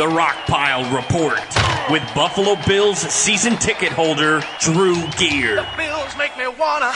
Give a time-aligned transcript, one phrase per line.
[0.00, 1.38] The Rock Pile Report
[1.90, 5.56] with Buffalo Bills season ticket holder Drew Gear.
[5.56, 6.90] The Bills make me wanna.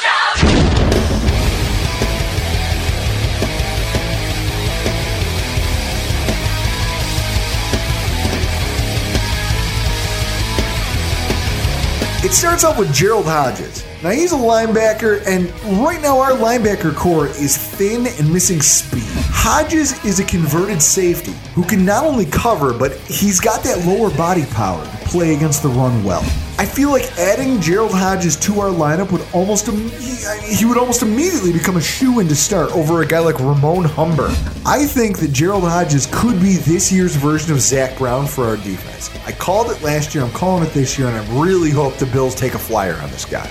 [12.25, 13.84] It starts off with Gerald Hodges.
[14.05, 15.49] Now he's a linebacker, and
[15.83, 19.03] right now our linebacker core is thin and missing speed.
[19.33, 24.15] Hodges is a converted safety who can not only cover, but he's got that lower
[24.15, 26.21] body power to play against the run well.
[26.59, 31.01] I feel like adding Gerald Hodges to our lineup would almost he, he would almost
[31.01, 34.29] immediately become a shoe in to start over a guy like Ramon Humber.
[34.67, 38.57] I think that Gerald Hodges could be this year's version of Zach Brown for our
[38.59, 39.11] defense.
[39.27, 42.07] I called it last year, I'm calling it this year, and I really hope the
[42.07, 43.51] Bills take a flyer on this guy.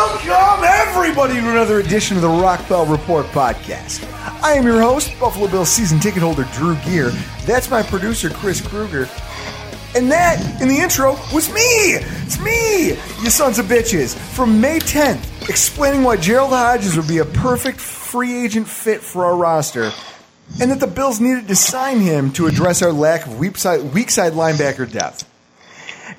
[0.00, 4.02] Welcome everybody to another edition of the Rock Pile Report podcast.
[4.42, 7.10] I am your host, Buffalo Bills season ticket holder Drew Gear.
[7.44, 9.10] That's my producer Chris Kruger.
[9.94, 11.60] And that, in the intro, was me!
[11.60, 17.18] It's me, you sons of bitches, from May 10th, explaining why Gerald Hodges would be
[17.18, 19.92] a perfect free agent fit for our roster,
[20.62, 23.92] and that the Bills needed to sign him to address our lack of weak side,
[23.92, 25.29] weak side linebacker depth.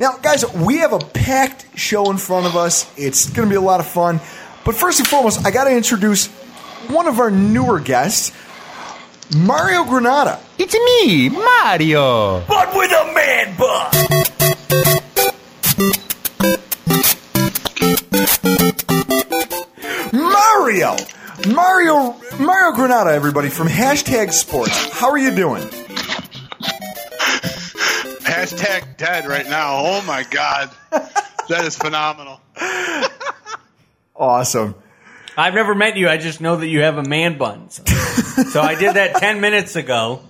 [0.02, 2.92] Now, guys, we have a packed show in front of us.
[2.98, 4.20] It's going to be a lot of fun.
[4.66, 6.26] But first and foremost, I got to introduce
[6.88, 8.32] one of our newer guests,
[9.38, 10.40] Mario Granada.
[10.58, 12.44] It's me, Mario.
[12.48, 13.92] But with a man bun.
[20.12, 20.98] Mario!
[21.54, 24.92] Mario Mario Granada, everybody, from Hashtag Sports.
[24.92, 25.62] How are you doing?
[28.42, 29.76] Hashtag dead right now.
[29.78, 30.72] Oh my god.
[30.92, 32.42] that is phenomenal.
[34.16, 34.76] Awesome.
[35.38, 36.10] I've never met you.
[36.10, 37.70] I just know that you have a man bun.
[37.70, 40.22] So, so I did that 10 minutes ago.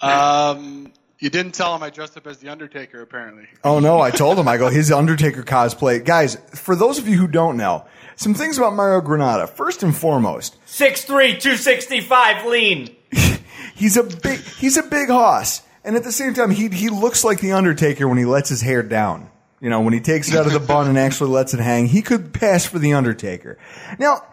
[0.00, 3.46] Um, you didn't tell him I dressed up as the Undertaker, apparently.
[3.62, 6.02] Oh no, I told him I go his Undertaker cosplay.
[6.04, 7.84] Guys, for those of you who don't know,
[8.16, 9.46] some things about Mario Granada.
[9.46, 11.06] First and foremost, 6'3",
[11.40, 12.96] 265, lean.
[13.74, 15.62] he's a big he's a big hoss.
[15.84, 18.60] And at the same time, he he looks like the Undertaker when he lets his
[18.60, 19.30] hair down.
[19.60, 21.86] You know, when he takes it out of the bun and actually lets it hang,
[21.86, 23.58] he could pass for the Undertaker.
[23.98, 24.24] Now,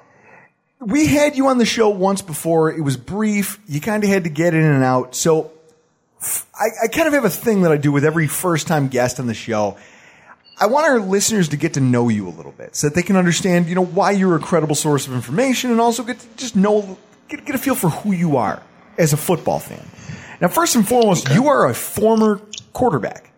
[0.79, 2.71] we had you on the show once before.
[2.71, 3.59] It was brief.
[3.67, 5.15] You kind of had to get in and out.
[5.15, 5.51] So
[6.53, 9.19] I, I kind of have a thing that I do with every first time guest
[9.19, 9.77] on the show.
[10.59, 13.03] I want our listeners to get to know you a little bit so that they
[13.03, 16.27] can understand, you know, why you're a credible source of information and also get to
[16.35, 16.97] just know,
[17.27, 18.63] get, get a feel for who you are
[18.97, 19.85] as a football fan.
[20.39, 22.41] Now, first and foremost, you are a former
[22.73, 23.31] quarterback.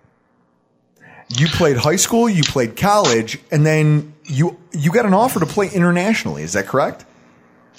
[1.29, 5.45] You played high school, you played college, and then you you got an offer to
[5.45, 6.41] play internationally.
[6.43, 7.05] Is that correct?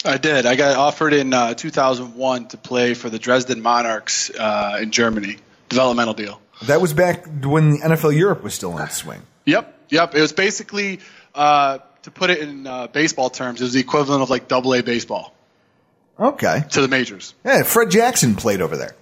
[0.05, 0.45] I did.
[0.45, 5.37] I got offered in uh, 2001 to play for the Dresden Monarchs uh, in Germany.
[5.69, 6.41] Developmental deal.
[6.65, 9.21] That was back when the NFL Europe was still in its swing.
[9.45, 10.15] Yep, yep.
[10.15, 10.99] It was basically,
[11.35, 14.73] uh, to put it in uh, baseball terms, it was the equivalent of like Double
[14.73, 15.33] A baseball
[16.19, 16.63] Okay.
[16.71, 17.33] to the majors.
[17.45, 18.95] Yeah, Fred Jackson played over there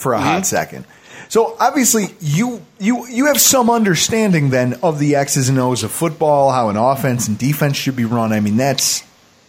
[0.00, 0.86] for a hot second.
[1.28, 5.92] So obviously you you you have some understanding then of the X's and O's of
[5.92, 8.32] football, how an offense and defense should be run.
[8.32, 9.04] I mean, that's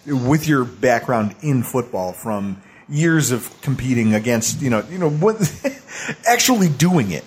[0.06, 5.38] with your background in football from years of competing against, you know, you know, what
[6.28, 7.24] actually doing it,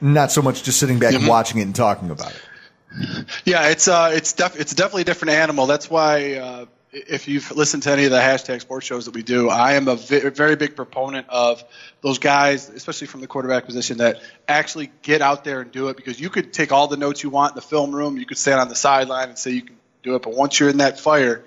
[0.00, 3.26] not so much just sitting back and watching it and talking about it.
[3.44, 5.66] Yeah, it's uh, it's def- it's definitely a different animal.
[5.66, 9.22] That's why uh, if you've listened to any of the hashtag sports shows that we
[9.22, 11.62] do, I am a vi- very big proponent of
[12.00, 15.96] those guys, especially from the quarterback position, that actually get out there and do it
[15.96, 18.38] because you could take all the notes you want in the film room, you could
[18.38, 20.98] stand on the sideline and say you can do it, but once you're in that
[20.98, 21.44] fire,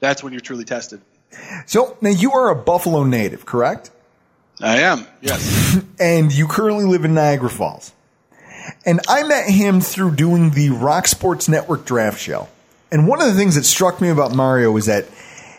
[0.00, 1.00] that's when you're truly tested.
[1.66, 3.90] So now you are a Buffalo native, correct?
[4.62, 5.78] I am, yes.
[6.00, 7.92] and you currently live in Niagara Falls.
[8.84, 12.48] And I met him through doing the Rock Sports Network draft show.
[12.90, 15.06] And one of the things that struck me about Mario was that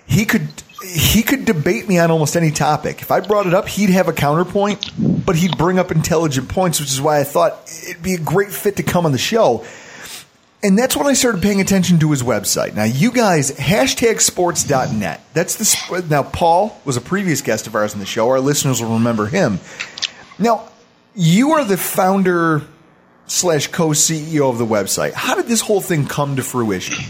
[0.05, 0.47] he could
[0.83, 3.01] he could debate me on almost any topic.
[3.01, 4.91] If I brought it up, he'd have a counterpoint,
[5.25, 7.59] but he'd bring up intelligent points, which is why I thought
[7.89, 9.65] it'd be a great fit to come on the show.
[10.63, 12.73] And that's when I started paying attention to his website.
[12.73, 15.21] Now, you guys, hashtag sports.net.
[15.33, 18.29] That's the, sp- now, Paul was a previous guest of ours on the show.
[18.29, 19.59] Our listeners will remember him.
[20.39, 20.69] Now,
[21.15, 22.63] you are the founder
[23.27, 25.13] slash co CEO of the website.
[25.13, 27.05] How did this whole thing come to fruition?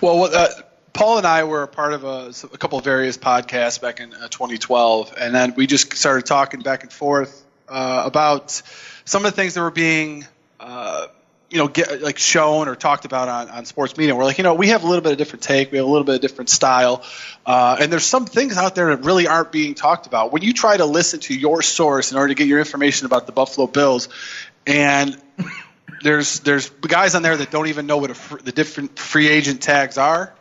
[0.00, 0.48] Well, uh,
[0.92, 4.12] Paul and I were a part of a, a couple of various podcasts back in
[4.12, 8.62] uh, 2012, and then we just started talking back and forth uh, about
[9.04, 10.26] some of the things that were being,
[10.60, 11.06] uh,
[11.50, 14.14] you know, get, like shown or talked about on, on sports media.
[14.14, 15.90] We're like, you know, we have a little bit of different take, we have a
[15.90, 17.02] little bit of different style,
[17.46, 20.32] uh, and there's some things out there that really aren't being talked about.
[20.32, 23.26] When you try to listen to your source in order to get your information about
[23.26, 24.08] the Buffalo Bills,
[24.66, 25.20] and
[26.02, 29.62] there's there's guys on there that don't even know what fr- the different free agent
[29.62, 30.34] tags are.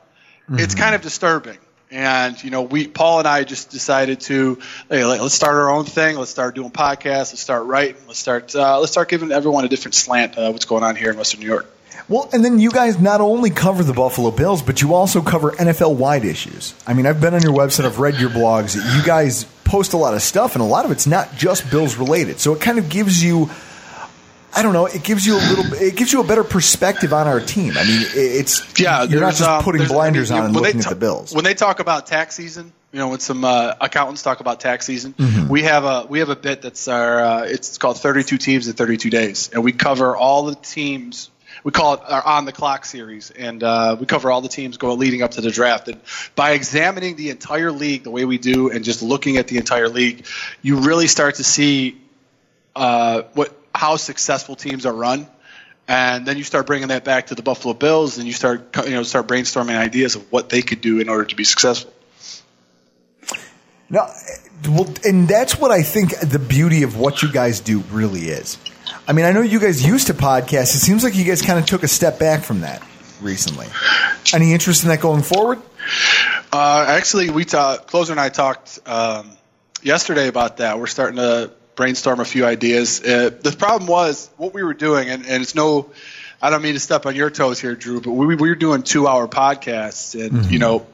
[0.44, 0.60] Mm-hmm.
[0.60, 1.58] It's kind of disturbing.
[1.92, 4.60] And you know, we Paul and I just decided to
[4.90, 6.18] hey, let's start our own thing.
[6.18, 7.32] Let's start doing podcasts.
[7.32, 8.02] Let's start writing.
[8.08, 10.38] Let's start uh, let's start giving everyone a different slant.
[10.38, 11.70] Uh, what's going on here in Western New York?
[12.08, 15.52] Well, and then you guys not only cover the Buffalo Bills, but you also cover
[15.52, 16.74] NFL wide issues.
[16.88, 18.76] I mean, I've been on your website, I've read your blogs.
[18.76, 21.96] You guys post a lot of stuff, and a lot of it's not just Bills
[21.96, 22.40] related.
[22.40, 23.50] So it kind of gives you
[24.54, 24.86] I don't know.
[24.86, 25.74] It gives you a little.
[25.74, 27.78] It gives you a better perspective on our team.
[27.78, 29.04] I mean, it's yeah.
[29.04, 31.34] You're not just um, putting blinders I mean, on and looking ta- at the bills.
[31.34, 34.86] When they talk about tax season, you know, when some uh, accountants talk about tax
[34.86, 35.48] season, mm-hmm.
[35.48, 37.24] we have a we have a bit that's our.
[37.24, 41.30] Uh, it's called 32 teams in 32 days, and we cover all the teams.
[41.64, 44.76] We call it our on the clock series, and uh, we cover all the teams
[44.76, 45.88] going leading up to the draft.
[45.88, 46.02] And
[46.36, 49.88] by examining the entire league the way we do, and just looking at the entire
[49.88, 50.26] league,
[50.62, 52.02] you really start to see
[52.76, 55.28] uh, what how successful teams are run,
[55.88, 58.92] and then you start bringing that back to the Buffalo Bills, and you start you
[58.92, 61.94] know start brainstorming ideas of what they could do in order to be successful.
[63.90, 64.10] No,
[64.70, 68.58] well, and that's what I think the beauty of what you guys do really is.
[69.08, 70.76] I mean, I know you guys used to podcast.
[70.76, 72.82] It seems like you guys kind of took a step back from that
[73.22, 73.68] recently.
[74.34, 75.62] Any interest in that going forward?
[76.54, 77.88] Uh, actually, we talked.
[77.88, 79.36] Closer and I talked um,
[79.82, 80.80] yesterday about that.
[80.80, 83.02] We're starting to brainstorm a few ideas.
[83.02, 85.92] Uh, the problem was what we were doing, and, and it's no,
[86.42, 88.84] I don't mean to step on your toes here, Drew, but we, we were doing
[88.84, 90.52] two hour podcasts, and mm-hmm.
[90.52, 90.86] you know,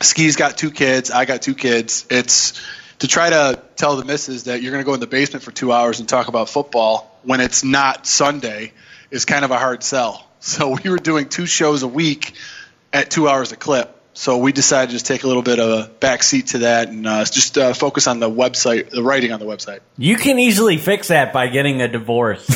[0.00, 2.06] Ski's got two kids, I got two kids.
[2.10, 2.60] It's
[3.00, 5.50] to try to tell the missus that you're going to go in the basement for
[5.50, 8.72] two hours and talk about football when it's not Sunday
[9.10, 10.26] is kind of a hard sell.
[10.44, 12.34] So we were doing two shows a week
[12.92, 15.70] at two hours a clip so we decided to just take a little bit of
[15.70, 19.40] a backseat to that and uh, just uh, focus on the website, the writing on
[19.40, 19.80] the website.
[19.96, 22.44] You can easily fix that by getting a divorce.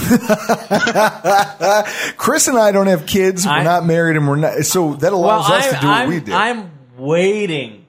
[2.18, 3.46] Chris and I don't have kids.
[3.46, 4.64] We're not married, and we're not.
[4.64, 6.34] So that allows well, us I'm, to do what I'm, we do.
[6.34, 7.88] I'm waiting,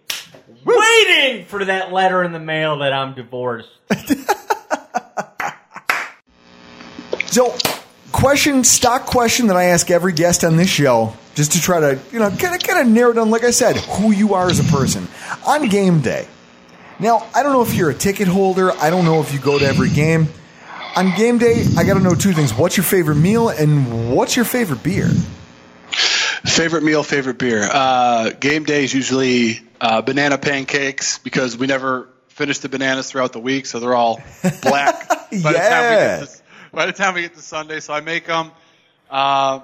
[0.63, 3.67] waiting for that letter in the mail that I'm divorced.
[7.25, 7.53] so,
[8.13, 12.00] question, stock question that I ask every guest on this show just to try to,
[12.12, 14.60] you know, kind of, kind of narrow down, like I said, who you are as
[14.60, 15.08] a person
[15.46, 16.27] on game day.
[17.00, 18.72] Now, I don't know if you're a ticket holder.
[18.72, 20.29] I don't know if you go to every game.
[20.96, 22.56] On game day, I got to know two things.
[22.56, 25.10] What's your favorite meal and what's your favorite beer?
[26.44, 27.70] Favorite meal, favorite beer.
[27.72, 33.32] Uh, game day is usually uh, banana pancakes because we never finish the bananas throughout
[33.32, 34.20] the week, so they're all
[34.63, 35.51] black by, yeah.
[35.51, 36.41] the time we get to,
[36.74, 37.79] by the time we get to Sunday.
[37.79, 38.50] So I make them.
[39.08, 39.60] Uh,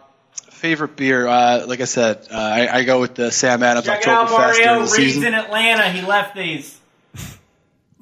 [0.63, 4.01] favorite beer, uh, like I said, uh, I, I, go with the Sam Adams Check
[4.01, 4.63] Oktoberfest Mario.
[4.63, 5.25] during the Reed's season.
[5.25, 5.89] in Atlanta.
[5.89, 6.79] He left these.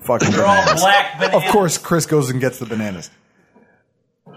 [0.01, 1.43] Fucking They're all black bananas.
[1.43, 3.09] Of course, Chris goes and gets the bananas.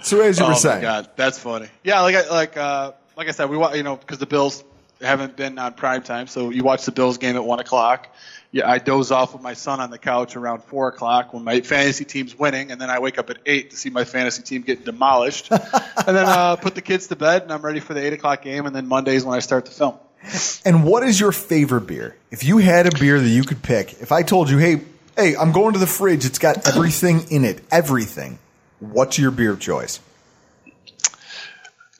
[0.00, 1.68] So as you oh were saying, God, that's funny.
[1.82, 4.64] Yeah, like I, like uh, like I said, we you know because the Bills
[5.02, 8.08] haven't been on prime time, so you watch the Bills game at one o'clock
[8.54, 11.60] yeah, I doze off with my son on the couch around four o'clock when my
[11.62, 14.62] fantasy team's winning, and then I wake up at eight to see my fantasy team
[14.62, 18.00] get demolished, and then uh, put the kids to bed, and I'm ready for the
[18.06, 19.98] eight o'clock game, and then Mondays when I start the film.
[20.64, 22.16] And what is your favorite beer?
[22.30, 24.82] If you had a beer that you could pick, if I told you, hey,
[25.16, 28.38] hey, I'm going to the fridge, it's got everything in it, everything.
[28.78, 29.98] What's your beer of choice?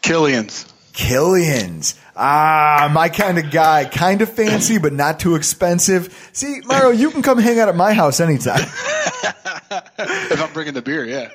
[0.02, 0.72] Killian's.
[0.94, 1.98] Killians.
[2.16, 3.84] Ah, my kind of guy.
[3.84, 6.30] Kind of fancy, but not too expensive.
[6.32, 8.60] See, Mario, you can come hang out at my house anytime.
[9.98, 11.30] if I'm bringing the beer, yeah.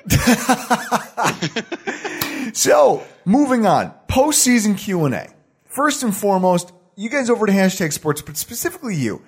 [2.52, 3.92] So, moving on.
[4.08, 5.28] Postseason Q&A.
[5.66, 9.22] First and foremost, you guys over to hashtag sports, but specifically you.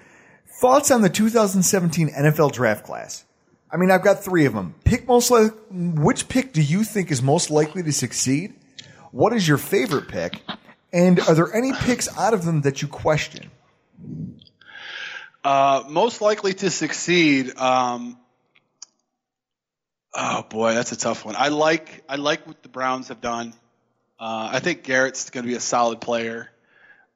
[0.61, 3.25] Thoughts on the 2017 NFL draft class?
[3.71, 4.75] I mean, I've got three of them.
[4.85, 8.55] Pick most like, which pick do you think is most likely to succeed?
[9.12, 10.40] What is your favorite pick?
[10.92, 13.50] And are there any picks out of them that you question?
[15.45, 17.57] Uh, most likely to succeed.
[17.57, 18.19] Um,
[20.14, 21.37] oh boy, that's a tough one.
[21.37, 23.52] I like I like what the Browns have done.
[24.19, 26.50] Uh, I think Garrett's going to be a solid player.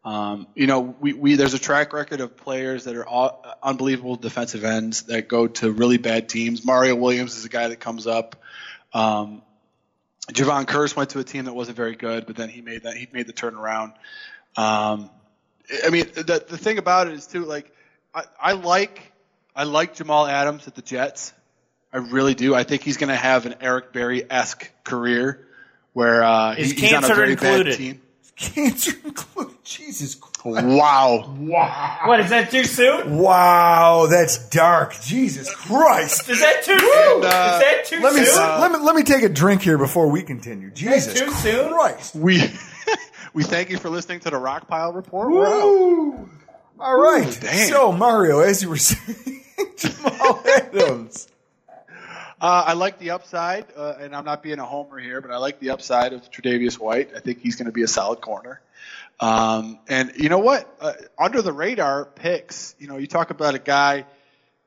[0.05, 4.17] Um, you know, we, we there's a track record of players that are all, unbelievable
[4.17, 6.65] defensive ends that go to really bad teams.
[6.65, 8.37] Mario Williams is a guy that comes up.
[8.93, 9.43] Um,
[10.33, 12.97] Javon Curse went to a team that wasn't very good, but then he made that
[12.97, 13.93] he made the turnaround.
[14.57, 15.11] Um,
[15.85, 17.73] I mean, the the thing about it is too like
[18.15, 19.13] I, I like
[19.55, 21.33] I like Jamal Adams at the Jets.
[21.93, 22.55] I really do.
[22.55, 25.47] I think he's going to have an Eric Berry esque career
[25.93, 27.67] where uh, he- he's on a cancer very included?
[27.71, 28.03] bad team.
[28.37, 29.55] Cancer included.
[29.65, 30.36] Jesus Christ.
[30.53, 31.35] Wow.
[32.07, 33.19] What is that too soon?
[33.19, 34.95] Wow, that's dark.
[35.03, 36.29] Jesus Christ.
[36.29, 37.25] Is that too soon?
[37.25, 38.61] uh, is that too Let me, soon?
[38.61, 40.71] let me let me take a drink here before we continue.
[40.71, 41.73] Jesus too soon?
[41.73, 42.15] Christ.
[42.15, 42.43] We
[43.35, 45.31] we thank you for listening to the Rock Pile Report.
[45.31, 45.65] We're out.
[45.65, 46.31] Woo.
[46.79, 47.27] All right.
[47.45, 47.57] Ooh.
[47.69, 49.43] So Mario, as you were saying,
[49.77, 51.29] Jamal Adams.
[52.47, 55.39] Uh, I like the upside, uh, and I'm not being a homer here, but I
[55.39, 57.11] like the upside of Tre'Davious White.
[57.17, 58.61] I think he's going to be a solid corner.
[59.19, 60.73] Um, and you know what?
[60.81, 64.07] Uh, under the radar picks, you know, you talk about a guy,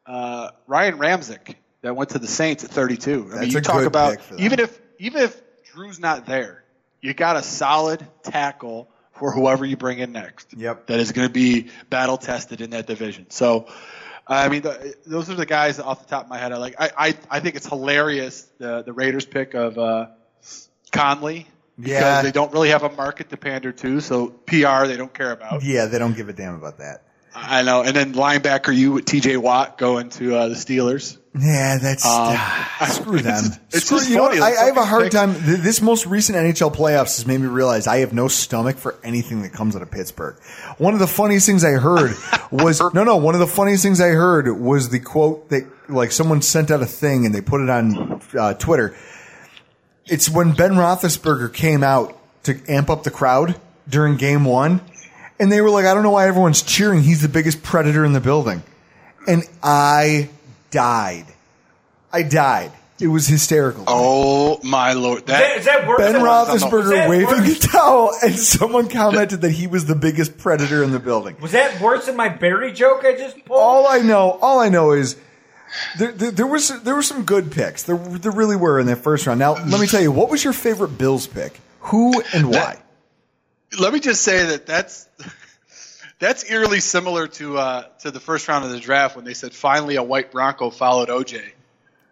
[0.06, 3.12] uh, Ryan Ramczyk, that went to the Saints at 32.
[3.12, 4.44] I mean, That's you a talk good about pick for them.
[4.44, 6.66] even if even if Drew's not there,
[7.00, 10.54] you got a solid tackle for whoever you bring in next.
[10.54, 10.88] Yep.
[10.88, 13.30] That is going to be battle tested in that division.
[13.30, 13.70] So,
[14.30, 16.76] I mean, the, those are the guys off the top of my head I like.
[16.80, 20.08] I I, I think it's hilarious the the Raiders pick of uh,
[20.92, 21.48] Conley.
[21.78, 22.22] Because Yeah.
[22.24, 25.64] they don't really have a market to pander to, so PR they don't care about.
[25.64, 27.04] Yeah, they don't give a damn about that.
[27.36, 27.82] I know.
[27.84, 31.18] And then linebacker you with TJ Watt going to uh, the Steelers.
[31.40, 32.36] Yeah, that's Um,
[32.90, 33.44] screw them.
[33.72, 34.40] it's Screw- just you know what?
[34.42, 35.36] I, I have a hard time.
[35.38, 39.44] This most recent NHL playoffs has made me realize I have no stomach for anything
[39.44, 40.38] that comes out of Pittsburgh.
[40.80, 42.16] One of the funniest things I heard
[42.52, 43.18] was no, no.
[43.18, 46.82] One of the funniest things I heard was the quote that like someone sent out
[46.82, 48.96] a thing and they put it on uh, Twitter.
[50.08, 53.56] It's when Ben Roethlisberger came out to amp up the crowd
[53.88, 54.82] during Game One,
[55.40, 57.02] and they were like, "I don't know why everyone's cheering.
[57.02, 58.64] He's the biggest predator in the building,"
[59.28, 60.30] and I
[60.72, 61.26] died.
[62.12, 62.72] I died.
[63.00, 63.86] It was hysterical.
[63.88, 65.20] Oh my lord!
[65.20, 69.68] Is that, is that Ben Roethlisberger that waving a towel, and someone commented that he
[69.68, 71.38] was the biggest predator in the building.
[71.40, 73.58] Was that worse than my Barry joke I just pulled?
[73.60, 75.16] All I know, all I know is
[75.98, 77.84] there, there, there was there were some good picks.
[77.84, 79.40] There, there really were in that first round.
[79.40, 81.58] Now, let me tell you, what was your favorite Bills pick?
[81.82, 82.80] Who and why?
[83.78, 85.08] Let me just say that that's
[86.20, 89.54] that's eerily similar to uh, to the first round of the draft when they said
[89.54, 91.42] finally a white Bronco followed OJ.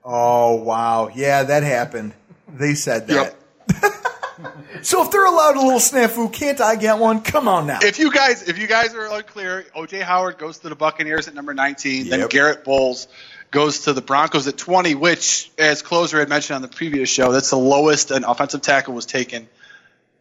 [0.03, 2.13] Oh wow, yeah, that happened.
[2.47, 3.35] They said that.
[4.81, 7.21] so if they're allowed a little snafu, can't I get one?
[7.21, 7.79] Come on now.
[7.81, 11.33] If you guys if you guys are unclear, OJ Howard goes to the Buccaneers at
[11.33, 13.07] number 19, then Garett Bolles
[13.51, 17.31] goes to the Broncos at 20, which as closer had mentioned on the previous show,
[17.31, 19.47] that's the lowest an offensive tackle was taken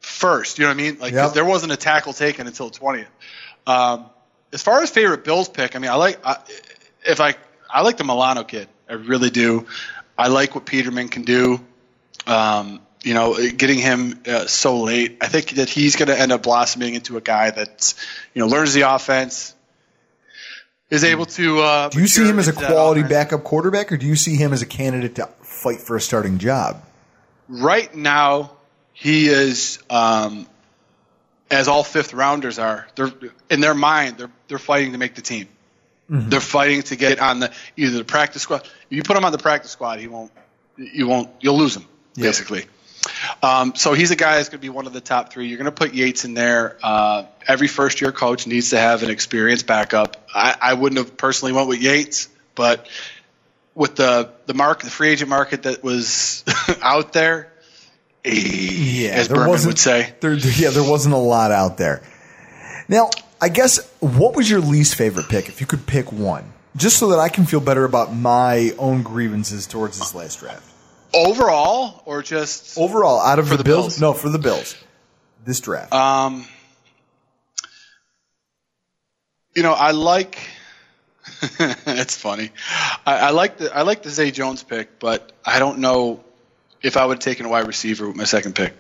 [0.07, 0.59] first.
[0.59, 0.99] You know what I mean?
[0.99, 1.35] Like Yep.
[1.35, 3.07] there wasn't a tackle taken until 20th.
[3.67, 4.07] Um,
[4.53, 6.39] as far as favorite Bills pick, I mean, I like I,
[7.05, 7.35] if I
[7.69, 8.69] I like the Milano kid.
[8.89, 9.67] I really do.
[10.17, 11.61] I like what Peterman can do.
[12.27, 16.33] Um, you know, getting him uh, so late, I think that he's going to end
[16.33, 17.95] up blossoming into a guy that
[18.33, 19.55] you know learns the offense,
[20.89, 21.61] is able to.
[21.61, 24.53] Uh, do you see him as a quality backup quarterback, or do you see him
[24.53, 26.83] as a candidate to fight for a starting job?
[27.49, 28.56] Right now,
[28.99, 30.47] he is, um,
[31.51, 32.89] as all fifth rounders are.
[32.95, 33.13] They're
[33.51, 35.49] in their mind, they're they're fighting to make the team.
[36.11, 36.31] Mm-hmm.
[36.31, 38.63] They're fighting to get on the either the practice squad.
[38.91, 40.33] If you put him on the practice squad, he won't.
[40.79, 41.31] You won't.
[41.41, 41.85] You'll lose him
[42.15, 42.65] basically.
[43.43, 45.47] Um, so he's a guy that's going to be one of the top three.
[45.47, 46.77] You're going to put Yates in there.
[46.83, 50.27] Uh, every first year coach needs to have an experienced backup.
[50.35, 52.89] I, I wouldn't have personally went with Yates, but
[53.75, 56.45] with the the market, the free agent market that was
[56.83, 57.53] out there,
[58.27, 60.13] Yeah, as there Berman wasn't, would say.
[60.21, 62.03] There, yeah, there wasn't a lot out there.
[62.89, 66.99] Now, I guess what was your least favorite pick, if you could pick one, just
[66.99, 70.65] so that I can feel better about my own grievances towards this last draft?
[71.15, 74.01] Overall, or just Overall, out of the, the Bills, Bills?
[74.01, 74.77] no, for the Bills,
[75.45, 75.93] this draft?
[75.93, 76.47] Um,
[79.55, 80.39] you know, I like.
[81.61, 82.51] it's funny.
[83.07, 86.23] I, I like the I like the Zay Jones pick, but I don't know
[86.83, 88.75] if I would have taken a wide receiver with my second pick.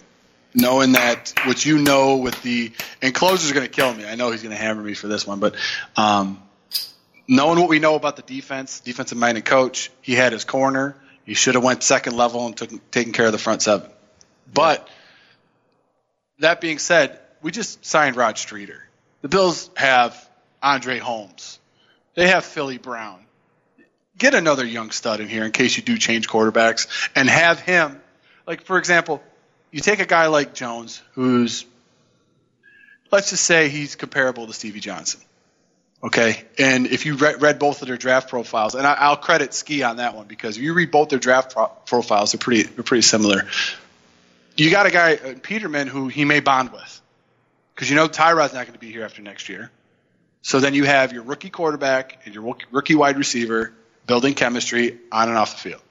[0.55, 2.73] Knowing that what you know with the
[3.03, 4.07] and closer's going to kill me.
[4.07, 5.55] I know he's going to hammer me for this one, but
[5.97, 6.43] um,
[7.29, 10.97] knowing what we know about the defense, defensive minded coach, he had his corner.
[11.25, 13.91] He should have went second level and took taken care of the front seven.
[14.53, 14.89] But
[16.39, 18.83] that being said, we just signed Rod Streater.
[19.23, 20.17] The Bills have
[20.63, 21.59] Andre Holmes.
[22.15, 23.26] They have Philly Brown.
[24.19, 28.01] Get another young stud in here in case you do change quarterbacks and have him.
[28.47, 29.23] Like, for example,
[29.71, 31.67] you take a guy like Jones, who's,
[33.11, 35.21] let's just say he's comparable to Stevie Johnson.
[36.03, 36.43] Okay.
[36.59, 39.83] And if you read, read both of their draft profiles, and I, will credit Ski
[39.83, 42.85] on that one because if you read both their draft pro- profiles, they're pretty, they're
[42.85, 43.47] pretty similar.
[44.57, 47.03] You got a guy, uh, Peterman, who he may bond with
[47.75, 49.71] because you know Tyrod's not going to be here after next year.
[50.41, 53.75] So then you have your rookie quarterback and your rookie wide receiver
[54.07, 55.83] building chemistry on and off the field.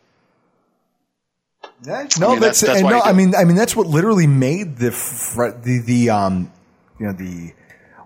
[1.86, 3.02] No, I mean, that's, that's, that's no.
[3.02, 4.92] I mean, I mean that's what literally made the
[5.64, 6.52] the the um,
[7.00, 7.54] you know the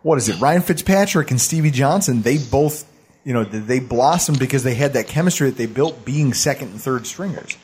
[0.01, 0.39] what is it?
[0.39, 2.21] Ryan Fitzpatrick and Stevie Johnson.
[2.21, 2.89] They both
[3.23, 6.81] you know they blossomed because they had that chemistry that they built being second and
[6.81, 7.57] third stringers.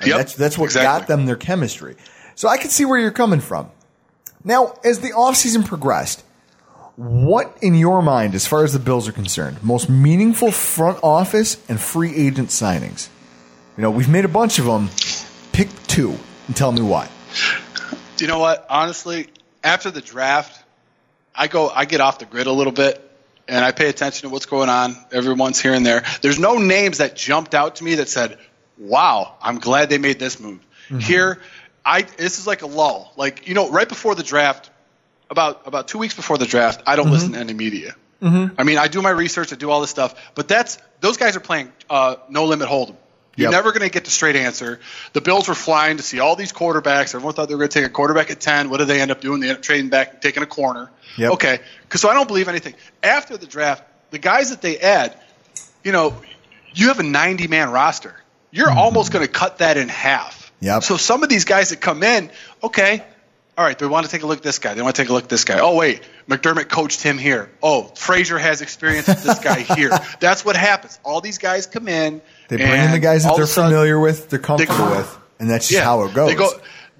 [0.00, 1.00] And yep, that's that's what exactly.
[1.00, 1.96] got them their chemistry.
[2.34, 3.70] So I can see where you're coming from.
[4.44, 6.24] Now, as the offseason progressed,
[6.98, 11.56] what, in your mind, as far as the Bills are concerned, most meaningful front office
[11.68, 13.08] and free agent signings?
[13.76, 14.90] You know, we've made a bunch of them.
[15.52, 17.08] Pick two and tell me why.
[18.18, 18.66] You know what?
[18.68, 19.28] Honestly,
[19.62, 20.60] after the draft,
[21.36, 23.00] I go, I get off the grid a little bit,
[23.46, 26.02] and I pay attention to what's going on every once here and there.
[26.20, 28.38] There's no names that jumped out to me that said,
[28.76, 30.98] "Wow, I'm glad they made this move." Mm-hmm.
[30.98, 31.40] Here,
[31.84, 33.12] I this is like a lull.
[33.16, 34.68] Like you know, right before the draft,
[35.30, 37.14] about about two weeks before the draft, I don't mm-hmm.
[37.14, 37.94] listen to any media.
[38.22, 38.54] Mm-hmm.
[38.58, 41.36] I mean, I do my research, I do all this stuff, but that's those guys
[41.36, 42.96] are playing uh, no limit hold'em.
[43.36, 43.58] You're yep.
[43.58, 44.80] never going to get the straight answer.
[45.12, 47.14] The Bills were flying to see all these quarterbacks.
[47.14, 48.68] Everyone thought they were going to take a quarterback at 10.
[48.68, 49.38] What did they end up doing?
[49.38, 50.90] They ended up trading back and taking a corner.
[51.16, 51.34] Yep.
[51.34, 51.60] Okay.
[51.88, 52.74] Cause, so I don't believe anything.
[53.00, 55.16] After the draft, the guys that they add,
[55.84, 56.20] you know,
[56.74, 58.16] you have a 90 man roster.
[58.50, 58.78] You're mm-hmm.
[58.78, 60.50] almost going to cut that in half.
[60.58, 60.82] Yep.
[60.82, 63.04] So some of these guys that come in, okay,
[63.58, 64.74] all right, they want to take a look at this guy.
[64.74, 65.58] They want to take a look at this guy.
[65.58, 67.50] Oh, wait, McDermott coached him here.
[67.60, 69.90] Oh, Frazier has experience with this guy here.
[70.20, 71.00] That's what happens.
[71.02, 72.22] All these guys come in.
[72.46, 75.50] They bring in the guys that they're sudden, familiar with, they're comfortable they, with, and
[75.50, 76.30] that's just yeah, how it goes.
[76.30, 76.50] They go,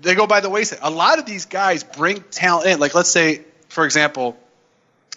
[0.02, 0.80] they go by the wayside.
[0.82, 2.80] A lot of these guys bring talent in.
[2.80, 4.36] Like, let's say, for example,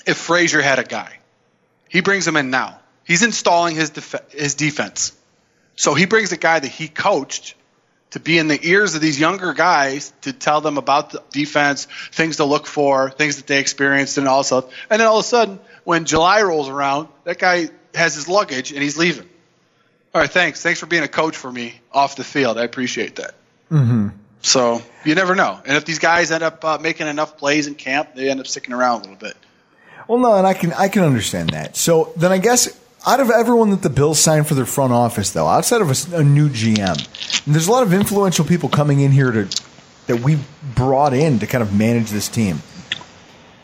[0.06, 1.18] if Frazier had a guy,
[1.90, 2.80] he brings him in now.
[3.04, 5.12] He's installing his def- his defense.
[5.76, 7.56] So he brings a guy that he coached
[8.12, 11.88] to be in the ears of these younger guys to tell them about the defense,
[12.12, 14.66] things to look for, things that they experienced, and all stuff.
[14.90, 18.72] And then all of a sudden, when July rolls around, that guy has his luggage
[18.72, 19.28] and he's leaving.
[20.14, 20.62] All right, thanks.
[20.62, 22.58] Thanks for being a coach for me off the field.
[22.58, 23.34] I appreciate that.
[23.72, 24.10] Mm-hmm.
[24.42, 25.60] So you never know.
[25.66, 28.48] And if these guys end up uh, making enough plays in camp, they end up
[28.48, 29.38] sticking around a little bit.
[30.08, 31.78] Well, no, and I can I can understand that.
[31.78, 35.32] So then I guess out of everyone that the Bills signed for their front office,
[35.32, 39.12] though, outside of a, a new GM, there's a lot of influential people coming in
[39.12, 39.48] here to
[40.08, 40.38] that we
[40.76, 42.58] brought in to kind of manage this team.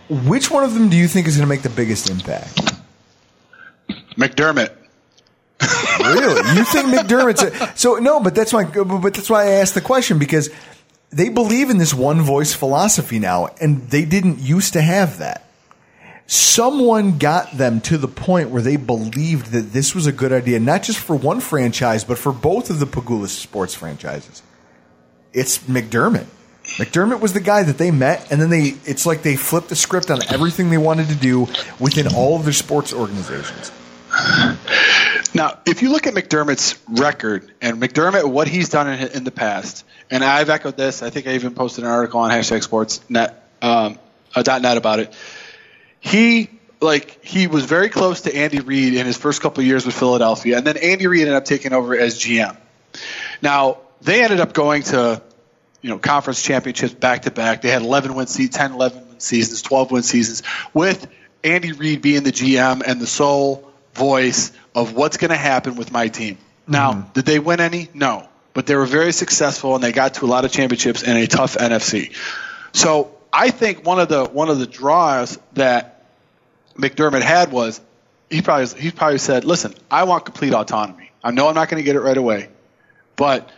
[0.09, 2.55] Which one of them do you think is going to make the biggest impact?
[4.15, 4.73] McDermott.
[5.99, 6.55] really?
[6.55, 7.95] You think McDermott's a, so?
[7.95, 8.63] No, but that's why.
[8.65, 10.49] But that's why I asked the question because
[11.09, 15.46] they believe in this one voice philosophy now, and they didn't used to have that
[16.27, 20.59] someone got them to the point where they believed that this was a good idea,
[20.59, 24.43] not just for one franchise, but for both of the Pegulas sports franchises.
[25.33, 26.27] It's McDermott.
[26.75, 29.75] McDermott was the guy that they met, and then they it's like they flipped the
[29.75, 31.47] script on everything they wanted to do
[31.79, 33.71] within all of their sports organizations.
[35.33, 39.31] Now, if you look at McDermott's record and McDermott, what he's done in, in the
[39.31, 43.35] past, and I've echoed this, I think I even posted an article on hashtag sportsnet
[43.61, 43.99] um,
[44.35, 45.13] uh, .net about it
[46.07, 49.95] he like he was very close to Andy Reid in his first couple years with
[49.95, 52.55] Philadelphia, and then Andy Reid ended up taking over as GM.
[53.41, 55.21] Now they ended up going to
[55.81, 57.61] you know conference championships back to back.
[57.61, 60.43] They had 11 win seasons, 10, 11 win seasons, 12 win seasons
[60.73, 61.07] with
[61.43, 65.91] Andy Reid being the GM and the sole voice of what's going to happen with
[65.91, 66.37] my team.
[66.67, 67.11] Now, mm-hmm.
[67.13, 67.89] did they win any?
[67.93, 71.17] No, but they were very successful and they got to a lot of championships in
[71.17, 72.15] a tough NFC.
[72.73, 75.96] So I think one of the one of the draws that
[76.77, 77.81] McDermott had was
[78.29, 81.11] he probably he probably said, "Listen, I want complete autonomy.
[81.23, 82.49] I know I'm not going to get it right away,
[83.15, 83.49] but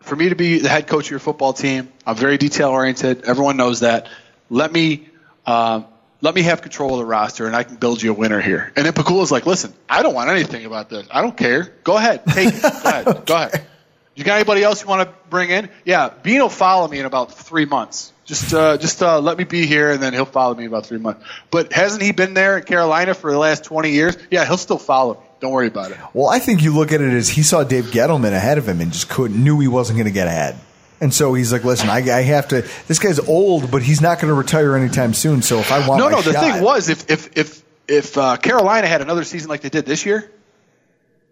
[0.00, 3.24] for me to be the head coach of your football team, I'm very detail oriented.
[3.24, 4.08] Everyone knows that.
[4.48, 5.08] Let me
[5.46, 5.86] um,
[6.20, 8.72] let me have control of the roster, and I can build you a winner here.
[8.76, 11.06] And then Pegula's like, listen, I don't want anything about this.
[11.10, 11.72] I don't care.
[11.84, 12.62] Go ahead, take it.
[12.62, 13.04] Go ahead.
[13.26, 13.66] Go ahead.
[14.14, 15.70] You got anybody else you want to bring in?
[15.84, 18.12] Yeah, Beane will follow me in about three months.
[18.30, 20.86] Just, uh, just uh, let me be here, and then he'll follow me in about
[20.86, 21.26] three months.
[21.50, 24.16] But hasn't he been there in Carolina for the last 20 years?
[24.30, 25.20] Yeah, he'll still follow me.
[25.40, 25.98] Don't worry about it.
[26.14, 28.80] Well, I think you look at it as he saw Dave Gettleman ahead of him
[28.80, 30.56] and just could knew he wasn't going to get ahead.
[31.00, 32.64] And so he's like, "Listen, I, I have to.
[32.86, 35.42] This guy's old, but he's not going to retire anytime soon.
[35.42, 36.22] So if I want, no, no.
[36.22, 39.70] The shot- thing was, if if if if uh, Carolina had another season like they
[39.70, 40.30] did this year,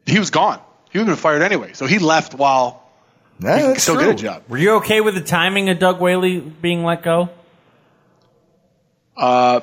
[0.05, 0.61] he was gone.
[0.91, 1.75] He would have been fired anyway.
[1.75, 2.88] So he left while
[3.41, 4.05] Yeah, he could that's still true.
[4.07, 4.43] get a job.
[4.49, 7.29] Were you okay with the timing of Doug Whaley being let go?
[9.17, 9.61] Uh,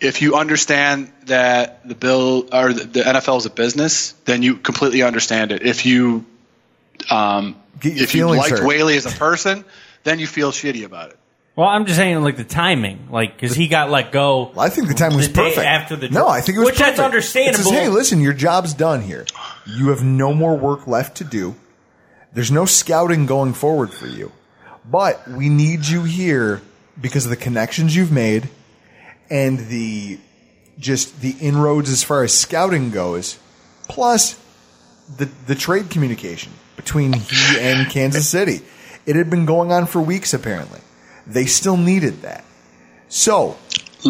[0.00, 4.56] if you understand that the bill or the, the NFL is a business, then you
[4.56, 5.62] completely understand it.
[5.62, 6.24] If you
[7.10, 8.64] um, if you liked hurt.
[8.66, 9.64] Whaley as a person,
[10.04, 11.16] then you feel shitty about it.
[11.56, 14.52] Well, I'm just saying, like the timing, like because he got let go.
[14.56, 15.66] I think the time was The day perfect.
[15.66, 17.04] after the no, I think it was which that's perfect.
[17.04, 17.60] understandable.
[17.60, 19.26] It says, hey, listen, your job's done here.
[19.66, 21.54] You have no more work left to do.
[22.32, 24.32] There's no scouting going forward for you,
[24.88, 26.62] but we need you here
[27.00, 28.48] because of the connections you've made
[29.30, 30.18] and the
[30.78, 33.38] just the inroads as far as scouting goes,
[33.88, 34.38] plus
[35.16, 38.60] the the trade communication between he and Kansas City.
[39.06, 40.80] It had been going on for weeks apparently.
[41.26, 42.44] They still needed that.
[43.08, 43.56] So,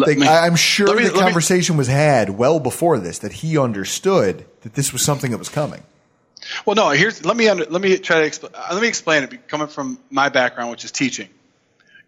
[0.05, 3.33] they- me- I'm sure me- the let me- conversation was had well before this that
[3.33, 5.81] he understood that this was something that was coming.
[6.65, 6.89] Well, no.
[6.89, 9.47] Here's let me under, let me try to expl- uh, let me explain it.
[9.47, 11.29] Coming from my background, which is teaching,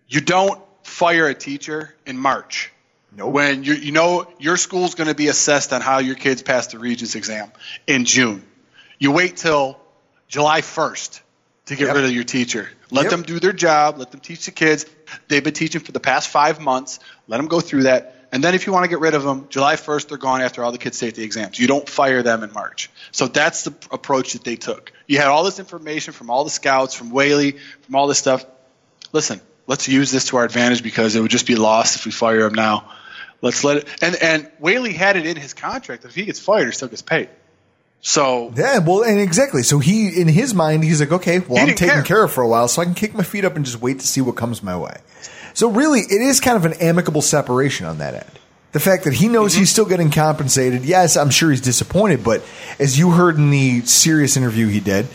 [0.07, 2.71] you don't fire a teacher in March.
[3.15, 3.31] Nope.
[3.31, 6.67] When you you know your school's going to be assessed on how your kids pass
[6.67, 7.51] the Regents exam
[7.87, 8.43] in June,
[8.99, 9.79] you wait till
[10.27, 11.21] July 1st
[11.67, 11.95] to get Yep.
[11.95, 12.69] rid of your teacher.
[12.91, 13.11] Let Yep.
[13.11, 13.97] them do their job.
[13.99, 14.85] Let them teach the kids.
[15.27, 16.99] They've been teaching for the past five months.
[17.27, 18.12] Let them go through that.
[18.33, 20.63] And then if you want to get rid of them, July 1st, they're gone after
[20.63, 21.59] all the kids safety exams.
[21.59, 22.89] You don't fire them in March.
[23.11, 24.91] So that's the approach that they took.
[25.05, 28.43] You had all this information from all the scouts, from Whaley, from all this stuff.
[29.11, 32.11] Listen, let's use this to our advantage because it would just be lost if we
[32.11, 32.91] fire him now.
[33.43, 33.87] Let's let it.
[34.01, 36.87] And, and Whaley had it in his contract that if he gets fired, he still
[36.87, 37.29] gets paid.
[38.01, 39.61] So Yeah, well, and exactly.
[39.61, 42.01] So he, in his mind, he's like, okay, well, I'm taken care.
[42.01, 43.99] care of for a while, so I can kick my feet up and just wait
[43.99, 44.97] to see what comes my way.
[45.53, 48.39] So really, it is kind of an amicable separation on that end.
[48.71, 52.43] The fact that he knows he's still getting compensated, yes, I'm sure he's disappointed, but
[52.79, 55.07] as you heard in the Sirius interview he did,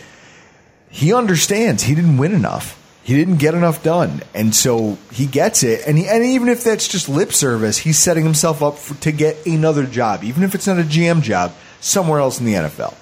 [0.89, 2.77] he understands he didn't win enough.
[3.03, 5.81] He didn't get enough done, and so he gets it.
[5.87, 9.11] And he, and even if that's just lip service, he's setting himself up for, to
[9.11, 12.93] get another job, even if it's not a GM job, somewhere else in the NFL.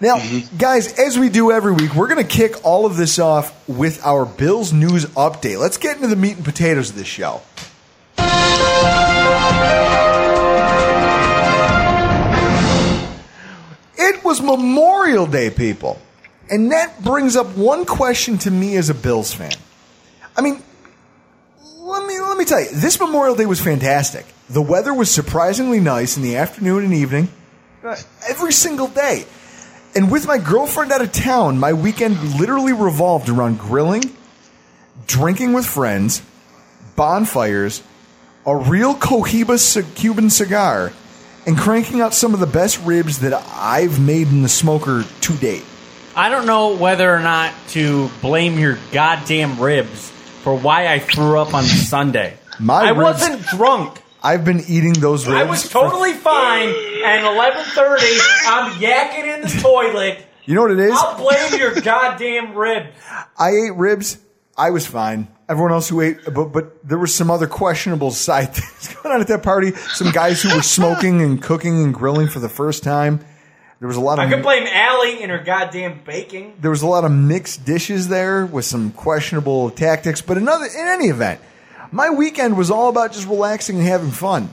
[0.00, 0.56] Now, mm-hmm.
[0.58, 4.04] guys, as we do every week, we're going to kick all of this off with
[4.04, 5.58] our Bills news update.
[5.58, 7.42] Let's get into the meat and potatoes of this show.
[14.00, 16.00] It was Memorial Day, people.
[16.48, 19.52] And that brings up one question to me as a Bills fan.
[20.36, 20.62] I mean,
[21.80, 24.24] let me let me tell you, this Memorial Day was fantastic.
[24.48, 27.28] The weather was surprisingly nice in the afternoon and evening,
[28.28, 29.26] every single day.
[29.98, 34.04] And with my girlfriend out of town, my weekend literally revolved around grilling,
[35.08, 36.22] drinking with friends,
[36.94, 37.82] bonfires,
[38.46, 39.58] a real Cohiba
[39.96, 40.92] Cuban cigar,
[41.48, 45.36] and cranking out some of the best ribs that I've made in the smoker to
[45.38, 45.64] date.
[46.14, 50.10] I don't know whether or not to blame your goddamn ribs
[50.44, 52.38] for why I threw up on Sunday.
[52.60, 54.00] My I ribs- wasn't drunk.
[54.22, 55.38] I've been eating those ribs.
[55.38, 56.68] I was for- totally fine.
[57.04, 58.06] And eleven thirty,
[58.46, 60.24] I'm yakking in the toilet.
[60.44, 60.92] you know what it is?
[60.94, 62.88] I'll blame your goddamn ribs.
[63.38, 64.18] I ate ribs.
[64.56, 65.28] I was fine.
[65.48, 69.20] Everyone else who ate, but but there was some other questionable side things going on
[69.20, 69.72] at that party.
[69.72, 73.24] Some guys who were smoking and cooking and grilling for the first time.
[73.78, 74.26] There was a lot of.
[74.26, 76.56] I could blame Allie and her goddamn baking.
[76.60, 80.20] there was a lot of mixed dishes there with some questionable tactics.
[80.20, 81.40] But another in any event,
[81.90, 84.50] my weekend was all about just relaxing and having fun.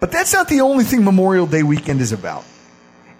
[0.00, 2.44] But that's not the only thing Memorial Day weekend is about.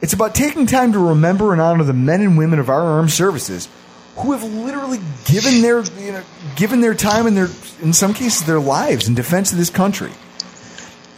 [0.00, 3.10] It's about taking time to remember and honor the men and women of our armed
[3.10, 3.68] services
[4.16, 6.22] who have literally given their you know
[6.56, 7.48] given their time and their
[7.82, 10.12] in some cases their lives in defense of this country.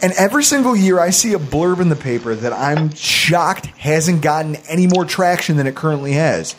[0.03, 4.21] And every single year I see a blurb in the paper that I'm shocked hasn't
[4.21, 6.55] gotten any more traction than it currently has.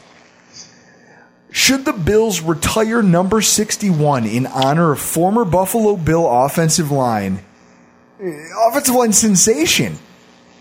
[1.57, 7.39] Should the Bills retire number 61 in honor of former Buffalo Bill offensive line,
[8.21, 9.97] eh, offensive line sensation,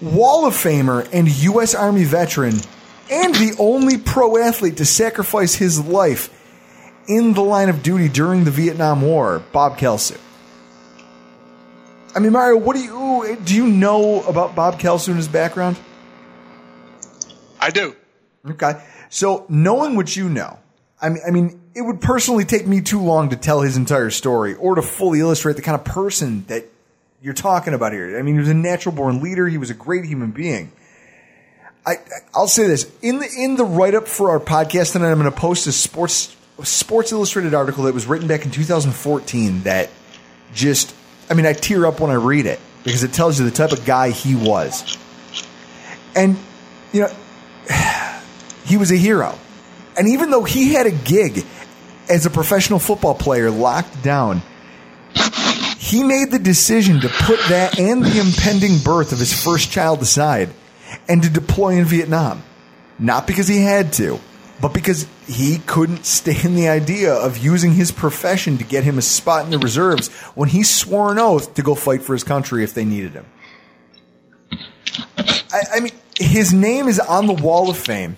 [0.01, 1.75] Wall of Famer, and U.S.
[1.75, 2.55] Army veteran
[3.11, 6.31] and the only pro athlete to sacrifice his life
[7.07, 10.19] in the line of duty during the Vietnam War, Bob Kalsu.
[12.15, 13.55] I mean, Mario, what do you do?
[13.55, 15.79] You know about Bob Kalsu and his background?
[17.61, 17.95] I do.
[18.49, 20.59] Okay, so knowing what you know,
[21.01, 24.11] I mean, I mean, it would personally take me too long to tell his entire
[24.11, 26.65] story or to fully illustrate the kind of person that
[27.21, 28.19] you're talking about here.
[28.19, 29.47] I mean, he was a natural born leader.
[29.47, 30.73] He was a great human being.
[31.85, 31.97] I,
[32.35, 35.11] I'll say this in the in the write up for our podcast tonight.
[35.11, 39.63] I'm going to post a sports Sports Illustrated article that was written back in 2014
[39.65, 39.91] that
[40.55, 40.95] just,
[41.29, 43.73] I mean, I tear up when I read it because it tells you the type
[43.73, 44.97] of guy he was.
[46.15, 46.37] And,
[46.93, 47.15] you know,
[48.65, 49.39] he was a hero.
[49.99, 51.45] And even though he had a gig
[52.09, 54.43] as a professional football player locked down,
[55.79, 60.03] he made the decision to put that and the impending birth of his first child
[60.03, 60.51] aside
[61.09, 62.43] and to deploy in Vietnam.
[62.99, 64.19] Not because he had to,
[64.61, 69.03] but because he couldn't stand the idea of using his profession to get him a
[69.03, 72.65] spot in the reserves when he swore an oath to go fight for his country
[72.65, 73.27] if they needed him.
[75.53, 78.17] I, I mean, his name is on the wall of fame,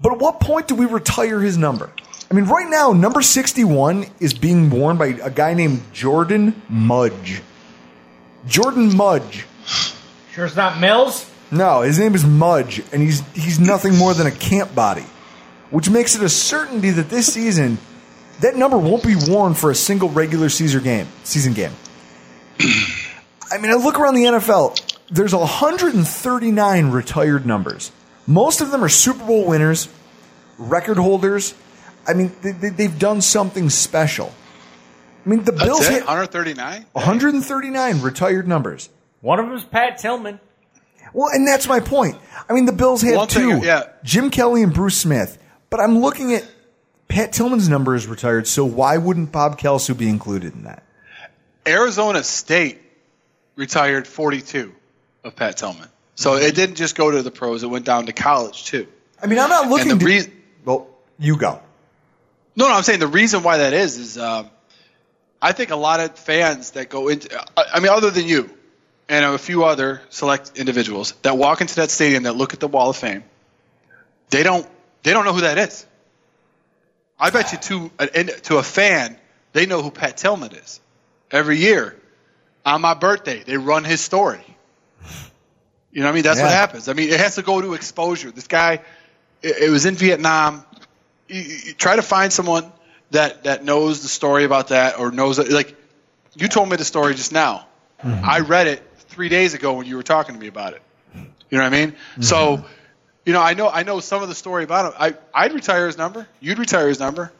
[0.00, 1.90] but at what point do we retire his number?
[2.30, 7.42] I mean, right now, number 61 is being worn by a guy named Jordan Mudge.
[8.46, 9.46] Jordan Mudge.
[10.32, 11.30] Sure, it's not Mills.
[11.50, 15.04] No, his name is Mudge, and he's he's nothing more than a camp body
[15.70, 17.78] which makes it a certainty that this season
[18.40, 21.72] that number won't be worn for a single regular Caesar game, season game.
[23.50, 24.78] I mean, I look around the NFL.
[25.08, 27.92] There's 139 retired numbers.
[28.26, 29.88] Most of them are Super Bowl winners,
[30.58, 31.54] record holders.
[32.06, 34.32] I mean, they, have done something special.
[35.24, 35.92] I mean, the That's Bills it?
[35.92, 36.86] hit 139.
[36.92, 38.88] 139 retired numbers.
[39.20, 40.38] One of them is Pat Tillman.
[41.12, 42.16] Well, and that's my point.
[42.48, 43.84] I mean, the Bills had One two: thing, yeah.
[44.04, 45.38] Jim Kelly and Bruce Smith.
[45.70, 46.46] But I'm looking at
[47.08, 50.82] Pat Tillman's number is retired, so why wouldn't Bob Kalsu be included in that?
[51.66, 52.80] Arizona State
[53.56, 54.72] retired 42
[55.24, 55.88] of Pat Tillman.
[56.16, 58.86] So it didn't just go to the pros; it went down to college too.
[59.22, 60.10] I mean, I'm not looking And the to.
[60.10, 60.32] reason-
[60.64, 61.60] well, you go.
[62.56, 64.48] No, no, I'm saying the reason why that is is um,
[65.40, 68.50] I think a lot of fans that go into, I I mean, other than you
[69.08, 72.66] and a few other select individuals that walk into that stadium that look at the
[72.68, 73.22] Wall of Fame,
[74.30, 74.66] they don't
[75.02, 75.86] they don't know who that is.
[77.18, 79.16] I bet you to an, to a fan,
[79.52, 80.80] they know who Pat Tillman is.
[81.30, 81.94] Every year,
[82.64, 84.44] on my birthday, they run his story.
[85.96, 86.24] You know what I mean?
[86.24, 86.90] That's what happens.
[86.90, 88.30] I mean, it has to go to exposure.
[88.30, 88.80] This guy,
[89.40, 90.62] it, it was in Vietnam.
[91.26, 92.70] You, you try to find someone
[93.12, 95.38] that that knows the story about that or knows.
[95.38, 95.74] Like
[96.34, 97.66] you told me the story just now.
[98.04, 98.28] Mm-hmm.
[98.28, 100.82] I read it three days ago when you were talking to me about it.
[101.14, 101.92] You know what I mean?
[101.92, 102.22] Mm-hmm.
[102.22, 102.66] So,
[103.24, 105.00] you know, I know I know some of the story about him.
[105.00, 106.28] I I'd retire his number.
[106.40, 107.32] You'd retire his number.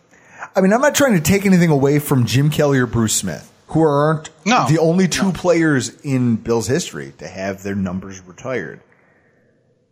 [0.54, 3.52] I mean, I'm not trying to take anything away from Jim Kelly or Bruce Smith,
[3.68, 4.66] who aren't No.
[4.68, 8.80] the only two players in Bills history to have their numbers retired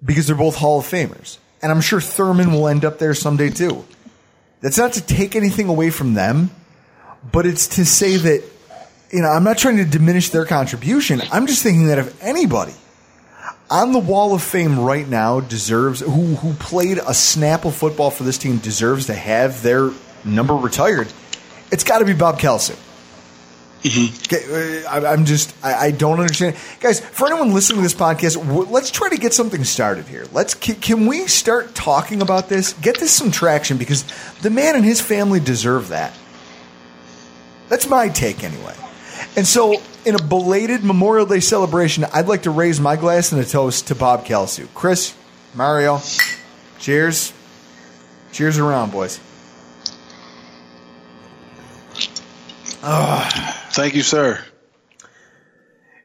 [0.04, 1.38] because they're both Hall of Famers.
[1.62, 3.84] And I'm sure Thurman will end up there someday too.
[4.60, 6.50] That's not to take anything away from them,
[7.32, 8.42] but it's to say that,
[9.10, 11.22] you know, I'm not trying to diminish their contribution.
[11.32, 12.74] I'm just thinking that if anybody
[13.70, 18.10] on the wall of fame right now deserves who who played a snap of football
[18.10, 19.90] for this team deserves to have their
[20.24, 21.08] number retired.
[21.72, 22.38] It's got to be Bob
[23.86, 27.00] Okay, uh, I'm just I, don't understand, guys.
[27.00, 30.24] For anyone listening to this podcast, let's try to get something started here.
[30.32, 32.72] Let's can, can we start talking about this?
[32.74, 34.04] Get this some traction because
[34.40, 36.14] the man and his family deserve that.
[37.68, 38.74] That's my take anyway.
[39.36, 39.74] And so,
[40.06, 43.88] in a belated Memorial Day celebration, I'd like to raise my glass and a toast
[43.88, 44.66] to Bob Kalsu.
[44.74, 45.14] Chris,
[45.54, 46.00] Mario,
[46.78, 47.34] cheers.
[48.32, 49.20] Cheers around, boys.
[53.70, 54.42] Thank you, sir.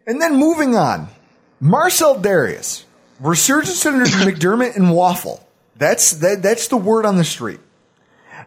[0.08, 1.10] And then moving on,
[1.60, 2.84] Marcell Dareus,
[3.20, 5.42] resurgence under McDermott and Waufle.
[5.76, 7.60] That's that, that's the word on the street.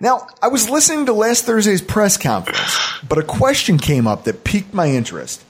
[0.00, 2.76] Now, I was listening to last Thursday's press conference,
[3.08, 5.44] but a question came up that piqued my interest.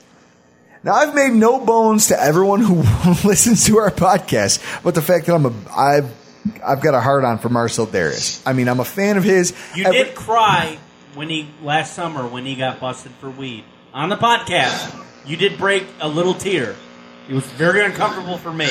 [0.84, 2.82] Now, I've made no bones to everyone who
[3.26, 6.10] listens to our podcast, but the fact that I'm a I've
[6.64, 8.42] I've got a hard on for Marcell Dareus.
[8.44, 9.54] I mean, I'm a fan of his.
[9.76, 10.76] You Every- did cry
[11.14, 14.98] when he last summer when he got busted for weed on the podcast.
[15.26, 16.74] You did break a little tear.
[17.28, 18.68] It was very uncomfortable for me,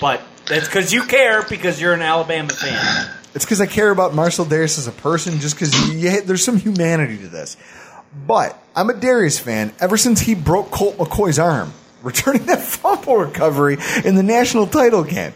[0.00, 3.10] but that's because you care because you're an Alabama fan.
[3.34, 5.72] It's because I care about Marcell Dareus as a person, just because
[6.24, 7.56] there's some humanity to this.
[8.26, 13.16] But I'm a Dareus fan ever since he broke Colt McCoy's arm, returning that fumble
[13.16, 15.32] recovery in the national title game.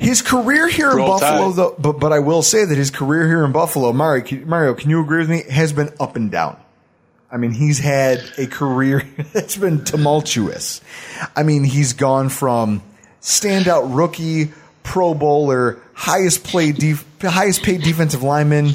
[0.00, 3.44] His career here in Buffalo, though, but but I will say that his career here
[3.44, 5.42] in Buffalo, Mario, can, Mario, can you agree with me?
[5.50, 6.56] Has been up and down.
[7.30, 10.80] I mean, he's had a career that's been tumultuous.
[11.36, 12.82] I mean, he's gone from
[13.20, 18.72] standout rookie, Pro Bowler, highest played, def- highest paid defensive lineman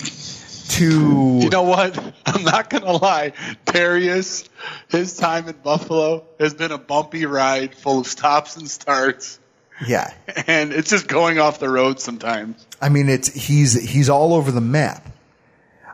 [0.70, 1.98] to You know what?
[2.26, 3.34] I'm not gonna lie.
[3.66, 4.48] Dareus,
[4.90, 9.40] his time in Buffalo has been a bumpy ride, full of stops and starts,
[9.86, 10.14] yeah.
[10.48, 12.66] and it's just going off the road sometimes.
[12.82, 15.08] I mean, it's he's he's all over the map.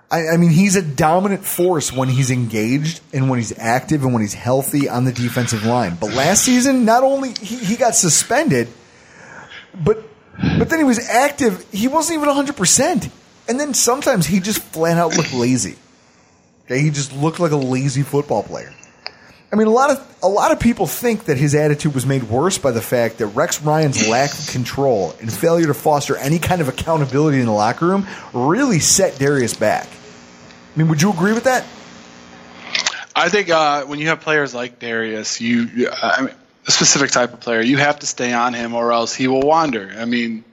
[0.09, 4.11] I, I mean, he's a dominant force when he's engaged and when he's active and
[4.13, 5.97] when he's healthy on the defensive line.
[5.99, 8.67] But last season, not only he, he got suspended,
[9.73, 10.03] but
[10.57, 11.65] but then he was active.
[11.71, 13.09] He wasn't even hundred percent.
[13.47, 15.75] And then sometimes he just flat out looked lazy.
[16.65, 18.73] Okay, he just looked like a lazy football player.
[19.53, 22.23] I mean, a lot of a lot of people think that his attitude was made
[22.23, 26.39] worse by the fact that Rex Ryan's lack of control and failure to foster any
[26.39, 29.87] kind of accountability in the locker room really set Dareus back.
[29.87, 31.65] I mean, would you agree with that?
[33.13, 36.35] I think uh, when you have players like Dareus, you, you- I mean,
[36.65, 39.41] a specific type of player, you have to stay on him, or else he will
[39.41, 39.91] wander.
[39.97, 40.45] I mean,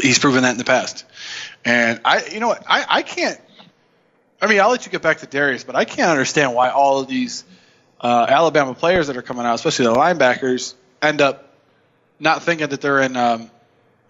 [0.00, 1.04] he's proven that in the past.
[1.64, 3.40] And I, you know, what, I, I can't.
[4.40, 7.00] I mean, I'll let you get back to Dareus, but I can't understand why all
[7.00, 7.44] of these
[8.00, 11.54] uh, Alabama players that are coming out, especially the linebackers, end up
[12.18, 13.16] not thinking that they're in.
[13.16, 13.50] Um,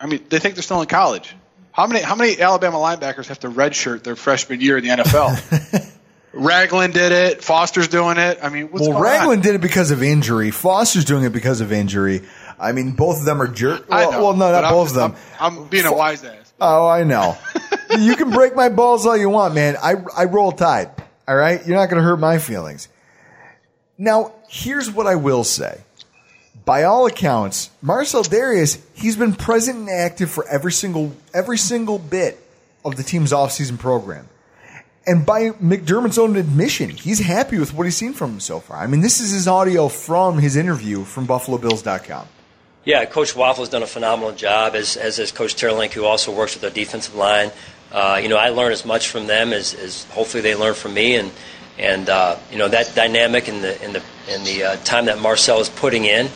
[0.01, 1.35] I mean, they think they're still in college.
[1.73, 5.97] How many how many Alabama linebackers have to redshirt their freshman year in the NFL?
[6.33, 7.43] Ragland did it.
[7.43, 8.39] Foster's doing it.
[8.43, 9.43] I mean, what's well, Ragland on?
[9.43, 10.51] did it because of injury.
[10.53, 12.23] Foster's doing it because of injury.
[12.59, 13.87] I mean, both of them are jerk.
[13.91, 15.17] I Well, know, well, no, not both of them.
[15.41, 16.53] I'm, I'm being a wise ass.
[16.61, 17.37] Oh, I know.
[17.99, 19.77] you can break my balls all you want, man.
[19.83, 20.91] I, I roll tide.
[21.27, 21.65] All right.
[21.67, 22.89] You're not going to hurt my feelings.
[24.01, 25.83] Now, here's what I will say.
[26.65, 31.99] By all accounts, Marcell Dareus, he's been present and active for every single, every single
[31.99, 32.43] bit
[32.83, 34.27] of the team's offseason program.
[35.07, 38.79] And by McDermott's own admission, he's happy with what he's seen from him so far.
[38.79, 42.27] I mean, this is his audio from his interview from BuffaloBills.com.
[42.87, 46.55] Yeah, Coach Waufle's done a phenomenal job, as, as has Coach Terlink, who also works
[46.55, 47.51] with the defensive line.
[47.93, 50.95] Uh, you know, I learn as much from them as, as hopefully they learn from
[50.95, 51.31] me, and
[51.79, 55.19] and uh, you know that dynamic and the in the in the uh, time that
[55.19, 56.29] Marcell is putting in.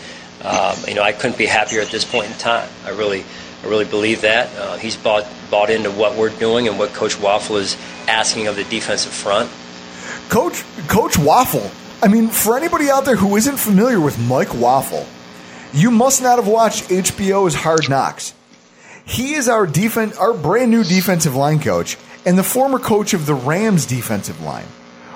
[0.43, 2.69] Um, you know, I couldn't be happier at this point in time.
[2.85, 3.25] I really,
[3.63, 7.17] I really believe that uh, he's bought bought into what we're doing and what Coach
[7.17, 7.77] Waufle is
[8.09, 9.51] asking of the defensive front.
[10.29, 11.71] Coach Coach Waufle.
[12.03, 15.07] I mean, for anybody out there who isn't familiar with Mike Waufle,
[15.73, 18.35] you must not have watched HBO's Hard Knocks.
[19.07, 23.27] He is our defense, our brand new defensive line coach, and the former coach of
[23.27, 24.67] the Rams defensive line,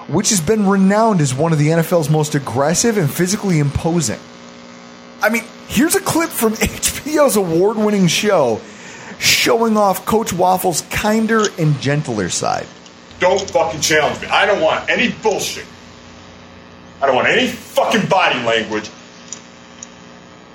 [0.09, 4.19] which has been renowned as one of the NFL's most aggressive and physically imposing.
[5.23, 8.61] I mean, here's a clip from HBO's award-winning show
[9.19, 12.67] showing off Coach Waufle's kinder and gentler side.
[13.21, 14.29] Don't fucking challenge me.
[14.29, 15.67] I don't want any bullshit.
[17.03, 18.89] I don't want any fucking body language.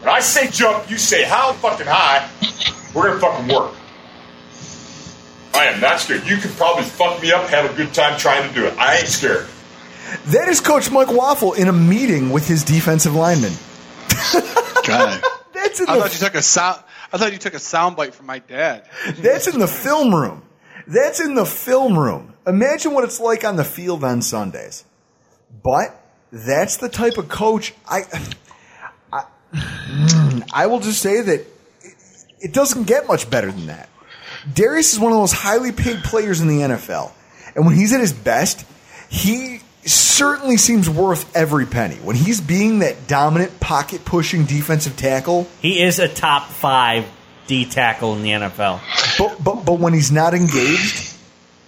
[0.02, 2.30] When I say jump, you say how fucking high.
[2.94, 3.74] We're gonna fucking work.
[5.54, 6.26] I am not scared.
[6.28, 8.78] You could probably fuck me up, have a good time trying to do it.
[8.78, 9.48] I ain't scared.
[10.28, 13.54] That is Coach Mike Waufle in a meeting with his defensive lineman.
[14.86, 15.24] God.
[15.54, 16.84] That's in I the thought you took a sound.
[17.12, 18.88] I thought you took a sound bite from my dad.
[19.18, 20.44] that's in the film room.
[20.88, 22.34] That's in the film room.
[22.46, 24.84] Imagine what it's like on the field on Sundays.
[25.64, 26.00] But
[26.32, 28.02] that's the type of coach I
[29.12, 31.40] I, mm, I will just say that
[31.82, 31.96] it,
[32.40, 33.90] it doesn't get much better than that.
[34.52, 37.12] Dareus is one of the most highly paid players in the NFL.
[37.56, 38.66] And when he's at his best,
[39.10, 41.96] he certainly seems worth every penny.
[41.96, 47.06] When he's being that dominant pocket pushing defensive tackle, He is a top five
[47.48, 48.80] D tackle in the NFL.
[49.18, 51.14] but, but but when he's not engaged,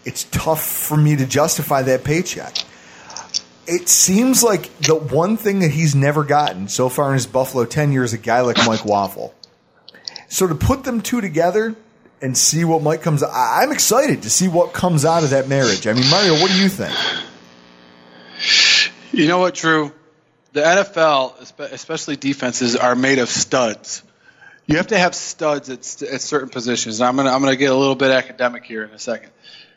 [0.06, 2.56] it's tough for me to justify that paycheck.
[3.68, 7.66] It seems like the one thing that he's never gotten so far in his Buffalo
[7.66, 9.32] tenure is a guy like Mike Waufle.
[10.30, 11.76] So to put them two together
[12.26, 15.48] and see what might comes, I- I'm excited to see what comes out of that
[15.48, 15.86] marriage.
[15.86, 16.96] I mean, Mario, what do you think?
[19.12, 19.94] You know what, Drew?
[20.54, 21.40] The NFL,
[21.72, 24.02] especially defenses, are made of studs.
[24.66, 25.80] You have to have studs at,
[26.12, 27.00] at certain positions.
[27.00, 29.30] I'm gonna I'm gonna get a little bit academic here in a second.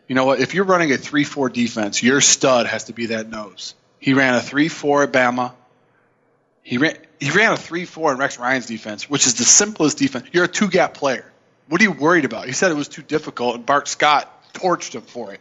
[0.06, 0.40] You know what?
[0.40, 3.74] If you're running a three-four defense, your stud has to be that nose.
[3.98, 5.52] He ran a three-four at Bama.
[6.62, 10.26] He ran he ran a three-four in Rex Ryan's defense, which is the simplest defense.
[10.32, 11.27] You're a two-gap player.
[11.68, 12.46] What are you worried about?
[12.46, 15.40] He said it was too difficult, and Bart Scott torched him for it.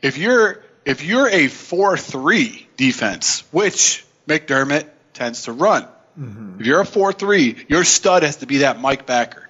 [0.00, 5.82] If you're if you're a four-three defense, which McDermott tends to run,
[6.18, 6.60] mm-hmm.
[6.60, 9.48] if you're a four-three, your stud has to be that Mike Backer.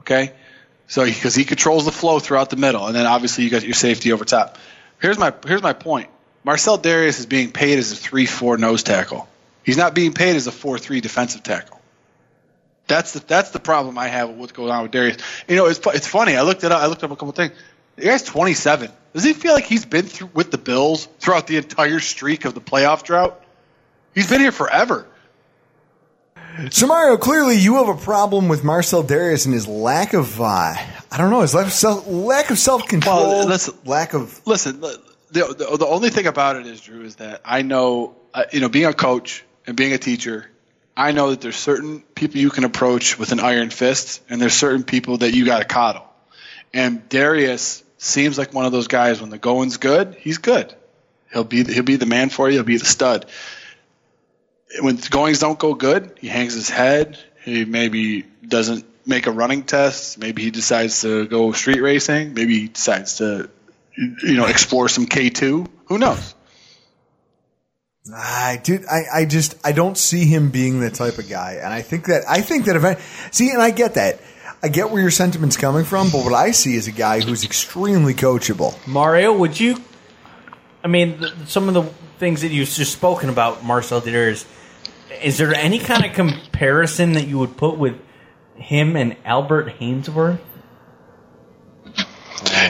[0.00, 0.32] Okay,
[0.88, 3.74] so because he controls the flow throughout the middle, and then obviously you got your
[3.74, 4.58] safety over top.
[5.00, 6.08] Here's my here's my point.
[6.42, 9.28] Marcell Dareus is being paid as a three four nose tackle.
[9.62, 11.80] He's not being paid as a four three defensive tackle.
[12.92, 15.18] That's the that's the problem I have with what's going on with Dareus.
[15.48, 16.36] You know, it's it's funny.
[16.36, 16.82] I looked it up.
[16.82, 17.52] I looked up a couple things.
[17.96, 18.90] The guy's 27.
[19.14, 22.54] Does he feel like he's been through with the Bills throughout the entire streak of
[22.54, 23.38] the playoff drought?
[24.14, 25.06] He's been here forever.
[26.70, 30.44] So Mario, clearly you have a problem with Marcell Dareus and his lack of, uh,
[30.44, 34.38] I don't know, his lack of self, lack of self control, Well, listen- lack of.
[34.46, 38.44] Listen, the, the, the only thing about it is, Drew, is that I know, uh,
[38.52, 40.46] you know, being a coach and being a teacher,
[40.96, 44.54] I know that there's certain people you can approach with an iron fist, and there's
[44.54, 46.04] certain people that you got to coddle.
[46.74, 49.20] And Dareus seems like one of those guys.
[49.20, 50.74] When the going's good, he's good.
[51.32, 52.56] He'll be he'll be the man for you.
[52.56, 53.26] He'll be the stud.
[54.80, 57.18] When the goings don't go good, he hangs his head.
[57.44, 60.18] He maybe doesn't make a running test.
[60.18, 62.34] Maybe he decides to go street racing.
[62.34, 63.50] Maybe he decides to,
[63.96, 65.66] you know, explore some K two.
[65.86, 66.34] Who knows?
[68.10, 71.72] I dude, I, I just I don't see him being the type of guy, and
[71.72, 72.98] I think that I think that event.
[73.30, 74.20] See, and I get that.
[74.62, 77.44] I get where your sentiment's coming from, but what I see is a guy who's
[77.44, 78.74] extremely coachable.
[78.86, 79.76] Mario, would you?
[80.84, 81.82] I mean, th- some of the
[82.18, 84.46] things that you've just spoken about, Marcell Dareus.
[85.22, 88.00] Is there any kind of comparison that you would put with
[88.56, 90.40] him and Albert Haynesworth?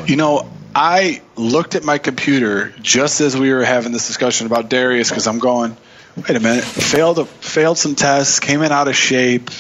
[0.07, 4.71] You know, I looked at my computer just as we were having this discussion about
[4.71, 5.77] Dareus because I'm going,
[6.17, 9.51] wait a minute, failed failed some tests, came in out of shape,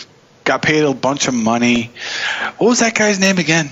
[0.44, 1.90] got paid a bunch of money.
[2.58, 3.70] What was that guy's name again?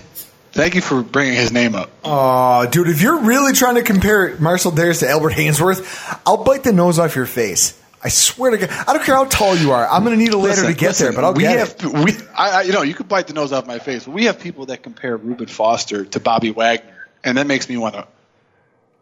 [0.52, 1.90] Thank you for bringing his name up.
[2.02, 6.64] Oh, dude, if you're really trying to compare Marcell Dareus to Albert Haynesworth, I'll bite
[6.64, 7.80] the nose off your face.
[8.02, 9.86] I swear to God, I don't care how tall you are.
[9.86, 11.58] I'm going to need a ladder Listen, to get listen, there, but I'll we get
[11.58, 12.04] have, it.
[12.04, 14.40] We, I, I, you know, you could bite the nose off my face, we have
[14.40, 18.06] people that compare Reuben Foster to Bobby Wagner, and that makes me want to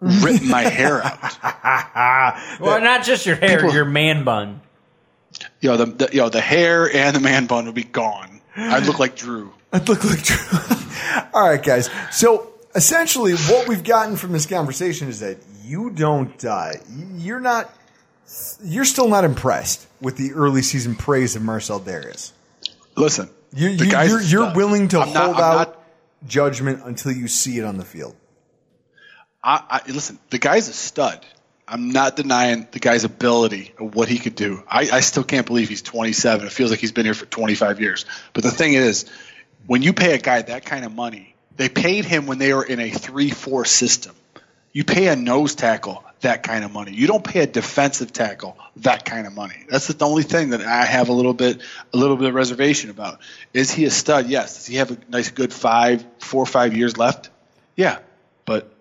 [0.01, 2.59] rip my hair out.
[2.61, 4.61] Well, not just your hair, People- your man bun.
[5.61, 8.41] You know, the, the you know the hair and the man bun would be gone.
[8.57, 9.53] I'd look like Drew.
[9.73, 10.59] I'd look like Drew.
[11.35, 11.91] All right, guys.
[12.11, 16.73] So essentially, what we've gotten from this conversation is that you don't, uh,
[17.17, 17.71] you're not,
[18.65, 22.33] you're still not impressed with the early season praise of Marcell Dareus.
[22.97, 25.78] Listen, You, the you, guy's you're, you're willing to I'm hold I'm out not-
[26.27, 28.17] judgment until you see it on the field.
[29.43, 30.19] I, I listen.
[30.31, 31.25] The guy's a stud.
[31.67, 34.63] I'm not denying the guy's ability of what he could do.
[34.67, 36.47] I, I still can't believe he's 27.
[36.47, 38.07] It feels like he's been here for 25 years.
[38.33, 39.05] But the thing is,
[39.67, 42.65] when you pay a guy that kind of money, they paid him when they were
[42.65, 44.15] in a 3 4 system.
[44.73, 46.93] You pay a nose tackle that kind of money.
[46.93, 49.55] You don't pay a defensive tackle that kind of money.
[49.69, 51.61] That's the only thing that I have a little bit
[51.93, 53.21] a little bit of reservation about.
[53.53, 54.29] Is he a stud?
[54.29, 54.57] Yes.
[54.57, 57.31] Does he have a nice good five, four or five years left?
[57.77, 57.99] Yeah.
[58.45, 58.73] But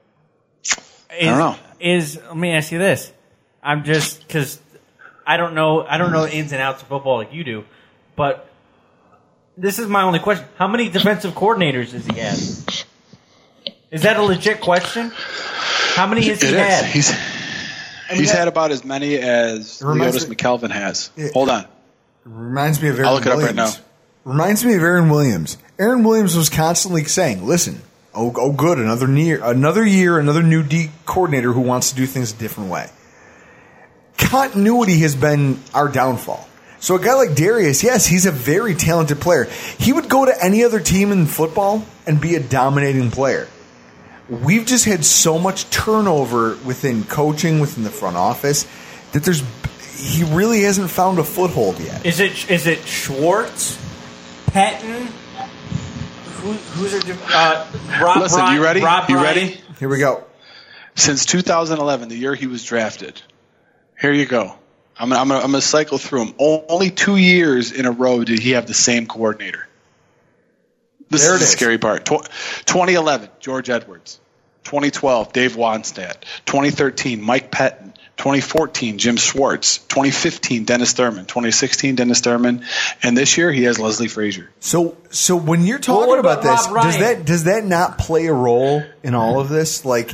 [0.64, 1.56] Is, don't know.
[1.80, 3.12] Is let me ask you this?
[3.62, 4.60] I'm just because
[5.26, 5.86] I don't know.
[5.86, 7.66] I don't know the ins and outs of football like you do,
[8.16, 8.50] but
[9.58, 12.86] this is my only question: How many defensive coordinators has he had?
[13.90, 15.12] Is that a legit question?
[15.98, 16.60] How many has It he is.
[16.62, 16.86] had?
[16.86, 17.12] He's
[18.12, 21.10] he's had about as many as reminds Leodis McKelvin has.
[21.18, 21.30] Yeah.
[21.34, 21.66] Hold on.
[22.24, 23.78] Reminds me of Aaron I'll look it up right Williams.
[23.80, 23.84] now.
[24.32, 25.58] Reminds me of Aaron Williams.
[25.80, 27.82] Aaron Williams was constantly saying, "Listen,
[28.14, 32.06] oh, oh, good, another year, another year, another new D coordinator who wants to do
[32.06, 32.90] things a different way."
[34.18, 36.48] Continuity has been our downfall.
[36.80, 39.48] So a guy like Dareus, yes, he's a very talented player.
[39.80, 43.48] He would go to any other team in football and be a dominating player.
[44.30, 48.68] We've just had so much turnover within coaching, within the front office,
[49.14, 49.42] that there's
[49.96, 52.06] he really hasn't found a foothold yet.
[52.06, 53.78] Is it is it Schwartz,
[54.48, 55.06] Pettine?
[56.42, 57.04] Who, who's it?
[57.34, 57.66] Uh,
[58.02, 58.82] Rob, Listen, Bry- you ready?
[58.82, 59.38] Rob you Bryant?
[59.38, 59.62] ready?
[59.80, 60.24] Here we go.
[60.96, 63.22] Since 2011, the year he was drafted.
[64.00, 64.54] Here you go.
[65.00, 66.36] I'm gonna, I'm gonna, I'm gonna cycle through them.
[66.40, 69.67] Only two years in a row did he have the same coordinator.
[71.10, 72.06] This There is it the scary part.
[72.06, 72.28] Tw-
[72.66, 74.20] 2011, George Edwards.
[74.66, 76.16] 2012, Dave Wannstedt.
[76.46, 77.94] 2013, Mike Pettine.
[78.18, 79.78] 2014, Jim Schwartz.
[79.78, 81.26] 2015, Dennis Thurman.
[81.26, 82.66] 2016, Dennis Thurman.
[83.04, 84.50] And this year, he has Leslie Frazier.
[84.60, 88.26] So, so when you're talking what about, about this, does that does that not play
[88.26, 89.86] a role in all of this?
[89.86, 90.14] Like,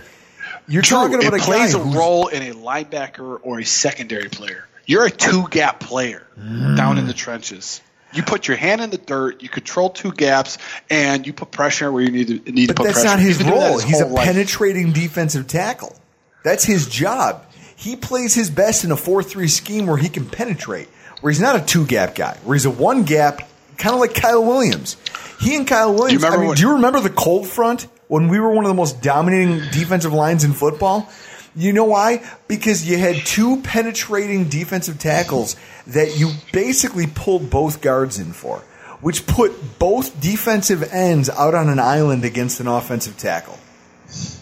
[0.68, 3.66] you're True, talking about it a plays guy a role in a linebacker or a
[3.66, 4.68] secondary player.
[4.86, 7.00] You're a two gap player down Mm.
[7.00, 7.82] in the trenches.
[8.14, 10.58] You put your hand in the dirt, you control two gaps,
[10.90, 13.08] and you put pressure where you need to need But to put that's pressure.
[13.10, 13.80] not his He's been doing that role.
[13.80, 14.26] his He's a life.
[14.26, 15.96] penetrating defensive tackle.
[16.44, 17.46] That's his job.
[17.76, 20.88] He plays his best in a four-three scheme where he can penetrate.
[21.22, 22.38] Where he's not a two-gap guy.
[22.44, 23.42] Where he's a one-gap,
[23.78, 24.98] kind of like Kyle Williams.
[25.40, 26.22] He and Kyle Williams.
[26.24, 28.70] remember I mean, when- do you remember the cold front when we were one of
[28.70, 31.10] the most dominating defensive lines in football?
[31.56, 32.24] You know why?
[32.48, 35.56] Because you had two penetrating defensive tackles
[35.88, 38.60] that you basically pulled both guards in for,
[39.02, 43.58] which put both defensive ends out on an island against an offensive tackle.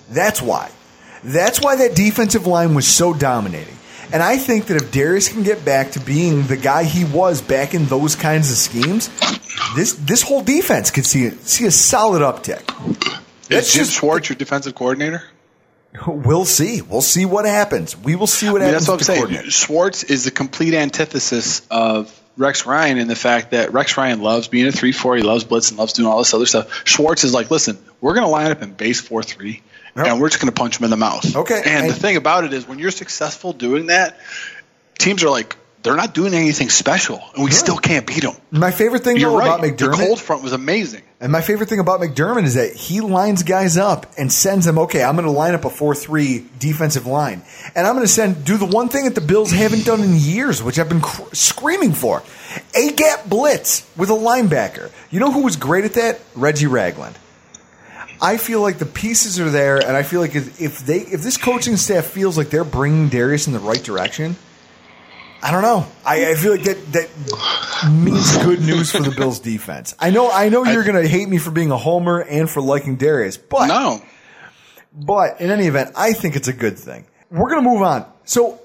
[0.09, 0.71] That's why.
[1.23, 3.77] That's why that defensive line was so dominating.
[4.13, 7.41] And I think that if Dareus can get back to being the guy he was
[7.41, 9.09] back in those kinds of schemes,
[9.75, 12.61] this this whole defense could see see a solid uptick.
[13.49, 15.23] Is Jim Schwartz your defensive coordinator?
[16.07, 16.81] We'll see.
[16.81, 17.97] We'll see what happens.
[17.97, 18.87] We will see what I mean, happens.
[18.87, 19.49] that's what I'm saying.
[19.49, 24.47] Schwartz is the complete antithesis of Rex Ryan in the fact that Rex Ryan loves
[24.47, 25.15] being a three four.
[25.15, 26.83] He loves blitz and loves doing all this other stuff.
[26.85, 29.61] Schwartz is like, listen, we're going to line up in base four three,
[29.95, 31.35] and we're just going to punch him in the mouth.
[31.35, 31.61] Okay.
[31.65, 34.17] And, the thing about it is, when you're successful doing that,
[34.97, 38.35] teams are like, they're not doing anything special, and we still can't beat them.
[38.51, 39.59] My favorite thing You're though right.
[39.59, 41.01] about The cold front was amazing.
[41.19, 44.77] and my favorite thing about McDermott is that he lines guys up and sends them.
[44.77, 47.41] Okay, I'm going to line up a four-three defensive line,
[47.75, 50.15] and I'm going to send do the one thing that the Bills haven't done in
[50.15, 52.21] years, which I've been cr- screaming for:
[52.75, 54.91] a gap blitz with a linebacker.
[55.09, 56.19] You know who was great at that?
[56.35, 57.17] Reggie Ragland.
[58.23, 61.23] I feel like the pieces are there, and I feel like if if they if
[61.23, 64.35] this coaching staff feels like they're bringing Dareus in the right direction,
[65.43, 65.87] I don't know.
[66.05, 67.09] I, I feel like that that
[67.91, 69.95] means good news for the Bills defense.
[69.99, 72.61] I know I know you're going to hate me for being a homer and for
[72.61, 74.01] liking Dareus, but no.
[74.93, 77.05] But in any event, I think it's a good thing.
[77.29, 78.05] We're going to move on.
[78.25, 78.59] So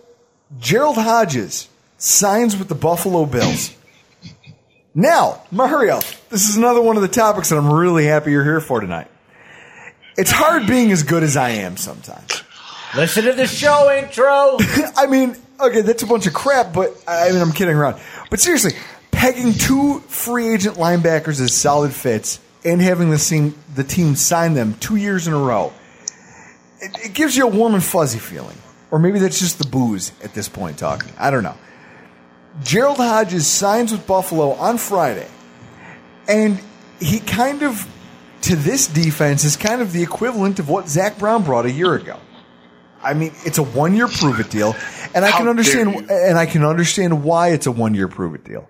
[0.59, 1.69] Gerald Hodges
[1.99, 3.75] signs with the Buffalo Bills.
[4.95, 6.01] Now, Mario,
[6.31, 9.09] this is another one of the topics that I'm really happy you're here for tonight.
[10.17, 12.43] It's hard being as good as I am sometimes.
[12.97, 14.57] Listen to the show intro.
[14.97, 18.01] I mean, okay, that's a bunch of crap, but I mean, I'm kidding around.
[18.31, 18.73] But seriously,
[19.11, 24.55] pegging two free agent linebackers as solid fits and having the team, the team sign
[24.55, 25.73] them two years in a row,
[26.81, 28.57] it, it gives you a warm and fuzzy feeling.
[28.91, 31.13] Or maybe that's just the booze at this point talking.
[31.19, 31.57] I don't know.
[32.63, 35.29] Gerald Hodges signs with Buffalo on Friday,
[36.29, 36.61] and
[37.01, 37.87] he kind of,
[38.43, 41.95] to this defense, is kind of the equivalent of what Zach Brown brought a year
[41.95, 42.19] ago.
[43.03, 44.75] I mean, it's a one year prove it deal,
[45.17, 48.35] and I How can understand and I can understand why it's a one year prove
[48.35, 48.69] it deal.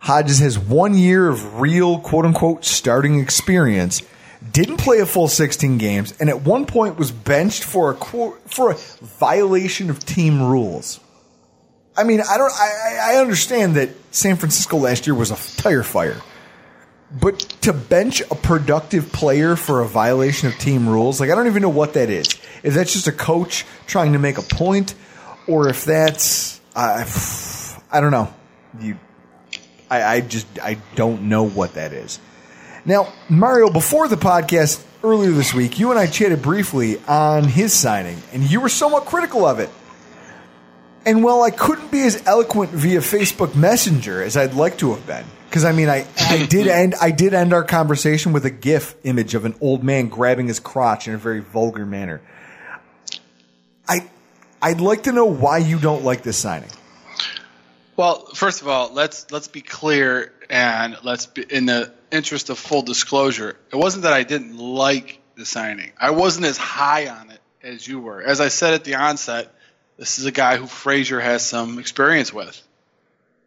[0.00, 4.02] Hodges has one year of real quote unquote starting experience,
[4.52, 8.38] didn't play a full 16 games, and at one point was benched for a quote,
[8.50, 11.00] for a violation of team rules.
[11.96, 12.52] I mean, I don't.
[12.52, 16.20] I, I I understand that San Francisco last year was a tire fire,
[17.18, 21.46] but to bench a productive player for a violation of team rules, like I don't
[21.46, 22.28] even know what that is.
[22.62, 24.94] If that's just a coach trying to make a point,
[25.48, 27.06] or if that's I
[27.90, 28.32] I don't know.
[28.80, 28.98] You,
[29.90, 32.20] I, I just I don't know what that is.
[32.84, 37.72] Now, Mario, before the podcast earlier this week, you and I chatted briefly on his
[37.72, 39.70] signing, and you were somewhat critical of it.
[41.04, 45.06] And while I couldn't be as eloquent via Facebook Messenger as I'd like to have
[45.06, 48.50] been, because I mean, I, I did end I did end our conversation with a
[48.50, 52.20] GIF image of an old man grabbing his crotch in a very vulgar manner.
[53.88, 54.10] I
[54.60, 56.70] I'd like to know why you don't like this signing.
[57.96, 62.58] Well, first of all, let's let's be clear and let's be in the interest of
[62.58, 63.56] full disclosure.
[63.72, 65.92] It wasn't that I didn't like the signing.
[65.98, 68.22] I wasn't as high on it as you were.
[68.22, 69.52] As I said at the onset,
[69.96, 72.60] this is a guy who Frazier has some experience with.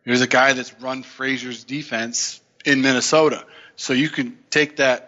[0.03, 3.45] He was a guy that's run Frazier's defense in Minnesota.
[3.75, 5.07] So you can take that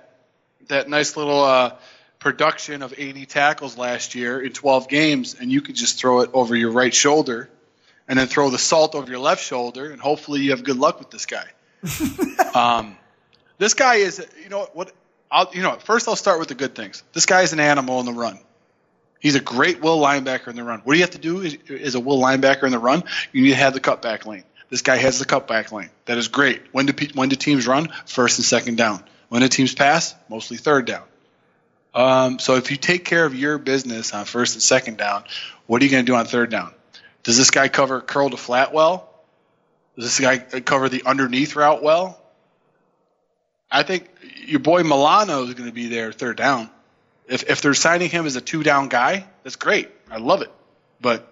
[0.68, 1.76] that nice little uh,
[2.24, 6.30] production of 80 tackles last year in 12 games, and you could just throw it
[6.34, 7.50] over your right shoulder,
[8.08, 11.00] and then throw the salt over your left shoulder, and hopefully you have good luck
[11.00, 11.46] with this guy.
[12.56, 12.98] um,
[13.58, 14.94] this guy is, you know what?
[15.30, 17.04] I'll, you know, what, first I'll start with the good things.
[17.12, 18.40] This guy is an animal in the run.
[19.20, 20.80] He's a great will linebacker in the run.
[20.80, 23.04] What do you have to do is, is a will linebacker in the run?
[23.34, 24.44] You need to have the cutback lane.
[24.70, 25.90] This guy has the cutback lane.
[26.06, 26.62] That is great.
[26.72, 27.90] When do when do teams run?
[28.06, 29.04] First and second down.
[29.28, 30.16] When do teams pass?
[30.30, 31.04] Mostly third down.
[31.94, 35.24] Um, so if you take care of your business on first and second down,
[35.68, 36.74] what are you going to do on third down?
[37.24, 39.10] Does this guy cover curl to flat well?
[39.96, 42.20] Does this guy cover the underneath route well?
[43.72, 44.10] I think
[44.46, 46.70] your boy Milano is going to be there third down.
[47.28, 49.90] If if they're signing him as a two down guy, that's great.
[50.12, 50.52] I love it.
[51.00, 51.32] But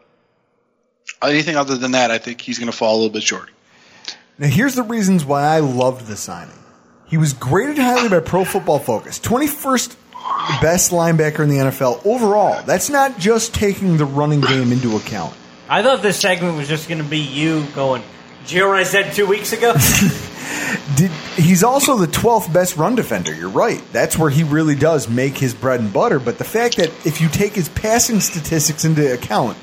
[1.22, 3.50] anything other than that, I think he's going to fall a little bit short.
[4.38, 6.58] Now, here's the reasons why I loved the signing.
[7.08, 9.96] He was graded highly by Pro Football Focus, 21st
[10.62, 12.62] best linebacker in the NFL overall.
[12.64, 15.34] That's not just taking the running game into account.
[15.70, 18.04] I thought this segment was just going to be you going,
[18.42, 19.74] "Did you hear what I said two weeks ago?"
[20.96, 23.34] Did he's also the 12th best run defender.
[23.34, 23.82] You're right.
[23.92, 27.22] That's where he really does make his bread and butter, but the fact that if
[27.22, 29.58] you take his passing statistics into account,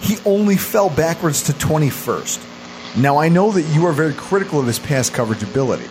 [0.00, 2.48] he only fell backwards to 21st.
[2.96, 5.88] Now I know that you are very critical of his pass coverage ability.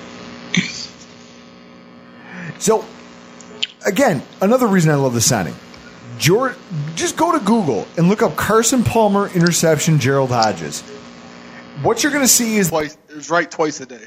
[2.59, 2.85] So
[3.85, 5.55] again, another reason I love the signing.
[6.17, 6.55] George,
[6.95, 10.81] just go to Google and look up Carson Palmer interception Gerald Hodges.
[11.81, 12.95] What you're going to see is twice.
[13.09, 14.05] It was right twice a day.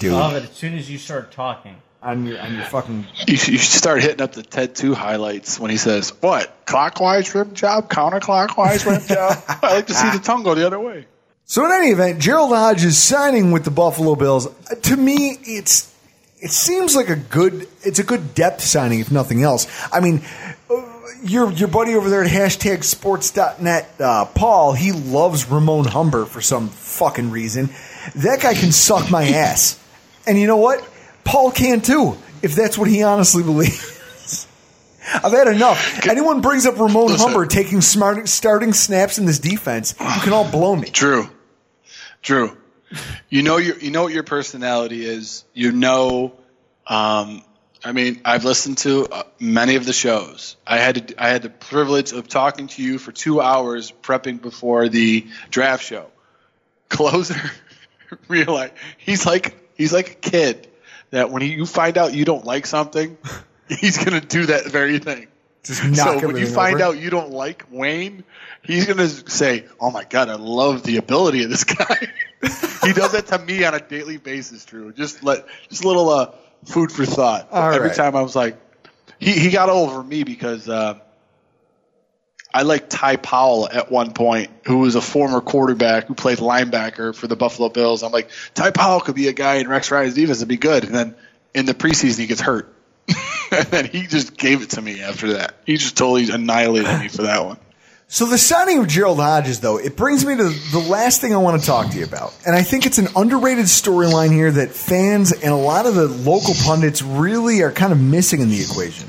[0.00, 1.76] Dude, Love it as soon as you start talking.
[2.02, 4.94] on your on your fucking You should, you should start hitting up the TED Two
[4.94, 10.10] highlights when he says, "What clockwise rim job, counterclockwise rim job." I like to see
[10.10, 11.06] the tongue go the other way.
[11.46, 14.46] So in any event, Gerald Hodges signing with the Buffalo Bills.
[14.46, 15.93] uh, To me, it's
[16.44, 19.66] it seems like a good it's a good depth signing if nothing else.
[19.90, 20.20] I mean,
[21.22, 26.42] your your buddy over there at hashtag sports.net, uh, Paul, he loves Ramon Humber for
[26.42, 27.70] some fucking reason.
[28.16, 29.82] That guy can suck my ass.
[30.26, 30.86] And you know what?
[31.24, 34.46] Paul can too, if that's what he honestly believes.
[35.14, 36.06] I've had enough.
[36.06, 37.28] Anyone brings up Ramon Listen.
[37.28, 40.90] Humber taking smart, starting snaps in this defense, you can all blow me.
[40.90, 41.28] Drew,
[42.20, 42.54] Drew,
[43.28, 45.44] you know your you know what your personality is.
[45.52, 46.34] You know,
[46.86, 47.42] um,
[47.84, 50.56] I mean, I've listened to uh, many of the shows.
[50.66, 54.40] I had to, I had the privilege of talking to you for two hours prepping
[54.40, 56.06] before the draft show.
[56.88, 57.40] Closer,
[58.28, 60.68] realize he's like he's like a kid
[61.10, 63.18] that when he, you find out you don't like something,
[63.68, 65.28] he's gonna do that very thing.
[65.94, 66.84] So when you find over.
[66.84, 68.24] out you don't like Wayne,
[68.62, 72.08] he's gonna say, "Oh my god, I love the ability of this guy."
[72.82, 74.92] he does that to me on a daily basis, Drew.
[74.92, 76.32] Just let just a little uh,
[76.66, 77.48] food for thought.
[77.50, 77.96] All Every right.
[77.96, 78.58] time I was like,
[79.18, 80.98] he he got over me because uh,
[82.52, 87.14] I liked Ty Powell at one point, who was a former quarterback who played linebacker
[87.14, 88.02] for the Buffalo Bills.
[88.02, 90.84] I'm like, Ty Powell could be a guy in Rex Ryan's defense and be good.
[90.84, 91.14] And then
[91.54, 92.73] in the preseason, he gets hurt.
[93.58, 95.54] and then he just gave it to me after that.
[95.66, 97.58] He just totally annihilated me for that one.
[98.08, 101.38] So the signing of Gerald Hodges, though, it brings me to the last thing I
[101.38, 104.70] want to talk to you about, and I think it's an underrated storyline here that
[104.70, 108.60] fans and a lot of the local pundits really are kind of missing in the
[108.60, 109.08] equation.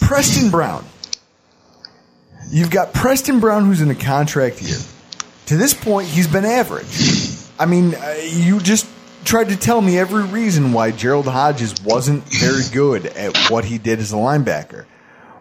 [0.00, 0.84] Preston Brown.
[2.50, 4.78] You've got Preston Brown, who's in a contract year.
[5.46, 6.86] To this point, he's been average.
[7.58, 8.86] I mean, uh, you just
[9.24, 13.78] tried to tell me every reason why Gerald Hodges wasn't very good at what he
[13.78, 14.86] did as a linebacker.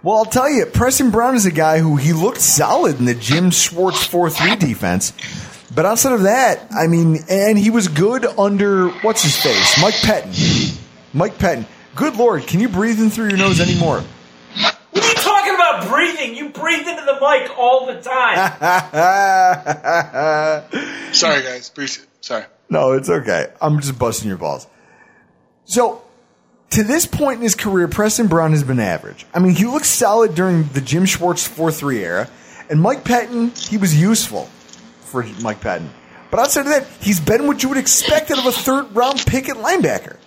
[0.01, 3.15] Well, I'll tell you, Preston Brown is a guy who he looked solid in the
[3.15, 5.13] Jim Schwartz 4 3 defense.
[5.73, 9.81] But outside of that, I mean, and he was good under, what's his face?
[9.81, 10.77] Mike Pettine.
[11.13, 11.65] Mike Pettine.
[11.95, 14.03] Good Lord, can you breathe in through your nose anymore?
[14.91, 16.35] What are you talking about breathing?
[16.35, 18.53] You breathe into the mic all the time.
[21.13, 21.69] Sorry, guys.
[21.69, 22.45] Appreciate Sorry.
[22.69, 23.47] No, it's okay.
[23.61, 24.67] I'm just busting your balls.
[25.65, 26.01] So,
[26.71, 29.25] to this point in his career, Preston Brown has been average.
[29.33, 32.29] I mean, he looked solid during the Jim Schwartz 4 3 era,
[32.69, 34.45] and Mike Pettine, he was useful
[35.01, 35.89] for Mike Pettine.
[36.29, 39.23] But outside of that, he's been what you would expect out of a third round
[39.25, 40.17] pick at linebacker.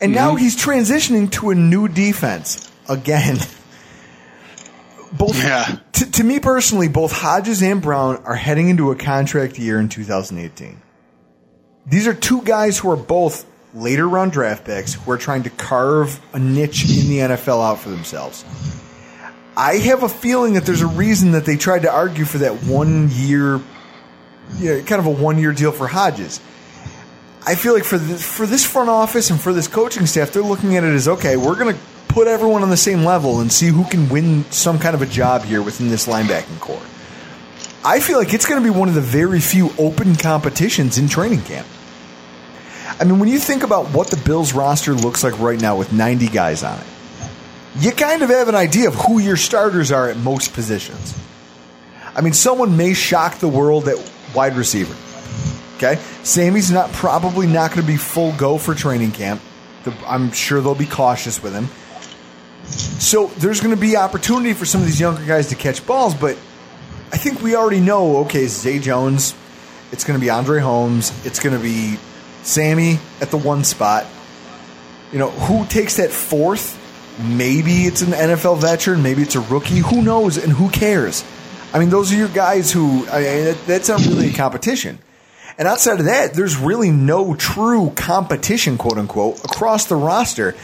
[0.00, 0.38] And now mm-hmm.
[0.38, 3.38] he's transitioning to a new defense again.
[5.12, 5.78] Both Yeah.
[5.92, 9.88] to, to me personally, both Hodges and Brown are heading into a contract year in
[9.88, 10.82] 2018.
[11.86, 15.50] These are two guys who are both later round draft picks who are trying to
[15.50, 18.44] carve a niche in the NFL out for themselves.
[19.56, 22.64] I have a feeling that there's a reason that they tried to argue for that
[22.64, 23.60] one year,
[24.58, 26.40] you know, kind of a one year deal for Hodges.
[27.46, 30.42] I feel like for this, for this front office and for this coaching staff, they're
[30.42, 33.52] looking at it as okay, we're going to put everyone on the same level and
[33.52, 36.82] see who can win some kind of a job here within this linebacking core.
[37.86, 41.08] I feel like it's going to be one of the very few open competitions in
[41.08, 41.68] training camp.
[42.98, 45.92] I mean, when you think about what the Bills roster looks like right now with
[45.92, 46.86] 90 guys on it,
[47.78, 51.16] you kind of have an idea of who your starters are at most positions.
[52.12, 54.96] I mean, someone may shock the world at wide receiver.
[55.76, 59.40] Okay, Sammy's not probably not going to be full go for training camp.
[60.04, 61.68] I'm sure they'll be cautious with him.
[62.66, 66.16] So there's going to be opportunity for some of these younger guys to catch balls,
[66.16, 66.36] but
[67.12, 68.18] I think we already know.
[68.18, 69.34] Okay, Zay Jones,
[69.92, 71.98] it's going to be Andre Holmes, it's going to be
[72.42, 74.06] Sammy at the one spot.
[75.12, 76.82] You know who takes that fourth?
[77.18, 79.78] Maybe it's an NFL veteran, maybe it's a rookie.
[79.78, 80.36] Who knows?
[80.36, 81.24] And who cares?
[81.72, 83.06] I mean, those are your guys who.
[83.08, 84.98] I mean, that, that's not really a competition.
[85.58, 90.54] And outside of that, there's really no true competition, quote unquote, across the roster,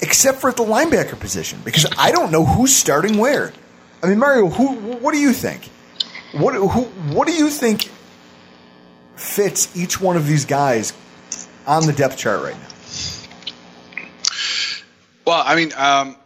[0.00, 3.52] except for at the linebacker position, because I don't know who's starting where.
[4.02, 4.74] I mean, Mario, who?
[4.98, 5.70] What do you think?
[6.34, 6.54] What?
[6.54, 6.82] Who?
[7.14, 7.90] What do you think
[9.16, 10.92] fits each one of these guys
[11.66, 12.68] on the depth chart right now?
[15.24, 16.16] Well, I mean, um,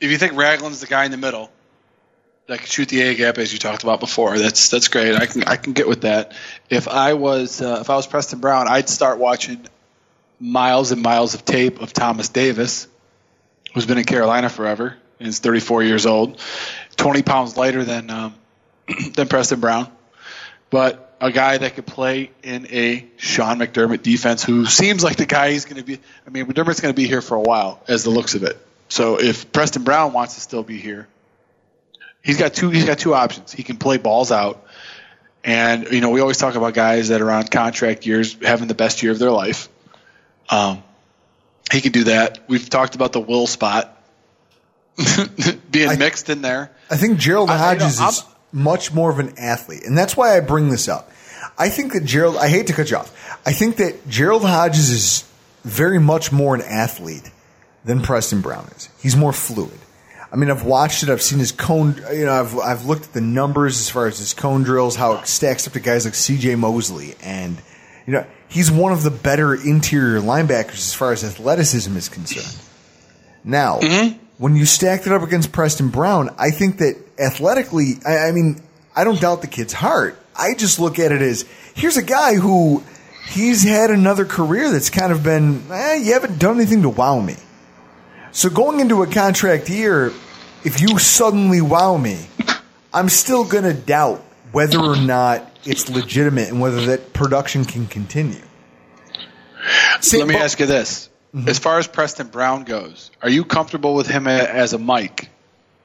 [0.00, 1.50] if you think Ragland's the guy in the middle
[2.48, 5.14] that can shoot the A gap, as you talked about before, that's that's great.
[5.14, 6.32] I can I can get with that.
[6.68, 9.66] If I was uh, if I was Preston Brown, I'd start watching
[10.40, 12.88] miles and miles of tape of Thomas Davis,
[13.72, 16.40] who's been in Carolina forever and is 34 years old,
[16.96, 18.34] 20 pounds lighter than um,
[19.14, 19.88] than Preston Brown,
[20.70, 25.26] but a guy that could play in a Sean McDermott defense, who seems like the
[25.26, 25.98] guy he's going to be.
[26.26, 28.58] I mean, McDermott's going to be here for a while, as the looks of it.
[28.88, 31.08] So if Preston Brown wants to still be here,
[32.22, 32.70] he's got two.
[32.70, 33.52] He's got two options.
[33.52, 34.66] He can play balls out,
[35.44, 38.74] and you know we always talk about guys that are on contract years having the
[38.74, 39.68] best year of their life.
[40.50, 40.82] Um,
[41.72, 42.40] he can do that.
[42.48, 43.96] We've talked about the will spot
[45.70, 46.70] being mixed in there.
[46.90, 48.24] I think Gerald I- you know, Hodges I'm- is
[48.54, 51.10] much more of an athlete, and that's why I bring this up.
[51.58, 52.36] I think that Gerald.
[52.36, 53.40] I hate to cut you off.
[53.46, 55.30] I think that Gerald Hodges is
[55.62, 57.30] very much more an athlete
[57.84, 58.88] than Preston Brown is.
[59.00, 59.78] He's more fluid.
[60.32, 61.08] I mean, I've watched it.
[61.10, 62.00] I've seen his cone.
[62.12, 65.14] You know, I've I've looked at the numbers as far as his cone drills, how
[65.14, 66.56] it stacks up to guys like C.J.
[66.56, 67.56] Mosley, and
[68.06, 72.60] you know, he's one of the better interior linebackers as far as athleticism is concerned.
[73.44, 74.18] Now, mm-hmm.
[74.38, 78.60] when you stacked it up against Preston Brown, I think that athletically, I, I mean,
[78.94, 80.18] I don't doubt the kid's heart.
[80.36, 81.44] I just look at it as
[81.74, 82.82] here's a guy who
[83.30, 87.20] he's had another career that's kind of been, eh, you haven't done anything to wow
[87.20, 87.36] me.
[88.32, 90.12] So going into a contract year,
[90.64, 92.26] if you suddenly wow me,
[92.92, 97.86] I'm still going to doubt whether or not it's legitimate and whether that production can
[97.86, 98.42] continue.
[100.00, 101.08] See, Let me ask you this:
[101.46, 105.30] as far as Preston Brown goes, are you comfortable with him as a Mike?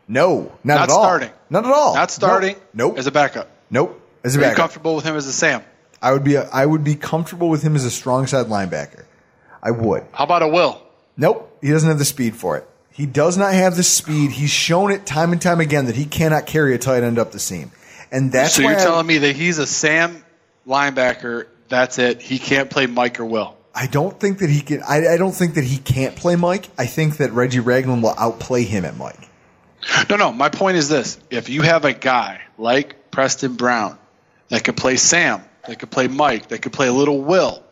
[0.09, 1.03] No, not, Not at all.
[1.03, 1.29] starting.
[1.51, 1.93] Not at all.
[1.93, 2.55] Not starting.
[2.73, 2.97] Nope.
[2.97, 3.47] As a backup.
[3.69, 4.01] Nope.
[4.23, 4.41] As a backup.
[4.41, 4.57] Are you backup.
[4.57, 5.63] comfortable with him as a Sam?
[6.01, 9.05] I would be I would be comfortable with him as a strong side linebacker.
[9.61, 10.05] I would.
[10.11, 10.81] How about a Will?
[11.15, 12.67] Nope, he doesn't have the speed for it.
[12.91, 14.31] He does not have the speed.
[14.31, 17.31] He's shown it time and time again that he cannot carry a tight end up
[17.31, 17.71] the seam.
[18.11, 20.23] And that's so why you're I, telling me that he's a Sam
[20.67, 21.47] linebacker.
[21.67, 22.21] That's it.
[22.21, 23.55] He can't play Mike or Will.
[23.75, 26.67] I don't think that he can I, I don't think that he can't play Mike.
[26.77, 29.28] I think that Reggie Ragland will outplay him at Mike.
[30.09, 30.31] No, no.
[30.31, 33.97] My point is this: if you have a guy like Preston Brown
[34.49, 37.63] that could play Sam, that could play Mike, that could play a little Will,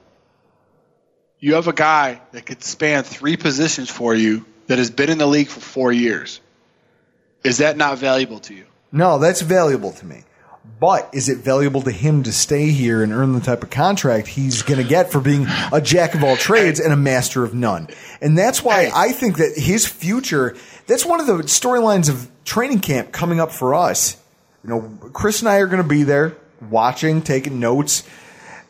[1.40, 5.18] you have a guy that could span three positions for you that has been in
[5.18, 6.42] the league for four years.
[7.44, 8.66] Is that not valuable to you?
[8.92, 10.24] No, that's valuable to me.
[10.80, 14.28] But is it valuable to him to stay here and earn the type of contract
[14.28, 17.56] he's going to get for being a jack of all trades and a master of
[17.56, 17.88] none?
[18.22, 20.56] And that's why I think that his future,
[20.86, 24.22] that's one of the storylines of training camp coming up for us.
[24.64, 26.36] You know, Chris and I are going to be there
[26.70, 28.06] watching, taking notes.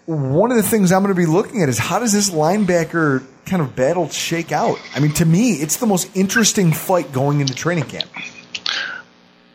[0.05, 3.25] One of the things I'm going to be looking at is how does this linebacker
[3.45, 4.79] kind of battle shake out?
[4.95, 8.09] I mean, to me, it's the most interesting fight going into training camp.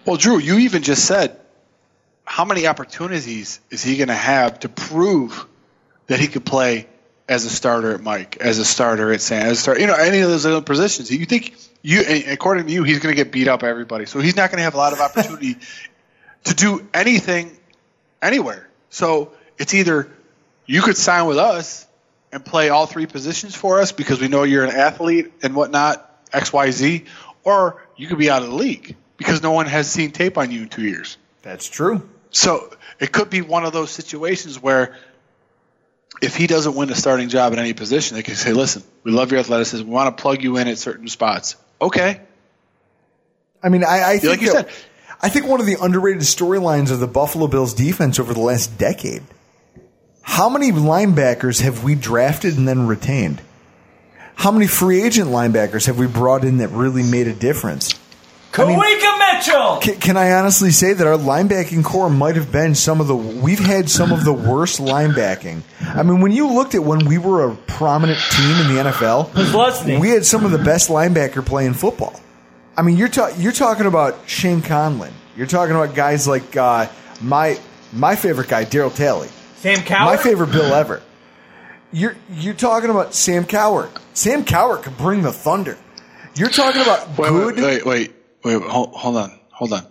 [0.05, 1.38] Well, Drew, you even just said
[2.25, 5.47] how many opportunities is he going to have to prove
[6.07, 6.87] that he could play
[7.29, 9.95] as a starter at Mike, as a starter at San, as a starter, you know,
[9.95, 11.11] any of those other positions.
[11.11, 14.20] You think you, according to you, he's going to get beat up by everybody, so
[14.20, 15.57] he's not going to have a lot of opportunity
[16.45, 17.57] to do anything
[18.20, 18.68] anywhere.
[18.91, 20.11] So it's either
[20.66, 21.87] you could sign with us
[22.33, 26.09] and play all three positions for us because we know you're an athlete and whatnot,
[26.33, 27.05] X, Y, Z,
[27.45, 30.51] or you could be out of the league because no one has seen tape on
[30.51, 31.18] you in two years.
[31.43, 32.09] That's true.
[32.33, 34.97] So it could be one of those situations where
[36.20, 39.12] if he doesn't win a starting job at any position, they can say, listen, we
[39.12, 39.85] love your athleticism.
[39.87, 41.57] We want to plug you in at certain spots.
[41.80, 42.20] Okay.
[43.62, 44.85] I mean, I, I think Like you that- said.
[45.24, 48.76] I think one of the underrated storylines of the Buffalo Bills defense over the last
[48.76, 49.22] decade.
[50.22, 53.41] How many linebackers have we drafted and then retained?
[54.35, 57.95] How many free agent linebackers have we brought in that really made a difference?
[58.55, 59.11] I mean, Kawika
[59.47, 59.76] Mitchell.
[59.78, 63.16] can, can I honestly say that our linebacking core might have been some of the
[63.16, 65.62] we've had some of the worst linebacking.
[65.80, 69.28] I mean, when you looked at when we were a prominent team in the NFL,
[69.30, 70.01] Who's listening?
[70.01, 72.18] we had some of the best linebacker playing football.
[72.76, 75.12] I mean, you're ta- you're talking about Shane Conlan.
[75.36, 76.86] You're talking about guys like uh,
[77.20, 77.59] my
[77.93, 79.28] my favorite guy, Daryl Talley.
[79.57, 80.05] Sam Cowart.
[80.07, 81.03] My favorite Bill Everett.
[81.93, 83.90] You're you're talking about Sam Cowart.
[84.14, 85.76] Sam Cowart could bring the thunder.
[86.34, 87.57] You're talking about Wait, good.
[87.57, 88.12] wait, wait, wait,
[88.45, 89.86] wait, hold, hold on, hold on.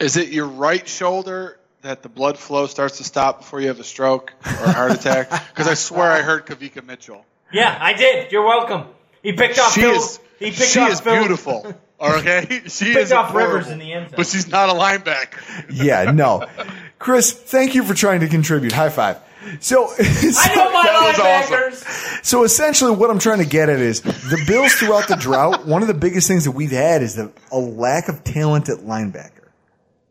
[0.00, 3.78] Is it your right shoulder that the blood flow starts to stop before you have
[3.80, 5.30] a stroke or a heart attack?
[5.52, 7.24] Because I swear I heard Kawika Mitchell.
[7.52, 8.32] Yeah, I did.
[8.32, 8.86] You're welcome.
[9.22, 9.94] He picked off She Phil.
[9.96, 11.18] is, he picked she off is Phil.
[11.18, 11.74] beautiful.
[12.00, 14.14] Okay, she Picked is off adorable, Rivers in the end zone.
[14.16, 15.66] but she's not a linebacker.
[15.70, 16.46] yeah, no.
[16.98, 18.72] Chris, thank you for trying to contribute.
[18.72, 19.18] High five.
[19.60, 22.24] So I know my That was linebackers.
[22.24, 25.66] So essentially, what I'm trying to get at is the Bills throughout the drought.
[25.66, 28.78] One of the biggest things that we've had is the, a lack of talent at
[28.78, 29.48] linebacker,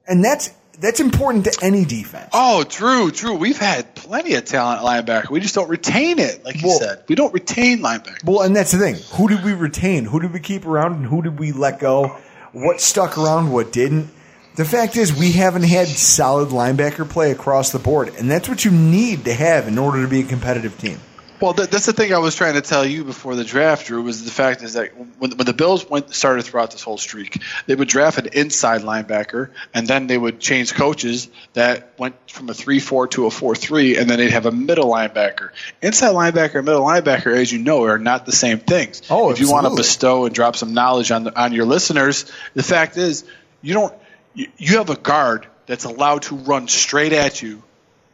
[0.08, 2.30] and that's that's important to any defense.
[2.34, 3.36] Oh, true, true.
[3.36, 5.30] We've had plenty of talent at linebacker.
[5.30, 7.04] We just don't retain it, like you Well- said.
[7.08, 8.24] We don't retain linebacker.
[8.26, 8.96] Well, and that's the thing.
[9.18, 10.06] Who did we retain?
[10.06, 10.94] Who did we keep around?
[10.94, 12.18] And who did we let go?
[12.52, 13.52] What stuck around?
[13.52, 14.10] What didn't?
[14.56, 18.66] The fact is, we haven't had solid linebacker play across the board, and that's what
[18.66, 21.00] you need to have in order to be a competitive team.
[21.40, 24.04] Well, that, that's the thing I was trying to tell you before the draft, Drew.
[24.04, 27.42] Was the fact is that when, when the Bills went started throughout this whole streak,
[27.66, 32.50] they would draft an inside linebacker, and then they would change coaches that went from
[32.50, 35.50] a three-four to a four-three, and then they'd have a middle linebacker.
[35.82, 39.02] Inside linebacker and middle linebacker, as you know, are not the same things.
[39.10, 42.32] Oh, if you want to bestow and drop some knowledge on the, on your listeners,
[42.54, 43.24] the fact is
[43.64, 43.96] you don't
[44.34, 47.62] you, have a guard that's allowed to run straight at you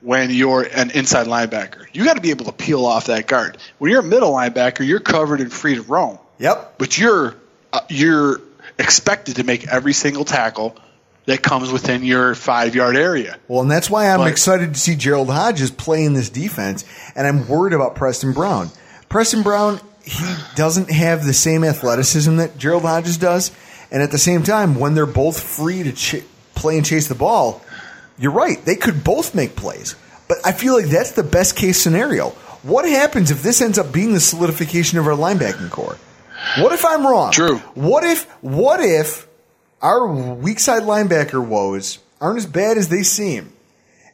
[0.02, 1.86] when you're an inside linebacker.
[1.94, 3.58] You got to be able to peel off that guard.
[3.78, 6.20] When you're a middle linebacker, you're covered and free to roam.
[6.40, 6.76] Yep.
[6.78, 7.36] But you're
[7.74, 8.42] uh, you're
[8.78, 10.76] expected to make every single tackle
[11.26, 13.38] that comes within your five yard area.
[13.48, 17.28] Well, and that's why I'm But- excited to see Gerald Hodges playing this defense, and
[17.28, 18.70] I'm worried about Preston Brown.
[19.10, 23.52] Preston Brown, he doesn't have the same athleticism that Gerald Hodges does,
[23.92, 26.24] and at the same time, when they're both free to ch-
[26.56, 27.62] play and chase the ball,
[28.18, 29.96] you're right, they could both make plays.
[30.28, 32.30] But I feel like that's the best case scenario.
[32.64, 35.98] What happens if this ends up being the solidification of our linebacking core?
[36.58, 37.32] What if I'm wrong?
[37.32, 37.58] True.
[37.76, 39.28] What if what if
[39.82, 43.54] our weak side linebacker woes aren't as bad as they seem?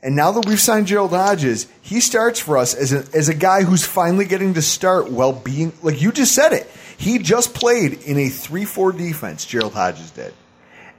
[0.04, 3.34] And now that we've signed Gerald Hodges, he starts for us as a, as a
[3.34, 6.70] guy who's finally getting to start while being, like you just said it.
[7.04, 10.34] He just played in a 3 4 defense, Gerald Hodges did.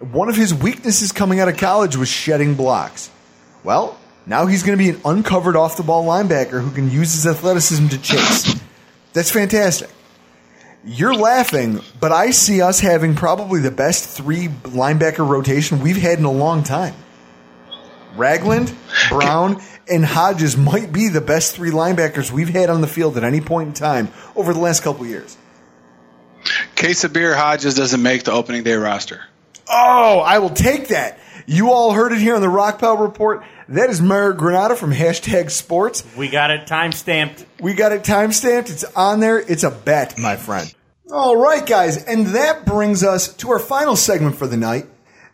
[0.00, 3.10] One of his weaknesses coming out of college was shedding blocks.
[3.62, 7.14] Well, now he's going to be an uncovered off the ball linebacker who can use
[7.14, 8.54] his athleticism to chase.
[9.14, 9.88] That's fantastic.
[10.84, 16.18] You're laughing, but I see us having probably the best three linebacker rotation we've had
[16.18, 16.94] in a long time.
[18.14, 18.74] Ragland,
[19.08, 23.24] Brown, and Hodges might be the best three linebackers we've had on the field at
[23.24, 25.38] any point in time over the last couple years.
[26.74, 29.22] Case of Hodges doesn't make the opening day roster.
[29.68, 31.18] Oh, I will take that.
[31.46, 33.44] You all heard it here on the Rock Pile Report.
[33.68, 36.04] That is Mario Granada from hashtag sports.
[36.16, 37.44] We got it time stamped.
[37.60, 38.70] We got it time stamped.
[38.70, 39.38] It's on there.
[39.38, 40.74] It's a bet, my friend.
[41.10, 42.02] All right, guys.
[42.04, 44.86] And that brings us to our final segment for the night.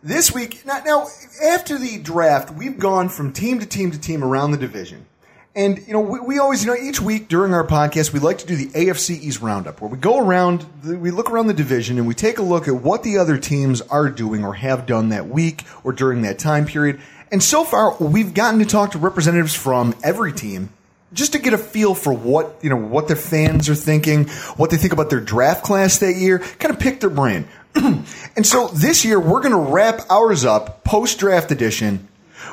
[0.03, 1.07] This week, now, now
[1.45, 5.05] after the draft, we've gone from team to team to team around the division.
[5.53, 8.37] And, you know, we, we always, you know, each week during our podcast, we like
[8.37, 11.97] to do the AFC East Roundup, where we go around, we look around the division
[11.97, 15.09] and we take a look at what the other teams are doing or have done
[15.09, 17.01] that week or during that time period.
[17.33, 20.69] And so far, we've gotten to talk to representatives from every team
[21.11, 24.69] just to get a feel for what, you know, what their fans are thinking, what
[24.69, 27.45] they think about their draft class that year, kind of pick their brain.
[27.75, 32.07] and so this year, we're going to wrap ours up, post draft edition,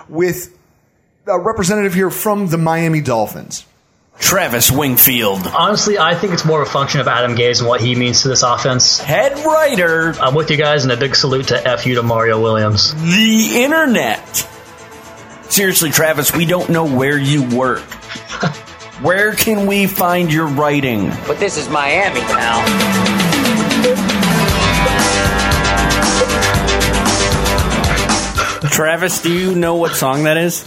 [0.09, 0.57] with
[1.28, 3.64] a representative here from the Miami Dolphins.
[4.18, 5.46] Travis Wingfield.
[5.46, 8.22] Honestly, I think it's more of a function of Adam Gase and what he means
[8.22, 8.98] to this offense.
[8.98, 10.12] Head writer.
[10.20, 12.94] I'm with you guys, and a big salute to FU to Mario Williams.
[12.94, 14.48] The internet.
[15.48, 17.80] Seriously, Travis, we don't know where you work.
[19.02, 21.10] where can we find your writing?
[21.26, 22.64] But this is Miami now.
[28.70, 30.66] Travis, do you know what song that is?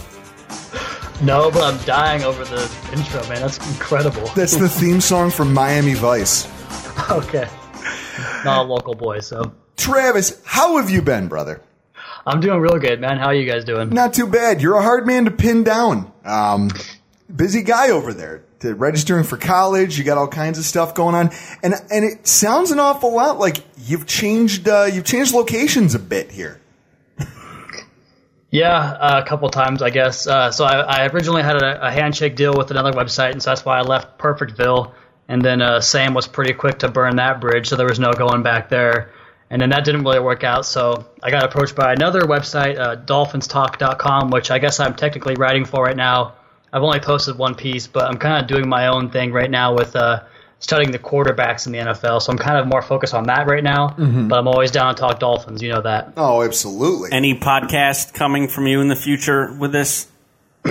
[1.22, 2.64] No, but I'm dying over the
[2.94, 3.42] intro, man.
[3.42, 4.26] That's incredible.
[4.36, 6.48] That's the theme song from Miami Vice.
[7.12, 7.48] okay.
[8.44, 9.54] Not a local boy, so.
[9.78, 11.62] Travis, how have you been, brother?
[12.26, 13.20] I'm doing real good, man.
[13.20, 13.90] How are you guys doing?
[13.90, 14.64] Not too bad.
[14.64, 16.12] You're a hard man to pin down.
[16.26, 16.72] Um,
[17.34, 18.44] busy guy over there.
[18.62, 21.32] To registering for college, you got all kinds of stuff going on,
[21.64, 26.00] and and it sounds an awful lot like you've changed uh, you've changed locations a
[26.00, 26.62] bit here.
[28.52, 30.28] Yeah, uh, a couple times, I guess.
[30.28, 33.52] Uh, so I, I originally had a, a handshake deal with another website, and so
[33.52, 34.92] that's why I left Perfectville.
[35.30, 38.12] And then uh, Sam was pretty quick to burn that bridge, so there was no
[38.12, 39.14] going back there.
[39.50, 42.98] And then that didn't really work out, so I got approached by another website, uh,
[42.98, 46.34] DolphinsTalk.com, which I guess I'm technically writing for right now.
[46.74, 49.74] I've only posted one piece, but I'm kind of doing my own thing right now
[49.76, 50.24] with uh,
[50.62, 52.22] studying the quarterbacks in the NFL.
[52.22, 53.90] So I'm kind of more focused on that right now.
[53.90, 54.30] Mhm.
[54.30, 55.62] But I'm always down to talk Dolphins.
[55.62, 56.14] You know that.
[56.16, 57.12] Oh, absolutely.
[57.12, 60.08] Any podcast coming from you in the future with this?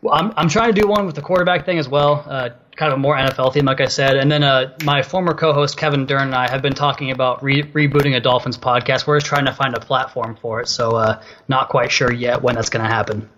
[0.00, 2.92] Well, I'm, I'm trying to do one with the quarterback thing as well, uh, kind
[2.92, 4.16] of a more NFL theme, like I said.
[4.16, 7.64] And then uh, my former co-host Kevin Dern and I have been talking about re-
[7.64, 9.08] rebooting a Dolphins podcast.
[9.08, 12.42] We're just trying to find a platform for it, so uh, not quite sure yet
[12.42, 13.28] when that's going to happen.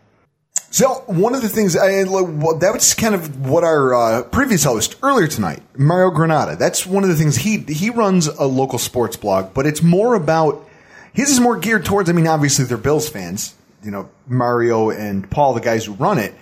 [0.72, 4.94] So one of the things I, that was kind of what our uh, previous host
[5.02, 6.54] earlier tonight, Mario Granada.
[6.54, 10.14] That's one of the things he he runs a local sports blog, but it's more
[10.14, 10.64] about
[11.12, 12.08] his is more geared towards.
[12.08, 16.18] I mean, obviously they're Bills fans, you know, Mario and Paul, the guys who run
[16.18, 16.34] it,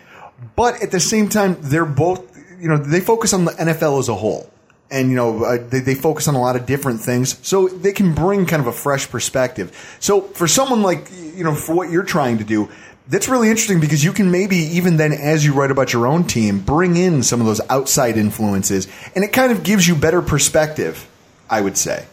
[0.57, 4.11] but at the same time they're both, you know, they focus on the NFL as
[4.11, 4.51] a whole.
[4.91, 7.93] And you know uh, they, they focus on a lot of different things, so they
[7.93, 9.97] can bring kind of a fresh perspective.
[10.01, 12.71] So for someone like you know for what you're trying to do,
[13.09, 16.25] that's really interesting because you can maybe even then as you write about your own
[16.25, 20.23] team bring in some of those outside influences and it kind of gives you better
[20.23, 21.09] perspective
[21.49, 22.05] i would say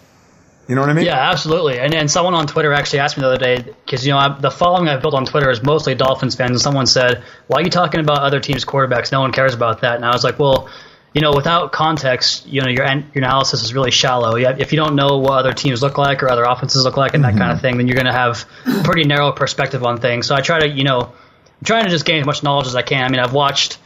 [0.67, 1.77] you know what i mean Yeah, absolutely.
[1.79, 4.29] And and someone on Twitter actually asked me the other day because you know I,
[4.39, 7.61] the following I've built on Twitter is mostly Dolphins fans, and someone said, "Why are
[7.61, 9.11] you talking about other teams' quarterbacks?
[9.11, 10.67] No one cares about that." And I was like, "Well."
[11.15, 14.35] You know, without context, you know your your analysis is really shallow.
[14.35, 17.23] If you don't know what other teams look like or other offenses look like and
[17.23, 20.27] that kind of thing, then you're going to have a pretty narrow perspective on things.
[20.27, 22.75] So I try to, you know, I'm trying to just gain as much knowledge as
[22.75, 23.03] I can.
[23.03, 23.79] I mean, I've watched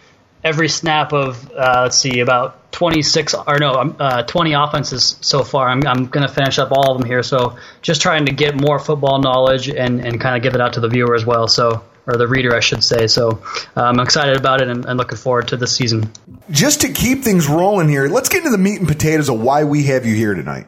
[0.43, 5.43] every snap of uh, let's see about 26 or no um, uh, 20 offenses so
[5.43, 8.31] far i'm, I'm going to finish up all of them here so just trying to
[8.31, 11.25] get more football knowledge and, and kind of give it out to the viewer as
[11.25, 13.07] well so or the reader i should say.
[13.07, 13.41] So
[13.75, 16.11] uh, i'm excited about it and, and looking forward to this season.
[16.51, 19.63] Just to keep things rolling here let's get into the meat and potatoes of why
[19.63, 20.67] we have you here tonight.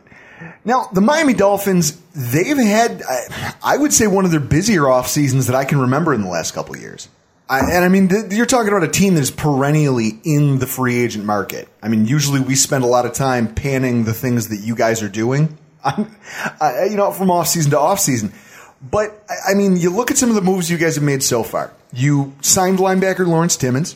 [0.66, 5.08] Now the miami dolphins they've had I- i would say one of their busier off
[5.08, 7.08] seasons that i can remember in the last couple of years.
[7.50, 10.66] I, and I mean, th- you're talking about a team that is perennially in the
[10.68, 11.68] free agent market.
[11.84, 15.04] I mean, usually we spend a lot of time panning the things that you guys
[15.04, 18.32] are doing, I, you know, from off season to off season.
[18.82, 21.44] But I mean, you look at some of the moves you guys have made so
[21.44, 21.74] far.
[21.94, 23.96] You signed linebacker Lawrence Timmons,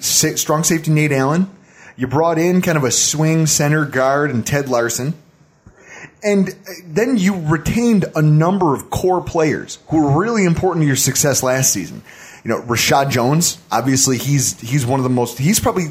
[0.00, 1.50] sa- strong safety Nate Allen.
[1.96, 5.14] You brought in kind of a swing center guard and Ted Larsen.
[6.22, 10.86] And uh, then you retained a number of core players who were really important to
[10.86, 12.02] your success last season.
[12.42, 15.88] You know, Reshad Jones, obviously he's he's one of the most he's probably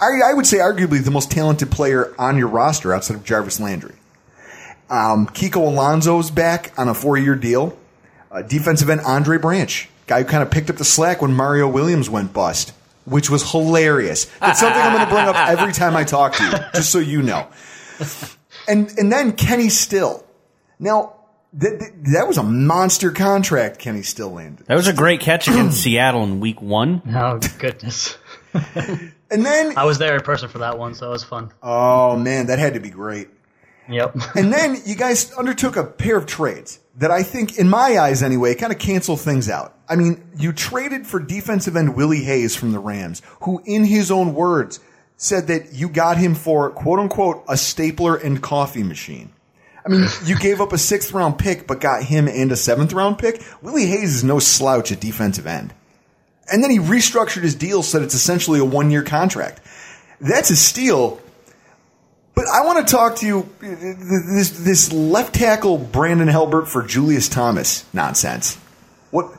[0.00, 3.60] I, I would say arguably the most talented player on your roster outside of Jarvis
[3.60, 3.94] Landry.
[4.90, 7.76] Um, Kiko Alonso's back on a four year deal.
[8.30, 11.68] Uh, defensive end Andre Branch, guy who kind of picked up the slack when Mario
[11.68, 12.72] Williams went bust,
[13.04, 14.24] which was hilarious.
[14.42, 16.98] It's something I'm going to bring up every time I talk to you, just so
[16.98, 17.46] you know.
[18.68, 20.24] And and then Kenny Still.
[20.80, 21.14] Now
[21.58, 23.78] th- th- that was a monster contract.
[23.78, 24.66] Kenny Still landed.
[24.66, 27.02] That was a great catch against Seattle in week one.
[27.14, 28.16] oh goodness
[28.52, 32.16] And then i was there in person for that one so it was fun oh
[32.16, 33.28] man, that had to be great.
[33.88, 37.98] Yep And then you guys undertook a pair of trades that I think, in my
[37.98, 39.76] eyes anyway, kind of cancel things out.
[39.88, 44.10] I mean, you traded for defensive end Willie Hayes from the Rams, who, in his
[44.10, 44.80] own words,
[45.16, 49.32] said that you got him for quote unquote a stapler and coffee machine.
[49.84, 52.92] I mean, you gave up a sixth round pick, but got him and a seventh
[52.92, 53.42] round pick.
[53.62, 55.74] Willie Hayes is no slouch at defensive end.
[56.50, 59.60] And then he restructured his deal so that it's essentially a one year contract.
[60.20, 61.20] That's a steal.
[62.44, 67.28] But I want to talk to you this this left tackle Brandon Albert for Julius
[67.28, 68.56] Thomas nonsense.
[69.10, 69.32] What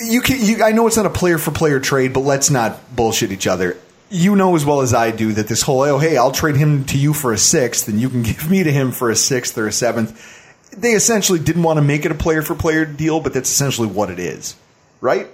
[0.00, 2.94] you can you, I know it's not a player for player trade, but let's not
[2.94, 3.76] bullshit each other.
[4.08, 6.84] You know as well as I do that this whole oh hey I'll trade him
[6.86, 9.58] to you for a sixth and you can give me to him for a sixth
[9.58, 10.44] or a seventh.
[10.70, 13.88] They essentially didn't want to make it a player for player deal, but that's essentially
[13.88, 14.56] what it is,
[15.00, 15.28] right?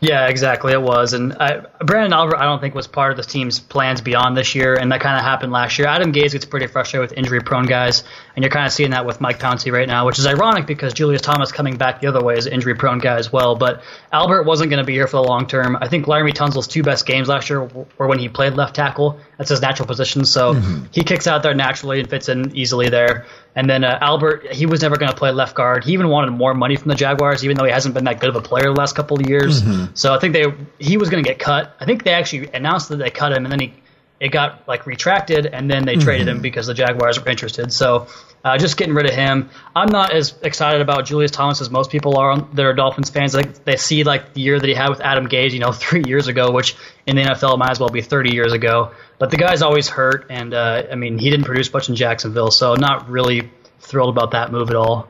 [0.00, 0.72] Yeah, exactly.
[0.72, 4.02] It was, and I, Brandon Albert, I don't think was part of the team's plans
[4.02, 5.88] beyond this year, and that kind of happened last year.
[5.88, 8.04] Adam Gase gets pretty frustrated with injury-prone guys,
[8.36, 10.92] and you're kind of seeing that with Mike Pouncey right now, which is ironic because
[10.92, 13.56] Julius Thomas coming back the other way is an injury-prone guy as well.
[13.56, 13.82] But
[14.12, 15.78] Albert wasn't going to be here for the long term.
[15.80, 19.18] I think Laremy Tunsil's two best games last year were when he played left tackle.
[19.38, 20.84] That's his natural position, so mm-hmm.
[20.92, 23.24] he kicks out there naturally and fits in easily there.
[23.54, 25.84] And then uh, Albert, he was never going to play left guard.
[25.84, 28.28] He even wanted more money from the Jaguars, even though he hasn't been that good
[28.28, 29.62] of a player the last couple of years.
[29.62, 29.94] Mm-hmm.
[29.94, 30.44] So I think they
[30.78, 31.74] he was going to get cut.
[31.80, 33.74] I think they actually announced that they cut him, and then he
[34.18, 36.02] it got like retracted, and then they mm-hmm.
[36.02, 37.72] traded him because the Jaguars were interested.
[37.72, 38.08] So
[38.46, 39.50] uh, just getting rid of him.
[39.74, 43.34] I'm not as excited about Julius Thomas as most people are that are Dolphins fans.
[43.34, 46.04] Like they see like the year that he had with Adam Gase, you know, three
[46.06, 46.76] years ago, which
[47.06, 48.92] in the NFL might as well be 30 years ago.
[49.18, 52.52] But the guy's always hurt, and uh, I mean he didn't produce much in Jacksonville,
[52.52, 55.08] so not really thrilled about that move at all.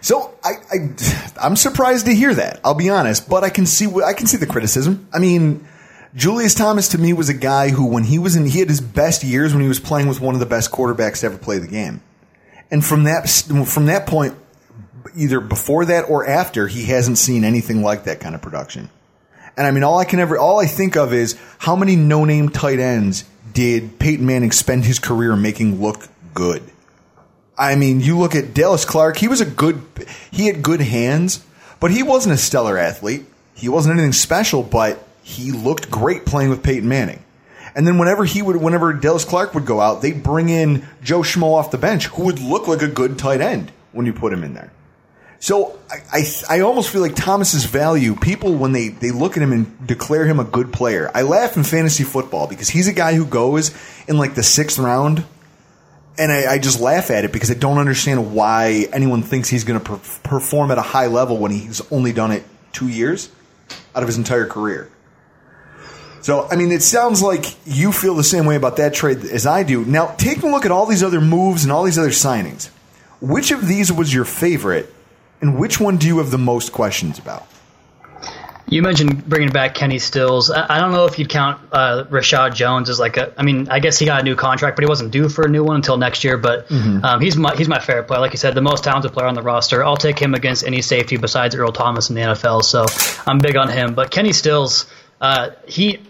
[0.00, 0.76] So I, I
[1.42, 2.60] I'm surprised to hear that.
[2.64, 5.08] I'll be honest, but I can see I can see the criticism.
[5.12, 5.66] I mean,
[6.14, 8.80] Julius Thomas to me was a guy who, when he was in, he had his
[8.80, 11.58] best years when he was playing with one of the best quarterbacks to ever play
[11.58, 12.00] the game,
[12.70, 14.34] and from that from that point,
[15.14, 18.90] either before that or after, he hasn't seen anything like that kind of production.
[19.56, 22.24] And I mean, all I can ever all I think of is how many no
[22.24, 26.62] name tight ends did Peyton Manning spend his career making look good.
[27.58, 29.82] I mean, you look at Dallas Clark, he was a good,
[30.30, 31.42] he had good hands,
[31.80, 33.24] but he wasn't a stellar athlete.
[33.54, 37.24] He wasn't anything special, but he looked great playing with Peyton Manning.
[37.76, 41.20] And then whenever he would, whenever Dallas Clark would go out, they'd bring in Joe
[41.20, 44.32] Schmo off the bench, who would look like a good tight end when you put
[44.32, 44.72] him in there.
[45.40, 48.16] So I, I, I almost feel like Thomas's value.
[48.16, 51.58] People when they they look at him and declare him a good player, I laugh
[51.58, 53.76] in fantasy football because he's a guy who goes
[54.08, 55.24] in like the sixth round,
[56.18, 59.64] and I, I just laugh at it because I don't understand why anyone thinks he's
[59.64, 63.28] going to per- perform at a high level when he's only done it two years
[63.94, 64.90] out of his entire career.
[66.26, 69.46] So, I mean, it sounds like you feel the same way about that trade as
[69.46, 69.84] I do.
[69.84, 72.68] Now, taking a look at all these other moves and all these other signings,
[73.20, 74.92] which of these was your favorite,
[75.40, 77.46] and which one do you have the most questions about?
[78.68, 80.50] You mentioned bringing back Kenny Stills.
[80.50, 83.32] I, I don't know if you'd count uh, Reshad Jones as like a.
[83.38, 85.48] I mean, I guess he got a new contract, but he wasn't due for a
[85.48, 86.36] new one until next year.
[86.38, 87.04] But Mhm.
[87.04, 88.18] um, he's my he's my favorite player.
[88.18, 89.84] Like you said, the most talented player on the roster.
[89.84, 92.64] I'll take him against any safety besides Earl Thomas in the NFL.
[92.64, 92.84] So
[93.28, 93.94] I'm big on him.
[93.94, 94.86] But Kenny Stills,
[95.20, 96.00] uh, he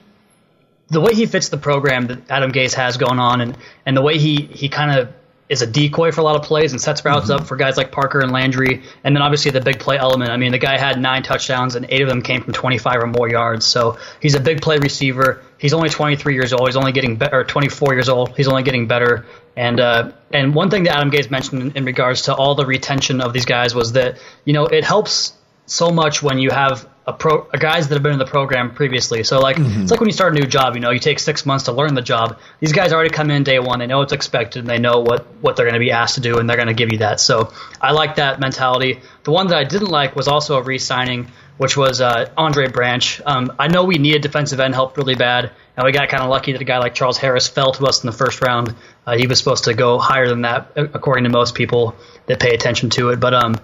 [0.89, 4.03] the way he fits the program that Adam Gase has going on, and and the
[4.03, 5.13] way he he kind of
[5.49, 7.93] is a decoy for a lot of plays and sets routes up for guys like
[7.93, 10.31] Parker and Landry, and then obviously the big play element.
[10.31, 13.07] I mean, the guy had nine touchdowns and eight of them came from 25 or
[13.07, 13.65] more yards.
[13.65, 15.43] So he's a big play receiver.
[15.59, 16.69] He's only 23 years old.
[16.69, 17.41] He's only getting better.
[17.41, 18.37] Or 24 years old.
[18.37, 19.25] He's only getting better.
[19.57, 22.67] And uh, and one thing that Adam Gase mentioned in, in regards to all the
[22.67, 25.33] retention of these guys was that you know it helps
[25.67, 28.75] so much when you have a pro a guys that have been in the program
[28.75, 29.23] previously.
[29.23, 31.47] So like it's like when you start a new job, you know, you take six
[31.47, 32.41] months to learn the job.
[32.59, 35.25] These guys already come in day one, they know what's expected and they know what,
[35.41, 37.21] what they're gonna be asked to do and they're gonna give you that.
[37.21, 39.01] So I like that mentality.
[39.23, 42.69] The one that I didn't like was also a re signing, which was uh, Andre
[42.69, 43.21] Branch.
[43.25, 46.29] Um, I know we needed defensive end help really bad, and we got kind of
[46.29, 48.75] lucky that a guy like Charles Harris fell to us in the first round.
[49.07, 51.95] Uh, he was supposed to go higher than that, according to most people
[52.27, 53.21] that pay attention to it.
[53.21, 53.55] But um,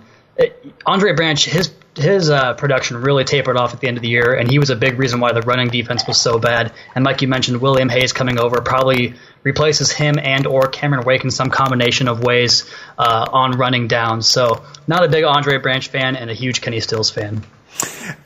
[0.87, 4.35] Andre Branch, his his uh, production really tapered off at the end of the year,
[4.35, 6.73] and he was a big reason why the running defense was so bad.
[6.95, 11.25] And like you mentioned, William Hayes coming over probably replaces him and or Cameron Wake
[11.25, 12.65] in some combination of ways
[12.99, 14.23] uh, on running down.
[14.23, 17.43] So not a big Andre Branch fan and a huge Kenny Stills fan.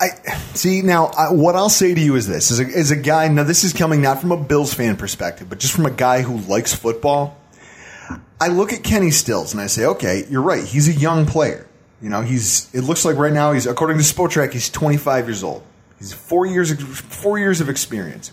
[0.00, 0.08] I
[0.54, 1.06] see now.
[1.06, 3.64] I, what I'll say to you is this: as a, as a guy, now this
[3.64, 6.74] is coming not from a Bills fan perspective, but just from a guy who likes
[6.74, 7.38] football.
[8.38, 10.62] I look at Kenny Stills and I say, okay, you're right.
[10.62, 11.66] He's a young player.
[12.00, 12.72] You know, he's.
[12.74, 15.62] It looks like right now he's, according to Spotrac, he's 25 years old.
[15.98, 18.32] He's four years four years of experience.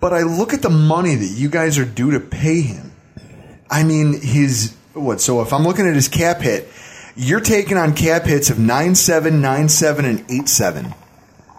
[0.00, 2.92] But I look at the money that you guys are due to pay him.
[3.70, 5.20] I mean, his what?
[5.20, 6.68] So if I'm looking at his cap hit,
[7.14, 10.94] you're taking on cap hits of nine seven, nine seven, and eight seven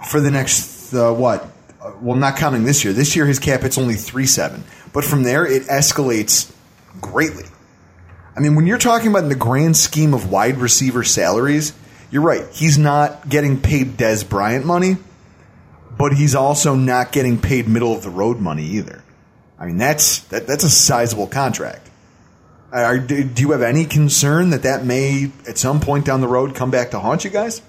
[0.10, 1.44] for the next uh, what?
[1.82, 2.94] Uh, Well, not counting this year.
[2.94, 6.52] This year his cap hit's only three seven, but from there it escalates
[7.00, 7.46] greatly.
[8.36, 11.74] I mean, when you're talking about in the grand scheme of wide receiver salaries,
[12.12, 12.46] you're right.
[12.52, 14.98] He's not getting paid Dez Bryant money,
[15.98, 19.04] but he's also not getting paid middle of the road money either.
[19.60, 21.90] I mean, that's that, that's a sizable contract.
[22.72, 26.28] Are, do, do you have any concern that that may, at some point down the
[26.28, 27.62] road, come back to haunt you guys?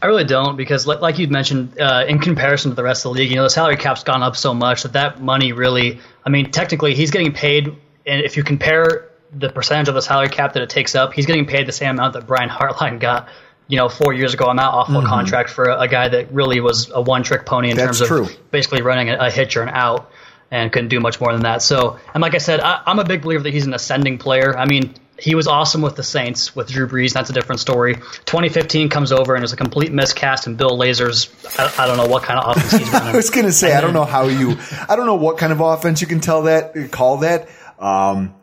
[0.00, 3.18] I really don't because, like, you'd mentioned, uh, in comparison to the rest of the
[3.18, 6.30] league, you know, the salary cap's gone up so much that that money really, I
[6.30, 7.66] mean, technically, he's getting paid,
[8.06, 11.26] and if you compare the percentage of the salary cap that it takes up, he's
[11.26, 13.28] getting paid the same amount that Brian Hartline got,
[13.68, 15.06] you know, four years ago on that awful Mhm.
[15.08, 18.22] contract for a, a guy that really was a one-trick pony in That's terms true.
[18.24, 20.10] of basically running a, a hitch or an out
[20.50, 21.62] and couldn't do much more than that.
[21.62, 24.56] So, and like I said, I, I'm a big believer that he's an ascending player.
[24.56, 27.12] I mean, he was awesome with the Saints with Drew Brees.
[27.12, 27.94] That's a different story.
[27.94, 31.28] 2015 comes over and is a complete miscast, and Bill Lazor's
[31.58, 33.08] I, I don't know what kind of offense he's running.
[33.14, 34.58] I was going to say, And I don't then- know how you,
[34.88, 37.48] I don't know what kind of offense you can tell that, call that.
[37.78, 38.34] Um,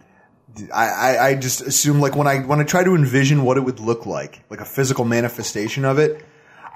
[0.74, 3.62] I, I, I just assume like when I, when I try to envision what it
[3.62, 6.26] would look like, like a physical manifestation of it,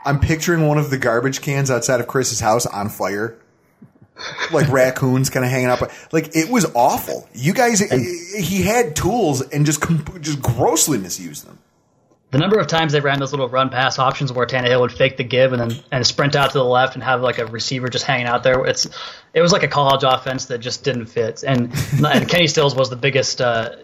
[0.06, 3.38] I'm picturing one of the garbage cans outside of Chris's house on fire.
[4.54, 5.82] Like raccoons kind of hanging up.
[6.14, 7.28] Like it was awful.
[7.34, 9.84] You guys, he had tools and just,
[10.22, 11.60] just grossly misused them.
[12.36, 15.16] The number of times they ran those little run pass options where Tannehill would fake
[15.16, 17.88] the give and then and sprint out to the left and have like a receiver
[17.88, 18.66] just hanging out there.
[18.66, 18.88] It's
[19.34, 21.46] it was like a college offense that just didn't fit.
[21.48, 21.72] And
[22.06, 23.40] and Kenny Stills was the biggest.
[23.40, 23.78] Uh,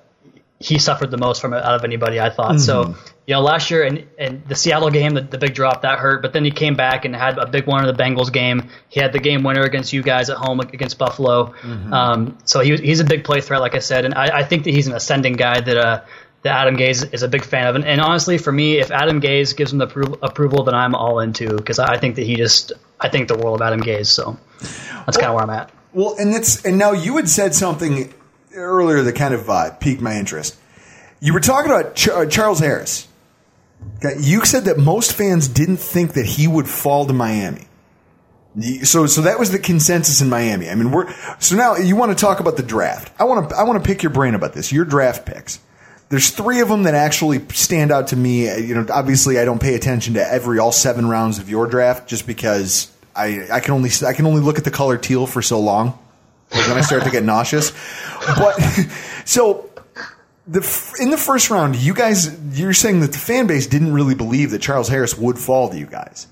[0.59, 2.59] he suffered the most from it out of anybody, I thought.
[2.59, 2.97] So Mhm.
[3.25, 6.21] you know, last year and and the Seattle game, the, the big drop that hurt.
[6.21, 8.67] But then he came back and had a big one in the Bengals game.
[8.89, 11.53] He had the game winner against you guys at home against Buffalo.
[11.61, 11.93] Mhm.
[11.93, 14.65] Um, so he, he's a big play threat, like I said, and I, I think
[14.65, 16.01] that he's an ascending guy that uh,
[16.43, 17.75] that Adam Gase is a big fan of.
[17.75, 20.95] And, and honestly, for me, if Adam Gase gives him the appro- approval, then I'm
[20.95, 24.07] all into because I think that he just I think the world of Adam Gase.
[24.07, 24.37] So
[25.05, 25.71] that's kind of where I'm at.
[25.93, 28.13] Well, and it's and now you had said something
[28.55, 30.57] earlier that kind of uh, piqued my interest.
[31.19, 33.07] You were talking about Ch- uh, Charles Harris.
[33.97, 37.67] Okay, You said that most fans didn't think that he would fall to Miami.
[38.83, 40.69] So, so that was the consensus in Miami.
[40.69, 43.13] I mean, we're so now you want to talk about the draft.
[43.17, 44.71] I want to, I want to pick your brain about this.
[44.73, 45.59] Your draft picks.
[46.11, 48.43] There's three of them that actually stand out to me.
[48.61, 52.07] You know, obviously, I don't pay attention to every all seven rounds of your draft
[52.07, 55.41] just because I, I can only, I can only look at the color teal for
[55.41, 55.97] so long.
[56.49, 57.71] Then I start to get nauseous.
[58.37, 58.59] But
[59.25, 59.69] so
[60.47, 64.15] the in the first round, you guys, you're saying that the fan base didn't really
[64.15, 66.27] believe that Charles Harris would fall to you guys.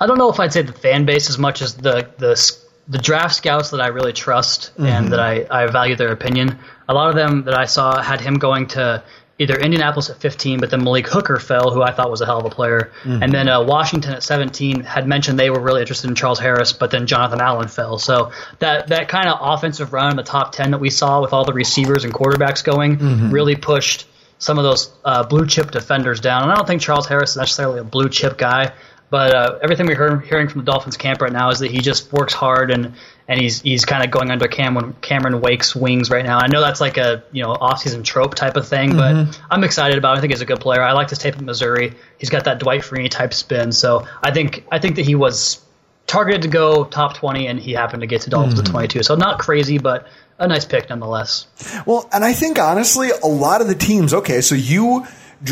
[0.00, 2.56] I don't know if I'd say the fan base as much as the the
[2.88, 4.86] the draft scouts that I really trust Mhm.
[4.86, 6.58] and that I, I value their opinion.
[6.88, 9.02] A lot of them that I saw had him going to
[9.38, 12.38] either Indianapolis at 15, but then Malik Hooker fell, who I thought was a hell
[12.38, 13.22] of a player, Mhm.
[13.22, 16.72] and then uh, Washington at 17 had mentioned they were really interested in Charles Harris,
[16.72, 17.98] but then Jonathan Allen fell.
[17.98, 18.30] So
[18.60, 21.44] that that kind of offensive run in the top 10 that we saw with all
[21.44, 23.32] the receivers and quarterbacks going Mhm.
[23.32, 24.06] really pushed
[24.38, 26.42] some of those uh, blue chip defenders down.
[26.44, 28.72] And I don't think Charles Harris is necessarily a blue chip guy,
[29.10, 32.10] but uh, everything we're hearing from the Dolphins camp right now is that he just
[32.12, 32.94] works hard and
[33.28, 36.38] and he's he's kind of going under Cameron Cameron Wake's wings right now.
[36.38, 39.98] I know that's like a you know offseason trope type of thing, but I'm excited
[39.98, 40.14] about.
[40.14, 40.18] it.
[40.18, 40.82] I think he's a good player.
[40.82, 41.92] I like his tape at Missouri.
[42.18, 45.60] He's got that Dwight Freeney type spin, so I think I think that he was
[46.06, 48.66] targeted to go top 20, and he happened to get to Dolphins Mhm.
[48.66, 49.02] at 22.
[49.02, 50.06] So not crazy, but
[50.38, 51.46] a nice pick nonetheless.
[51.84, 54.14] Well, and I think honestly, a lot of the teams.
[54.14, 55.04] Okay, so you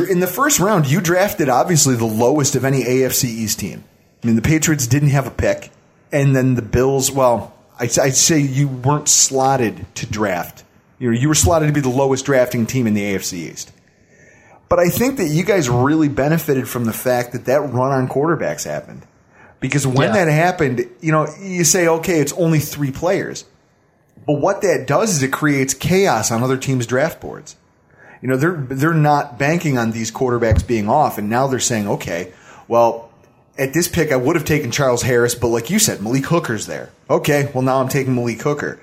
[0.09, 3.83] in the first round, you drafted obviously the lowest of any AFC East team.
[4.23, 5.71] I mean, the Patriots didn't have a pick,
[6.13, 7.11] and then the Bills.
[7.11, 10.65] Well, I'd, I'd say you weren't slotted to draft.
[10.99, 13.73] You know, you were slotted to be the lowest drafting team in the AFC East.
[14.69, 18.09] But I think that you guys really benefited from the fact that that run on
[18.09, 19.03] quarterbacks happened.
[19.61, 20.25] Because when Yeah.
[20.25, 23.45] that happened, you know, you say, okay, it's only three players.
[24.27, 27.57] But what that does is it creates chaos on other teams' draft boards.
[28.23, 31.87] You know, they're they're not banking on these quarterbacks being off, and now they're saying,
[31.89, 32.33] okay,
[32.69, 33.11] well,
[33.59, 36.67] at this pick I would have taken Charles Harris, but like you said, Malik Hooker's
[36.67, 36.91] there.
[37.09, 38.81] Okay, well now I'm taking Malik Hooker.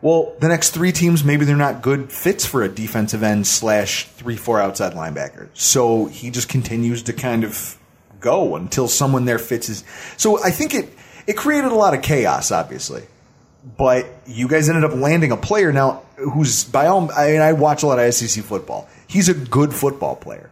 [0.00, 4.06] Well, the next three teams maybe they're not good fits for a defensive end slash
[4.08, 5.48] three four outside linebacker.
[5.54, 7.78] So he just continues to kind of
[8.20, 9.84] go until someone there fits his.
[10.16, 10.90] So I think it
[11.26, 13.04] it created a lot of chaos, obviously
[13.76, 17.54] but you guys ended up landing a player now who's by all I mean I
[17.54, 18.88] watch a lot of SEC football.
[19.06, 20.50] He's a good football player.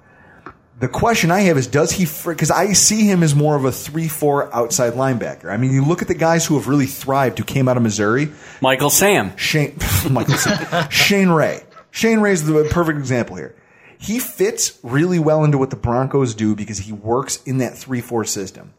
[0.82, 3.68] The question I have is does he because I see him as more of a
[3.70, 5.48] 3-4 outside linebacker.
[5.48, 7.84] I mean, you look at the guys who have really thrived who came out of
[7.84, 8.32] Missouri.
[8.60, 9.36] Michael Sam.
[9.36, 9.76] Shane
[10.10, 10.90] Michael Sam.
[10.90, 11.62] Shane Ray.
[11.92, 13.54] Shane Ray is the perfect example here.
[13.96, 18.26] He fits really well into what the Broncos do because he works in that 3-4
[18.26, 18.74] system.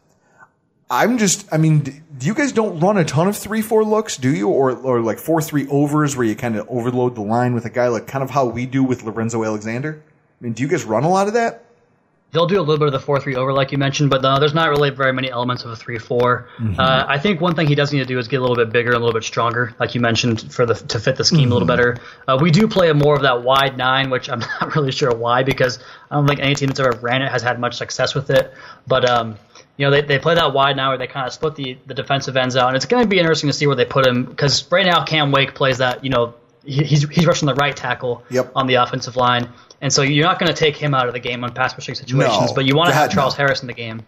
[0.90, 4.28] I'm just, I mean, you guys don't run a ton of three four looks, do
[4.28, 4.50] you?
[4.50, 7.70] Or or like four three overs where you kind of overload the line with a
[7.70, 10.02] guy like kind of how we do with Lorenzo Alexander.
[10.04, 11.64] I mean, do you guys run a lot of that?
[12.34, 14.38] They'll do a little bit of the four three over, like you mentioned, but no,
[14.40, 16.48] there's not really very many elements of a three four.
[16.58, 16.78] Mhm.
[16.78, 18.70] Uh, I think one thing he does need to do is get a little bit
[18.70, 21.50] bigger and a little bit stronger, like you mentioned, for the to fit the scheme
[21.50, 21.68] a little Mhm.
[21.68, 21.96] better.
[22.28, 25.14] Uh, we do play a more of that wide nine, which I'm not really sure
[25.14, 25.78] why because
[26.10, 28.52] I don't think any team that's ever ran it has had much success with it.
[28.86, 29.36] But um,
[29.76, 31.94] you know, they, they play that wide now where they kind of split the, the
[31.94, 34.24] defensive ends out, and it's going to be interesting to see where they put him
[34.24, 36.34] because right now Cam Wake plays that you know
[36.64, 38.52] he's he's rushing the right tackle Yep.
[38.54, 39.48] on the offensive line,
[39.80, 41.94] and so you're not going to take him out of the game on pass rushing
[41.94, 42.54] situations, No.
[42.54, 43.44] but you want to have Charles no.
[43.44, 44.02] Harris in the game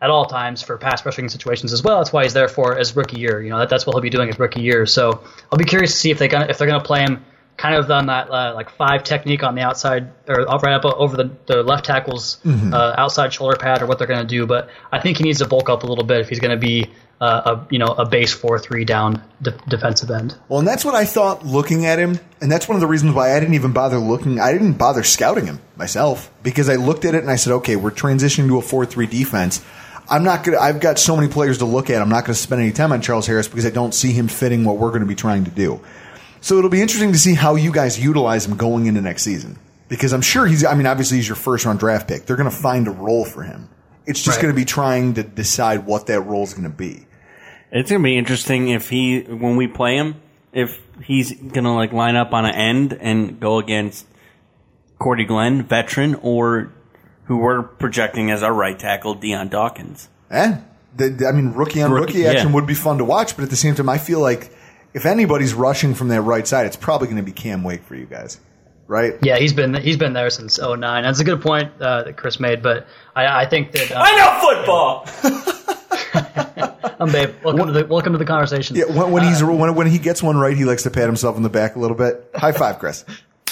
[0.00, 1.98] at all times for pass rushing situations as well.
[1.98, 3.40] That's why he's there for his rookie year.
[3.40, 4.84] You know that, that's what he'll be doing his rookie year.
[4.86, 7.24] So I'll be curious to see if they gonna if they're going to play him
[7.58, 11.16] kind of on that uh, like five technique on the outside or right up over
[11.16, 12.72] the, the left tackle's Mhm.
[12.72, 14.46] uh, outside shoulder pad or what they're going to do.
[14.46, 16.56] But I think he needs to bulk up a little bit if he's going to
[16.56, 16.90] be
[17.22, 20.36] uh, a you know a base four three down de- defensive end.
[20.48, 23.14] Well, and that's what I thought looking at him, and that's one of the reasons
[23.14, 24.40] why I didn't even bother looking.
[24.40, 27.76] I didn't bother scouting him myself because I looked at it and I said, okay,
[27.76, 29.64] we're transitioning to a four-three defense.
[30.10, 30.58] I'm not gonna.
[30.58, 32.02] I've got so many players to look at.
[32.02, 34.26] I'm not going to spend any time on Charles Harris because I don't see him
[34.26, 35.80] fitting what we're going to be trying to do.
[36.40, 39.60] So it'll be interesting to see how you guys utilize him going into next season
[39.88, 40.64] because I'm sure he's.
[40.64, 42.26] I mean, obviously he's your first-round draft pick.
[42.26, 43.68] They're going to find a role for him.
[44.04, 44.42] It's just Right.
[44.42, 47.06] going to be trying to decide what that role is going to be.
[47.72, 50.20] It's gonna be interesting if he when we play him
[50.52, 54.06] if he's gonna like line up on an end and go against
[54.98, 56.72] Cordy Glenn, veteran, or
[57.24, 60.08] who we're projecting as our right tackle, Dion Dawkins.
[60.30, 60.58] Eh?
[60.94, 62.54] The, the- I mean, rookie on Rookie, rookie action yeah.
[62.54, 64.54] would be fun to watch, but at the same time, I feel like
[64.94, 67.94] if anybody's rushing from that right side, it's probably going to be Cam Wake for
[67.94, 68.38] you guys,
[68.86, 69.14] right?
[69.22, 70.80] Yeah, he's been he's been there since 09.
[71.02, 72.86] That's a good point uh, that Chris made, but
[73.16, 76.38] I, I think that uh, I know football.
[76.84, 77.34] I'm babe.
[77.44, 78.76] Welcome to the welcome to the conversation.
[78.76, 81.36] Yeah, when, when he's when, when he gets one right, he likes to pat himself
[81.36, 82.30] on the back a little bit.
[82.34, 83.04] High five, Chris.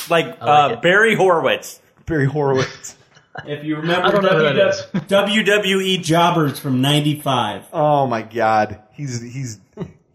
[0.08, 1.80] Like, uh, Barry Horowitz.
[2.06, 2.96] Barry Horowitz.
[3.46, 4.82] If you remember I don't know who that is.
[5.06, 7.66] WWE jobbers from '95.
[7.72, 9.60] Oh my god, he's he's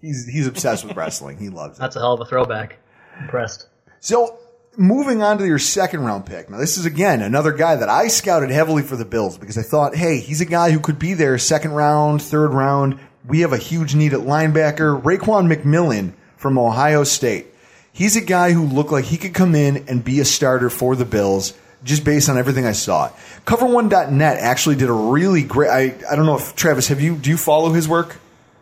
[0.02, 1.38] he's he's obsessed with wrestling.
[1.38, 1.82] He loves it.
[1.82, 2.78] That's a hell of a throwback.
[3.22, 3.68] Impressed.
[4.02, 4.38] So
[4.78, 6.50] moving on to your second round pick.
[6.50, 9.62] Now this is again another guy that I scouted heavily for the Bills because I
[9.62, 13.00] thought, hey, he's a guy who could be there second round, third round.
[13.28, 15.02] We have a huge need at linebacker.
[15.02, 17.48] Raekwon McMillan from Ohio State.
[17.92, 20.96] He's a guy who looked like he could come in and be a starter for
[20.96, 21.54] the Bills
[21.84, 23.10] just based on everything I saw.
[23.46, 27.30] Cover1.net actually did a really great I, I don't know if Travis, have you do
[27.30, 28.18] you follow his work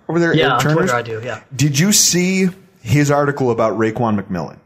[0.07, 1.21] over there Yeah, Twitter I do.
[1.23, 2.49] Yeah, Did you see
[2.81, 4.57] his article about Raekwon McMillan?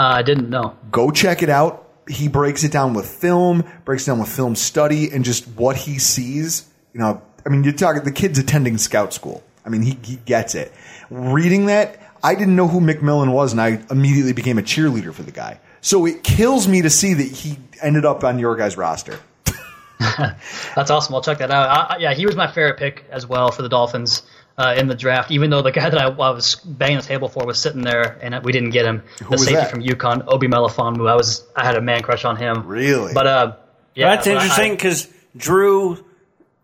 [0.00, 0.76] Uh, I didn't know.
[0.90, 1.86] Go check it out.
[2.08, 5.76] He breaks it down with film, breaks it down with film study, and just what
[5.76, 6.66] he sees.
[6.94, 9.42] You know, I mean, you're talking the kid's attending scout school.
[9.64, 10.72] I mean, he, he gets it.
[11.10, 15.22] Reading that, I didn't know who McMillan was, and I immediately became a cheerleader for
[15.22, 15.60] the guy.
[15.82, 19.18] So it kills me to see that he ended up on your guys' roster.
[19.98, 21.14] That's awesome.
[21.14, 21.90] I'll check that out.
[21.92, 24.22] I- yeah, he was my favorite pick as well for the Dolphins
[24.60, 25.30] uh, in the draft.
[25.30, 28.18] Even though the guy that I, I was banging the table for was sitting there
[28.22, 29.70] and we didn't get him, the was safety that?
[29.70, 31.08] from UConn, Obi Melifonwu.
[31.08, 32.66] I was I had a man crush on him.
[32.66, 33.14] Really?
[33.14, 33.56] But uh,
[33.94, 36.04] yeah, That's but interesting because Drew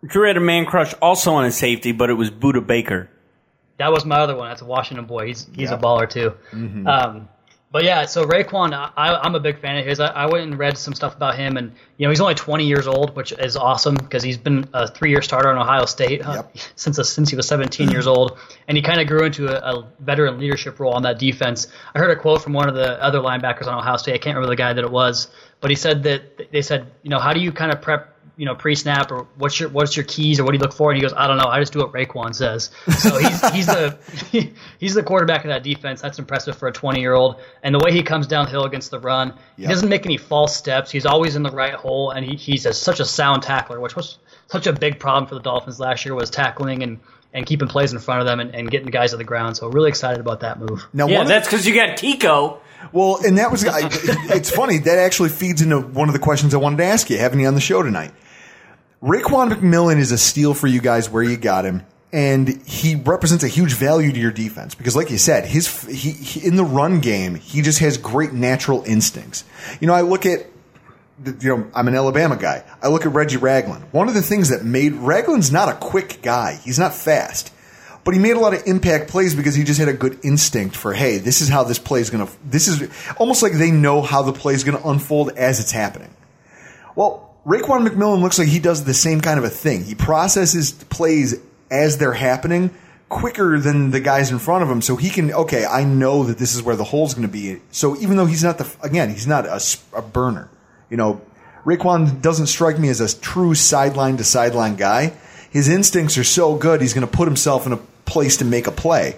[0.05, 3.09] Drew had a man crush also on his safety, but it was Budda Baker.
[3.78, 4.48] That was my other one.
[4.51, 5.27] That's a Washington boy.
[5.28, 5.77] He's he's Yeah.
[5.77, 6.35] a baller too.
[6.52, 6.86] Mhm.
[6.86, 7.28] Um,
[7.72, 9.98] but yeah, so Raekwon, I, I'm a big fan of his.
[9.98, 12.64] I, I went and read some stuff about him, and you know he's only 20
[12.64, 16.44] years old, which is awesome because he's been a three-year starter in Ohio State uh,
[16.76, 18.38] since since he was 17 years old,
[18.68, 21.66] and he kind of grew into a, a veteran leadership role on that defense.
[21.94, 24.14] I heard a quote from one of the other linebackers on Ohio State.
[24.14, 25.28] I can't remember the guy that it was,
[25.60, 28.45] but he said that they said, you know, how do you kind of prep you
[28.45, 30.91] know pre-snap or what's your what's your keys or what do you look for?
[30.91, 31.47] And he goes I don't know.
[31.47, 32.71] I just do what Raekwon says.
[32.99, 33.99] So he's he's the
[34.79, 36.03] he's the quarterback of that defense.
[36.03, 39.01] That's impressive for a 20 year old and the way he comes downhill against the
[39.01, 40.91] run he doesn't make any false steps.
[40.91, 43.97] He's always in the right hole and he, he's a, such a sound tackler which
[43.97, 44.19] was
[44.49, 47.01] such a big problem for the Dolphins last year was tackling and
[47.33, 49.57] and keeping plays in front of them and, and getting guys to the ground.
[49.59, 50.87] So really excited about that move.
[50.95, 52.61] Now, yeah, one of that's because you got Tico.
[52.93, 53.81] Well, and that was, I,
[54.35, 57.19] it's funny, that actually feeds into one of the questions I wanted to ask you,
[57.19, 58.13] having you on the show tonight.
[59.02, 63.44] Raekwon McMillan is a steal for you guys where you got him, and he represents
[63.44, 66.64] a huge value to your defense because, like you said, his he, he in the
[66.64, 69.44] run game, he just has great natural instincts.
[69.81, 70.47] You know, I look at
[71.24, 72.64] you know, I'm an Alabama guy.
[72.82, 73.85] I look at Reggie Ragland.
[73.93, 76.59] One of the things that made Ragland's not a quick guy.
[76.62, 77.52] He's not fast,
[78.05, 80.77] but he made a lot of impact plays because he just had a good instinct
[80.77, 82.32] for, hey, this is how this play is going to.
[82.44, 85.73] This is almost like they know how the play is going to unfold as it's
[85.73, 86.14] happening.
[86.94, 89.85] Well, Raekwon McMillan looks like he does the same kind of a thing.
[89.85, 91.40] He processes plays
[91.70, 92.74] as they're happening
[93.09, 95.32] quicker than the guys in front of him, so he can.
[95.32, 97.60] Okay, I know that this is where the hole's going to be.
[97.70, 100.51] So even though he's not the again, he's not a burner.
[100.90, 101.20] You know,
[101.64, 105.12] Raekwon doesn't strike me as a true sideline to sideline guy.
[105.51, 108.66] His instincts are so good, he's going to put himself in a place to make
[108.66, 109.16] a play.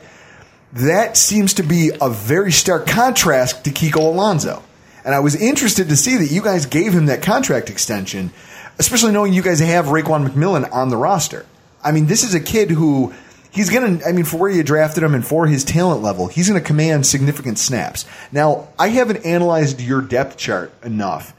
[0.74, 4.62] That seems to be a very stark contrast to Kiko Alonso.
[5.04, 8.32] And I was interested to see that you guys gave him that contract extension,
[8.78, 11.46] especially knowing you guys have Raekwon McMillan on the roster.
[11.82, 13.14] I mean, this is a kid who
[13.50, 16.26] he's going to, I mean, for where you drafted him and for his talent level,
[16.26, 18.04] he's going to command significant snaps.
[18.32, 21.34] Now, I haven't analyzed your depth chart enough.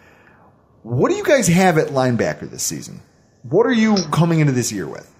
[0.83, 3.01] What do you guys have at linebacker this season?
[3.43, 5.13] What are you coming into this year with?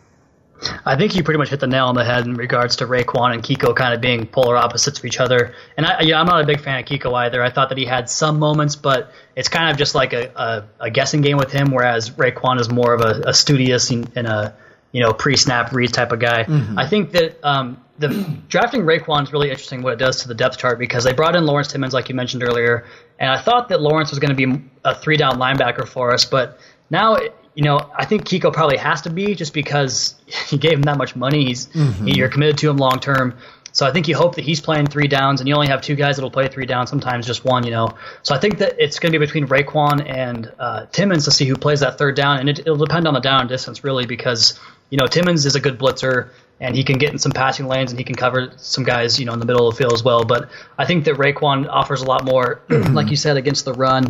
[0.85, 3.34] I think you pretty much hit the nail on the head in regards to Raekwon
[3.34, 5.53] and Kiko kind of being polar opposites of each other.
[5.77, 7.43] And I, yeah, I'm not a big fan of Kiko either.
[7.43, 10.85] I thought that he had some moments, but it's kind of just like a, a,
[10.85, 14.27] a guessing game with him, whereas Raekwon is more of a, a studious and, and
[14.27, 14.56] a
[14.91, 16.45] you know pre-snap read type of guy.
[16.45, 16.73] Mhm.
[16.77, 18.07] I think that um, the
[18.47, 21.35] drafting Raekwon is really interesting what it does to the depth chart because they brought
[21.35, 22.85] in Lawrence Timmons like you mentioned earlier,
[23.19, 26.26] and I thought that Lawrence was going to be a three down linebacker for us,
[26.26, 27.18] but now
[27.60, 30.15] you know I think Kiko probably has to be just because
[30.49, 31.44] he gave him that much money.
[31.49, 32.07] He's Mhm.
[32.07, 33.34] he, you're committed to him long term.
[33.72, 35.95] So I think you hope that he's playing three downs, and you only have two
[35.95, 36.90] guys that'll play three downs.
[36.90, 37.90] Sometimes just one, you know.
[38.23, 41.45] So I think that it's going to be between Raekwon and uh, Timmons to see
[41.45, 44.60] who plays that third down, and it, it'll depend on the down distance really, because
[44.90, 46.30] you know Timmons is a good blitzer,
[46.60, 49.26] and he can get in some passing lanes, and he can cover some guys, you
[49.27, 50.23] know, in the middle of the field as well.
[50.23, 54.07] But I think that Raekwon offers a lot more, like you said, against the run,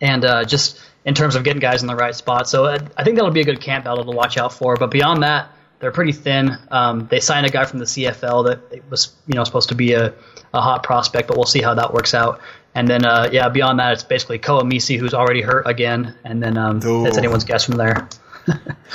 [0.00, 2.48] and uh, just in terms of getting guys in the right spot.
[2.48, 4.76] So I, I think that'll be a good camp battle to watch out for.
[4.76, 6.50] But beyond that, they're pretty thin.
[6.70, 9.92] Um, they signed a guy from the CFL that was you know supposed to be
[9.94, 10.12] a,
[10.52, 12.40] a hot prospect, but we'll see how that works out.
[12.74, 16.42] And then uh, yeah, beyond that, it's basically Koa Misi who's already hurt again, and
[16.42, 18.08] then um, it's anyone's guess from there.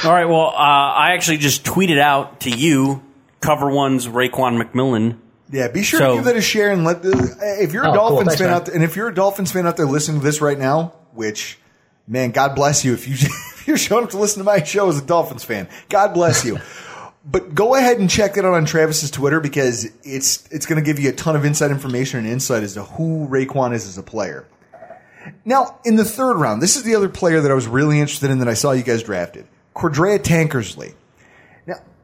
[0.03, 0.25] All right.
[0.25, 3.03] Well, uh, I actually just tweeted out to you,
[3.41, 5.17] cover one's Raekwon McMillan.
[5.51, 7.87] Yeah, be sure So- to give that a share and let the, if you're a
[7.89, 7.95] Oh, cool.
[8.09, 8.55] Dolphins Thanks, fan man.
[8.57, 10.93] out there, and if you're a Dolphins fan out there listening to this right now,
[11.13, 11.57] which
[12.11, 14.89] man, God bless you if you if you're showing up to listen to my show
[14.89, 15.67] as a Dolphins fan.
[15.89, 16.59] God bless you.
[17.25, 20.85] but go ahead and check that out on Travis's Twitter because it's it's going to
[20.85, 23.97] give you a ton of inside information and insight as to who Raekwon is as
[23.97, 24.45] a player.
[25.45, 28.31] Now, in the third round, this is the other player that I was really interested
[28.31, 30.93] in that I saw you guys drafted, Cordrea Tankersley.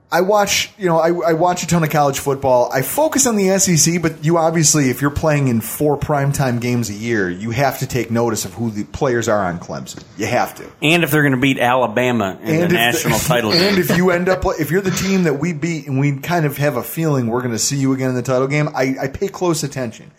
[0.10, 2.72] I watch, you know, I, I watch a ton of college football.
[2.72, 6.90] I focus on the SEC, but you obviously, if you're playing in four primetime games
[6.90, 10.02] a year, you have to take notice of who the players are on Clemson.
[10.18, 10.72] You have to.
[10.82, 13.62] And if they're going to beat Alabama in the if national title game.
[13.62, 16.46] And if you end up, if you're the team that we beat and we kind
[16.46, 18.96] of have a feeling we're going to see you again in the title game, I,
[19.02, 20.12] I pay close attention.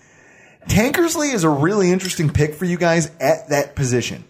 [0.69, 4.25] Tankersley is a really interesting pick for you guys at that position.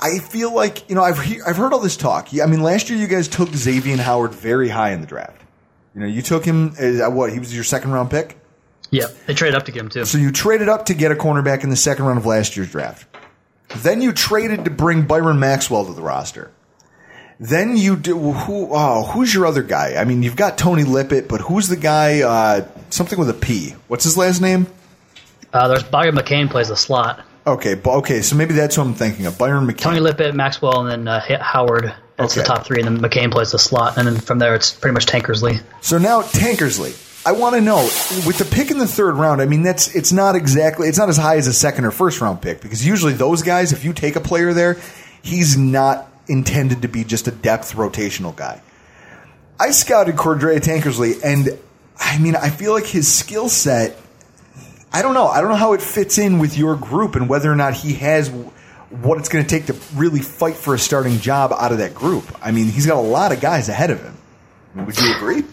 [0.00, 2.28] I feel like you know I've he- I've heard all this talk.
[2.40, 5.42] I mean, last year you guys took Xavier Howard very high in the draft.
[5.94, 8.36] You know, you took him as what he was your second round pick.
[8.90, 10.04] Yeah, they traded up to get him too.
[10.04, 12.70] So you traded up to get a cornerback in the second round of last year's
[12.70, 13.06] draft.
[13.78, 16.50] Then you traded to bring Byron Maxwell to the roster.
[17.40, 18.68] Then you do who?
[18.72, 19.94] Oh, who's your other guy?
[19.96, 22.22] I mean, you've got Tony Lippett, but who's the guy?
[22.22, 23.74] Uh, something with a P.
[23.88, 24.66] What's his last name?
[25.52, 27.20] Uh, there's Bobby McCain plays the slot.
[27.48, 29.38] Okay, okay, so maybe that's what I'm thinking of.
[29.38, 29.78] Byron McCain.
[29.78, 31.94] Tony Lippett, Maxwell, and then uh, Howard.
[32.16, 32.42] That's Okay.
[32.42, 34.92] the top three, and then McCain plays the slot, and then from there it's pretty
[34.92, 35.62] much Tankersley.
[35.80, 37.04] So now Tankersley.
[37.26, 37.82] I want to know
[38.26, 39.40] with the pick in the third round.
[39.40, 42.20] I mean, that's it's not exactly it's not as high as a second or first
[42.20, 44.78] round pick because usually those guys, if you take a player there,
[45.22, 48.60] he's not intended to be just a depth rotational guy.
[49.60, 51.58] I scouted Cordrea Tankersley, and
[51.98, 53.96] I mean, I feel like his skill set.
[54.92, 55.26] I don't know.
[55.26, 57.94] I don't know how it fits in with your group and whether or not he
[57.94, 58.30] has
[58.90, 61.94] what it's going to take to really fight for a starting job out of that
[61.94, 62.24] group.
[62.42, 64.16] I mean, he's got a lot of guys ahead of him.
[64.86, 65.44] Would you agree?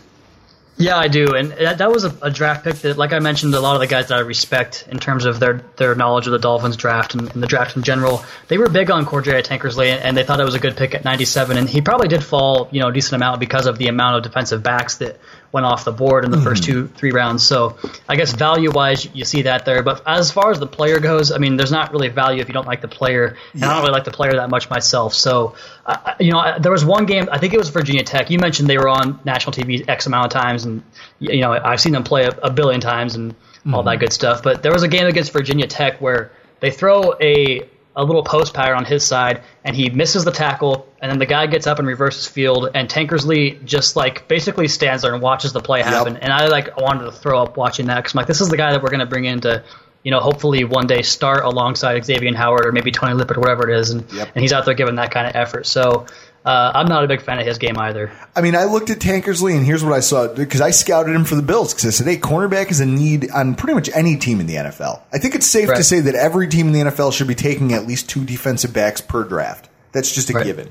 [0.77, 3.55] Yeah, I do, and that, that was a, a draft pick that, like I mentioned,
[3.55, 6.33] a lot of the guys that I respect in terms of their their knowledge of
[6.33, 9.87] the Dolphins draft and, and the draft in general, they were big on Cordrea Tankersley,
[9.87, 12.25] and, and they thought it was a good pick at 97, and he probably did
[12.25, 15.17] fall, you know, a decent amount because of the amount of defensive backs that
[15.55, 17.41] went off the board in the first two three rounds.
[17.45, 17.77] So
[18.07, 21.31] I guess value wise, you see that there, but as far as the player goes,
[21.31, 23.81] I mean, there's not really value if you don't like the player, and I don't
[23.81, 25.13] really like the player that much myself.
[25.13, 25.55] So,
[25.85, 28.29] uh, you know, I- there was one game, I think it was Virginia Tech.
[28.29, 30.83] You mentioned they were on national TV X amount of times, and
[31.19, 33.33] you know, I've seen them play a, a billion times and
[33.73, 34.43] all that good stuff.
[34.43, 38.53] But there was a game against Virginia Tech where they throw a a little post
[38.53, 41.79] pattern on his side, and he misses the tackle, and then the guy gets up
[41.79, 46.17] and reverses field, and Tankersley just like basically stands there and watches the play happen.
[46.17, 48.57] And I like wanted to throw up watching that because I'm like, this is the
[48.57, 49.63] guy that we're going to bring in to,
[50.03, 53.69] you know, hopefully one day start alongside Xavier Howard or maybe Tony Lippett or whatever
[53.69, 55.65] it is, and and he's out there giving that kind of effort.
[55.65, 56.05] So.
[56.45, 58.11] Uh, I'm not a big fan of his game either.
[58.35, 61.25] I mean, I looked at Tankersley, and here's what I saw because I scouted him
[61.25, 64.15] for the Bills because I said, "Hey, cornerback is a need on pretty much any
[64.15, 66.81] team in the NFL." I think it's safe to say that every team in the
[66.91, 69.69] NFL should be taking at least two defensive backs per draft.
[69.91, 70.69] That's just a given.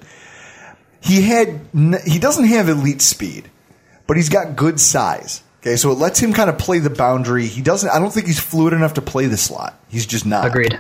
[1.01, 1.61] He had
[2.07, 3.51] he doesn't have elite speed,
[4.07, 5.43] but he's got good size.
[5.61, 7.47] Okay, so it lets him kind of play the boundary.
[7.47, 7.89] He doesn't.
[7.89, 9.77] I don't think he's fluid enough to play the slot.
[9.89, 10.47] He's just not.
[10.47, 10.79] Agreed.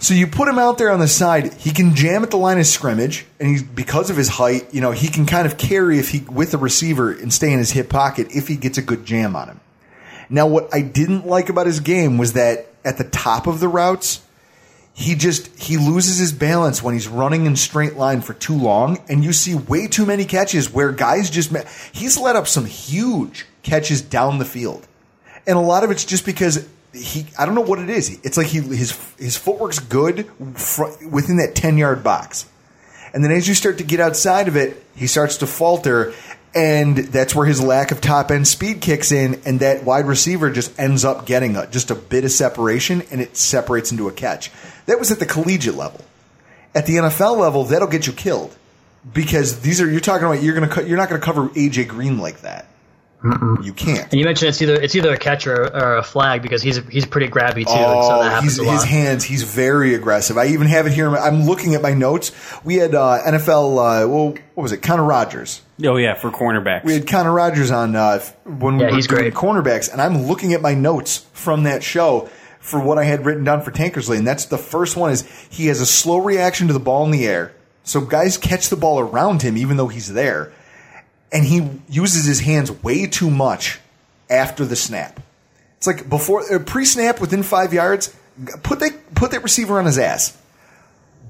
[0.00, 1.52] So you put him out there on the side.
[1.54, 4.80] He can jam at the line of scrimmage, and he's because of his height, you
[4.80, 7.72] know, he can kind of carry if he with the receiver and stay in his
[7.72, 9.60] hip pocket if he gets a good jam on him.
[10.30, 13.68] Now, what I didn't like about his game was that at the top of the
[13.68, 14.22] routes,
[14.94, 18.98] he just he loses his balance when he's running in straight line for too long,
[19.10, 21.54] and you see way too many catches where guys just
[21.92, 24.88] he's let up some huge catches down the field,
[25.46, 28.18] and a lot of it's just because he I don't know what it is.
[28.22, 32.48] It's like he his his footwork's good fr- within that ten yard box,
[33.14, 36.12] and then as you start to get outside of it, he starts to falter.
[36.52, 40.50] And that's where his lack of top end speed kicks in, and that wide receiver
[40.50, 44.12] just ends up getting a, just a bit of separation, and it separates into a
[44.12, 44.50] catch.
[44.86, 46.00] That was at the collegiate level.
[46.74, 48.56] At the NFL level, that'll get you killed
[49.14, 52.18] because these are you're talking about you're gonna co- you're not gonna cover AJ Green
[52.18, 52.66] like that.
[53.22, 54.04] You can't.
[54.10, 56.78] And you mentioned it's either it's either a catch or, or a flag because he's
[56.88, 57.72] he's pretty grabby too.
[57.72, 58.72] and so that he's, a lot.
[58.72, 59.24] his hands.
[59.24, 60.38] He's very aggressive.
[60.38, 61.14] I even have it here.
[61.14, 62.32] I'm looking at my notes.
[62.64, 63.72] We had uh, NFL.
[64.04, 64.78] Uh, well, what was it?
[64.78, 65.60] Connor Rogers.
[65.84, 66.84] Oh yeah, for cornerbacks.
[66.84, 69.34] We had Connor Rogers on uh, when we Yeah, were he's doing great.
[69.34, 73.44] cornerbacks, and I'm looking at my notes from that show for what I had written
[73.44, 76.72] down for Tankersley, and that's the first one is he has a slow reaction to
[76.72, 77.52] the ball in the air,
[77.84, 80.52] so guys catch the ball around him even though he's there,
[81.32, 83.80] and he uses his hands way too much
[84.28, 85.20] after the snap.
[85.76, 88.14] It's like before uh, pre-snap within five yards,
[88.62, 90.36] put that put that receiver on his ass.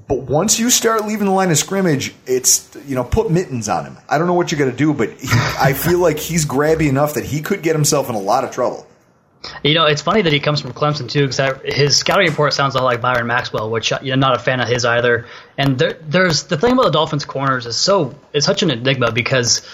[0.07, 3.85] But once you start leaving the line of scrimmage, it's you know put mittens on
[3.85, 3.97] him.
[4.09, 7.13] I don't know what you're to do, but he, I feel like he's grabby enough
[7.13, 8.87] that he could get himself in a lot of trouble.
[9.63, 12.75] You know, it's funny that he comes from Clemson too, because his scouting report sounds
[12.75, 15.25] a lot like Byron Maxwell, which I'm not a fan of his either.
[15.57, 19.11] And there, there's the thing about the Dolphins' corners is so it's such an enigma
[19.11, 19.65] because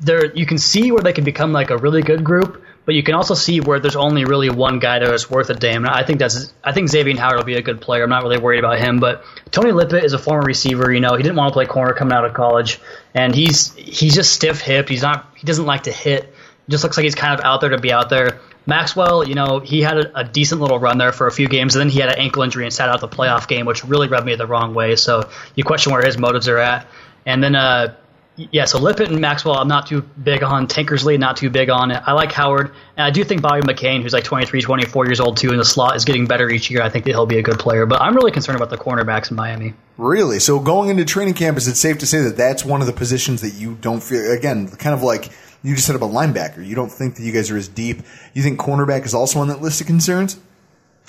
[0.00, 3.02] there you can see where they can become like a really good group, but you
[3.02, 5.84] can also see where there's only really one guy that is worth a damn.
[5.84, 8.04] And I think that's I think Xavier Howard will be a good player.
[8.04, 10.92] I'm not really worried about him, but Tony Lippett is a former receiver.
[10.92, 12.80] You know, he didn't want to play corner coming out of college,
[13.14, 14.88] and he's he's just stiff hipped.
[14.88, 16.34] He's not he doesn't like to hit.
[16.68, 18.40] Just looks like he's kind of out there to be out there.
[18.66, 21.76] Maxwell, you know, he had a, a, decent little run there for a few games,
[21.76, 24.08] and then he had an ankle injury and sat out the playoff game, which really
[24.08, 24.96] rubbed me the wrong way.
[24.96, 26.86] So you question where his motives are at.
[27.26, 27.94] And then, uh,
[28.36, 30.66] yeah, so Lippett and Maxwell, I'm not too big on.
[30.66, 31.92] Tankersley, not too big on.
[31.92, 32.02] It.
[32.04, 35.36] I like Howard, and I do think Bobby McCain, who's like 23, 24 years old
[35.36, 36.82] too, in the slot, is getting better each year.
[36.82, 39.30] I think that he'll be a good player, but I'm really concerned about the cornerbacks
[39.30, 39.74] in Miami.
[39.98, 40.40] Really?
[40.40, 42.92] So going into training camp, is it safe to say that that's one of the
[42.92, 45.30] positions that you don't feel again, kind of like
[45.62, 46.64] you just said about linebacker.
[46.64, 48.02] You don't think that you guys are as deep.
[48.34, 50.38] You think cornerback is also on that list of concerns?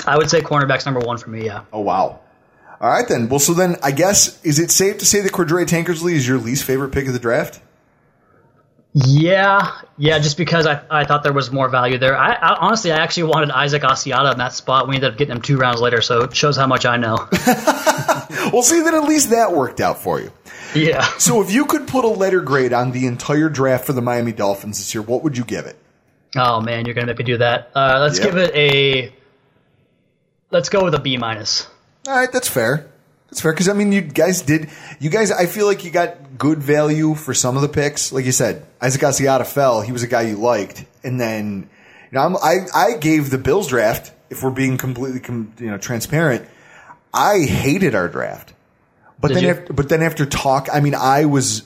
[0.06, 1.45] I would say cornerback's number one for me.
[1.45, 1.61] Yeah.
[1.73, 2.19] Oh wow.
[2.80, 3.30] All right then.
[3.30, 6.38] Well, so then I guess is it safe to say that Cordrea Tankersley is your
[6.38, 7.61] least favorite pick of the draft?
[8.93, 10.19] Yeah, yeah.
[10.19, 12.15] Just because I, I thought there was more value there.
[12.15, 14.88] I, I honestly I actually wanted Isaac Asiata in that spot.
[14.88, 17.27] We ended up getting him two rounds later, so it shows how much I know.
[18.53, 20.31] well, see, then at least that worked out for you.
[20.73, 21.03] Yeah.
[21.18, 24.31] So if you could put a letter grade on the entire draft for the Miami
[24.31, 25.77] Dolphins this year, what would you give it?
[26.38, 27.72] Oh man, you're gonna make me do that.
[27.76, 28.27] Uh, let's yep.
[28.27, 29.14] give it a.
[30.52, 31.68] Let's go with a B minus.
[32.07, 32.88] All right, that's fair.
[33.30, 34.69] That's fair because I mean, you guys did.
[34.99, 38.11] You guys, I feel like you got good value for some of the picks.
[38.11, 39.82] Like you said, Isaac Asiata fell.
[39.82, 41.69] He was a guy you liked, and then
[42.11, 44.11] you know, I'm, i I gave the Bills draft.
[44.30, 45.22] If we're being completely
[45.60, 46.48] you know transparent,
[47.14, 48.53] I hated our draft.
[49.19, 51.64] But Did then, after, but then after talk, I mean, I was.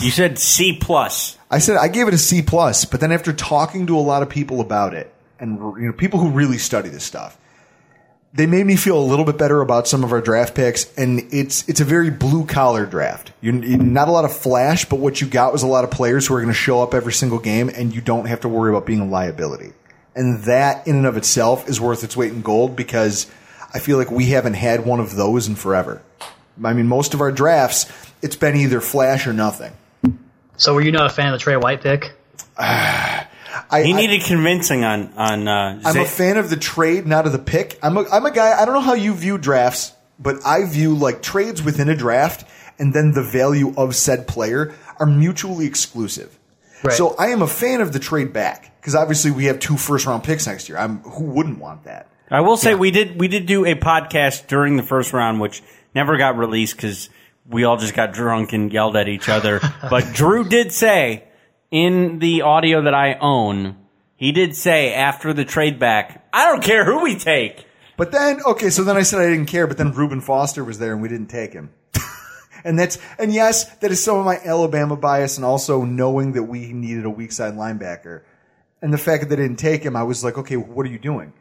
[0.00, 1.38] You said C plus.
[1.50, 4.22] I said I gave it a C plus, but then after talking to a lot
[4.22, 7.38] of people about it, and you know, people who really study this stuff,
[8.38, 10.96] they made me feel a little bit better about some of our draft picks.
[10.96, 13.32] And it's it's a very blue collar draft.
[13.40, 16.28] You're, not a lot of flash, but what you got was a lot of players
[16.28, 18.70] who are going to show up every single game, and you don't have to worry
[18.70, 19.72] about being a liability.
[20.14, 23.26] And that, in and of itself, is worth its weight in gold because
[23.74, 26.00] I feel like we haven't had one of those in forever.
[26.62, 27.86] I mean, most of our drafts,
[28.22, 29.72] it's been either flash or nothing.
[30.56, 32.12] So, were you not a fan of the Trey White pick?
[33.70, 35.48] I, he needed I, convincing on on.
[35.48, 37.78] Uh, I'm a fan of the trade, not of the pick.
[37.82, 38.60] I'm a, I'm a guy.
[38.60, 42.48] I don't know how you view drafts, but I view like trades within a draft
[42.78, 46.38] and then the value of said player are mutually exclusive.
[46.82, 46.94] Right.
[46.94, 50.06] So I am a fan of the trade back because obviously we have two first
[50.06, 50.78] round picks next year.
[50.78, 52.08] I'm who wouldn't want that.
[52.30, 52.76] I will say yeah.
[52.76, 55.62] we did we did do a podcast during the first round, which
[55.94, 57.10] never got released because
[57.46, 59.60] we all just got drunk and yelled at each other.
[59.90, 61.24] but Drew did say
[61.70, 63.76] in the audio that I own,
[64.16, 67.66] he did say after the trade back, I don't care who we take.
[67.96, 70.78] But then, okay, so then I said I didn't care, but then Reuben Foster was
[70.78, 71.70] there and we didn't take him.
[72.64, 76.44] and that's, and yes, that is some of my Alabama bias and also knowing that
[76.44, 78.22] we needed a weak side linebacker.
[78.80, 81.00] And the fact that they didn't take him, I was like, okay, what are you
[81.00, 81.32] doing?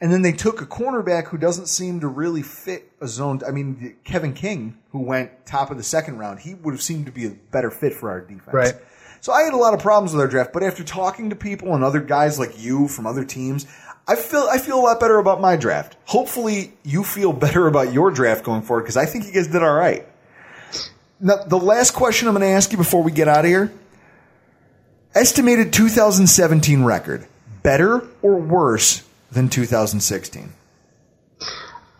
[0.00, 3.40] And then they took a cornerback who doesn't seem to really fit a zone.
[3.46, 7.06] I mean, Kevin King, who went top of the second round, he would have seemed
[7.06, 8.48] to be a better fit for our defense.
[8.52, 8.74] Right.
[9.20, 11.74] So I had a lot of problems with our draft, but after talking to people
[11.74, 13.66] and other guys like you from other teams,
[14.08, 15.96] I feel I feel a lot better about my draft.
[16.06, 19.62] Hopefully, you feel better about your draft going forward because I think you guys did
[19.62, 20.06] all right.
[21.20, 23.72] Now, the last question I'm going to ask you before we get out of here:
[25.14, 27.26] estimated 2017 record,
[27.62, 30.52] better or worse than 2016?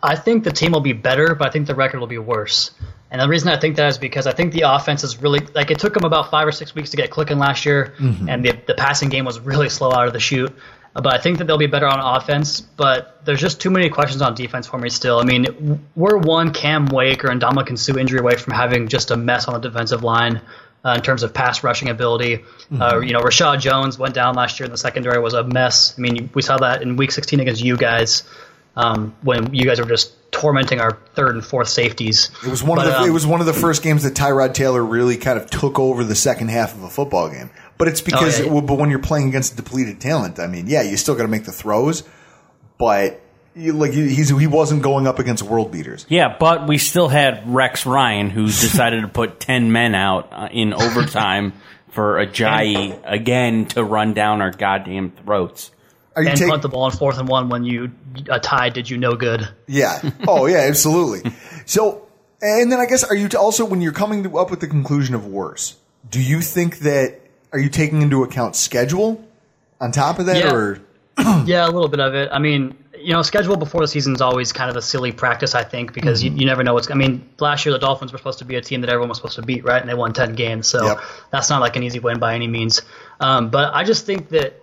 [0.03, 2.71] I think the team will be better, but I think the record will be worse.
[3.11, 5.69] And the reason I think that is because I think the offense is really like
[5.69, 8.29] it took them about five or six weeks to get clicking last year, mm-hmm.
[8.29, 10.55] and the, the passing game was really slow out of the chute.
[10.93, 12.61] But I think that they'll be better on offense.
[12.61, 15.19] But there's just too many questions on defense for me still.
[15.19, 19.17] I mean, we're one Cam Wake or Ndamukong Suh injury away from having just a
[19.17, 20.41] mess on the defensive line.
[20.83, 22.37] Uh, in terms of pass rushing ability.
[22.37, 22.81] Mm-hmm.
[22.81, 25.93] Uh, you know, Reshad Jones went down last year in the secondary was a mess.
[25.95, 28.23] I mean, we saw that in Week 16 against you guys
[28.75, 32.31] um, when you guys were just tormenting our third and fourth safeties.
[32.45, 34.13] It was one but, of the um, it was one of the first games that
[34.13, 37.49] Tyrod Taylor really kind of took over the second half of a football game.
[37.77, 38.61] But it's because, oh, yeah, yeah.
[38.61, 41.45] but when you're playing against depleted talent, I mean, yeah, you still got to make
[41.45, 42.03] the throws,
[42.77, 43.21] but
[43.55, 46.05] you, like he's he wasn't going up against world beaters.
[46.07, 50.49] Yeah, but we still had Rex Ryan, who decided to put ten men out uh,
[50.51, 51.53] in overtime
[51.89, 55.71] for Ajayi again to run down our goddamn throats.
[56.15, 57.91] Are you and take- punt the ball on fourth and one when you
[58.29, 59.47] a tie did you no good.
[59.67, 60.01] Yeah.
[60.27, 61.31] Oh yeah, absolutely.
[61.65, 62.07] so,
[62.41, 65.25] and then I guess are you also when you're coming up with the conclusion of
[65.25, 65.75] worse?
[66.09, 67.19] Do you think that
[67.53, 69.23] are you taking into account schedule
[69.79, 70.53] on top of that, yeah.
[70.53, 70.81] or
[71.45, 72.29] yeah, a little bit of it.
[72.31, 75.55] I mean, you know, schedule before the season is always kind of a silly practice,
[75.55, 76.35] I think, because Mm-hmm.
[76.35, 76.89] you, you never know what's.
[76.89, 79.17] I mean, last year the Dolphins were supposed to be a team that everyone was
[79.17, 79.81] supposed to beat, right?
[79.81, 80.99] And they won ten games, so Yep.
[81.31, 82.81] that's not like an easy win by any means.
[83.19, 84.61] Um, but I just think that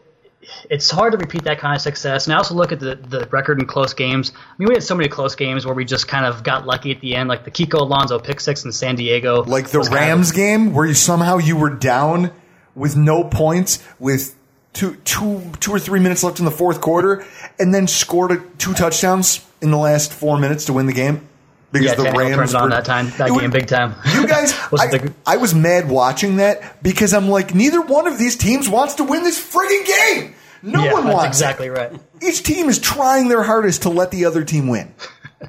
[0.70, 2.27] it's hard to repeat that kind of success.
[2.27, 4.32] And I also look at the, the record in close games.
[4.35, 6.90] I mean, we had so many close games where we just kind of got lucky
[6.90, 9.43] at the end, like the Kiko Alonso pick six in San Diego.
[9.44, 12.31] Like the was kind of- Rams game where you somehow you were down
[12.74, 14.36] with no points with
[14.73, 17.24] two two two or three minutes left in the fourth quarter,
[17.59, 21.27] and then scored a, two touchdowns in the last four minutes to win the game.
[21.70, 23.95] Because yeah, the Tannehill Rams it on that time, that It was- game, big time.
[24.15, 28.07] You guys, Was I, the- I was mad watching that because I'm like, neither one
[28.07, 30.35] of these teams wants to win this frigging game.
[30.62, 31.24] No yeah, one wants.
[31.24, 31.28] it.
[31.28, 31.93] exactly right.
[32.23, 34.93] Each team is trying their hardest to let the other team win.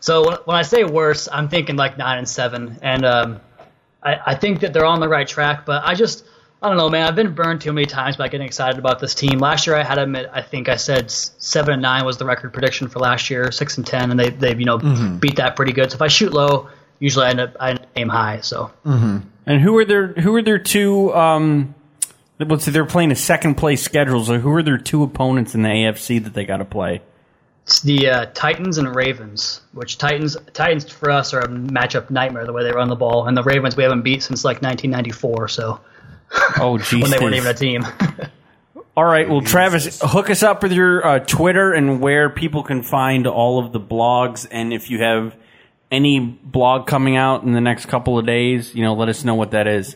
[0.00, 3.40] So when, when I say worse, I'm thinking like nine and seven, and um,
[4.02, 5.66] I, I think that they're on the right track.
[5.66, 6.24] But I just,
[6.60, 7.06] I don't know, man.
[7.06, 9.38] I've been burned too many times by getting excited about this team.
[9.38, 10.14] Last year, I had them.
[10.14, 13.52] admit, I think I said seven and nine was the record prediction for last year,
[13.52, 15.20] six and ten, and they they've you know Mhm.
[15.20, 15.90] beat that pretty good.
[15.92, 16.68] So if I shoot low,
[16.98, 18.40] usually I end up I aim high.
[18.42, 21.14] So And who are their who are their two?
[21.14, 21.74] Um,
[22.40, 24.24] let's say they're playing a second place schedule.
[24.24, 27.02] So who are their two opponents in the AFC that they got to play?
[27.64, 32.46] it's the uh, Titans and Ravens, which Titans Titans for us are a matchup nightmare
[32.46, 35.48] the way they run the ball, and the Ravens we haven't beat since like 1994.
[35.48, 35.78] So
[36.60, 37.86] Oh, geez, when they weren't even a team.
[38.96, 42.82] All right, well, Travis, hook us up with your uh, Twitter and where people can
[42.82, 45.36] find all of the blogs, and if you have
[45.92, 49.36] any blog coming out in the next couple of days, you know, let us know
[49.36, 49.94] what that is.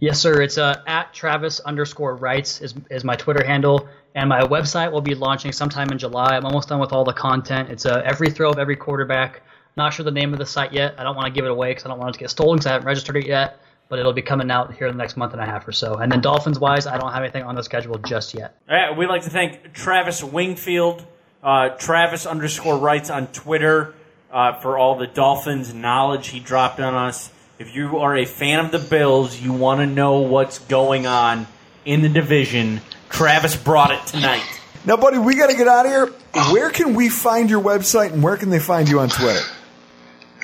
[0.00, 0.42] Yes, sir.
[0.42, 5.00] It's uh, at Travis underscore writes is, is my Twitter handle, and my website will
[5.00, 6.36] be launching sometime in July.
[6.36, 7.70] I'm almost done with all the content.
[7.70, 9.42] It's uh, every throw of every quarterback.
[9.76, 10.94] Not sure the name of the site yet.
[10.98, 12.58] I don't want to give it away because I don't want it to get stolen
[12.58, 13.58] because I haven't registered it yet.
[13.88, 15.94] But it'll be coming out here in the next month and a half or so.
[15.94, 18.56] And then Dolphins wise, I don't have anything on the schedule just yet.
[18.68, 21.04] All right, we'd like to thank Travis Wingfield,
[21.42, 23.94] uh, Travis underscore writes on Twitter
[24.32, 27.30] uh, for all the Dolphins knowledge he dropped on us.
[27.58, 31.46] If you are a fan of the Bills, you want to know what's going on
[31.84, 32.80] in the division.
[33.10, 34.42] Travis brought it tonight.
[34.86, 36.06] Now, buddy, we got to get out of here.
[36.52, 39.46] Where can we find your website and where can they find you on Twitter?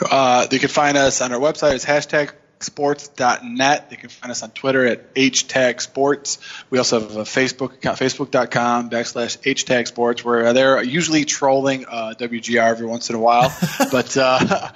[0.09, 1.75] Uh, you can find us on our website.
[1.75, 2.31] It's hashtag
[2.61, 3.89] sports.net.
[3.91, 6.39] You can find us on Twitter at htag sports.
[6.69, 12.15] We also have a Facebook account, facebook.com backslash htag sports, where they're usually trolling uh,
[12.19, 13.55] WGR every once in a while.
[13.93, 14.71] but uh,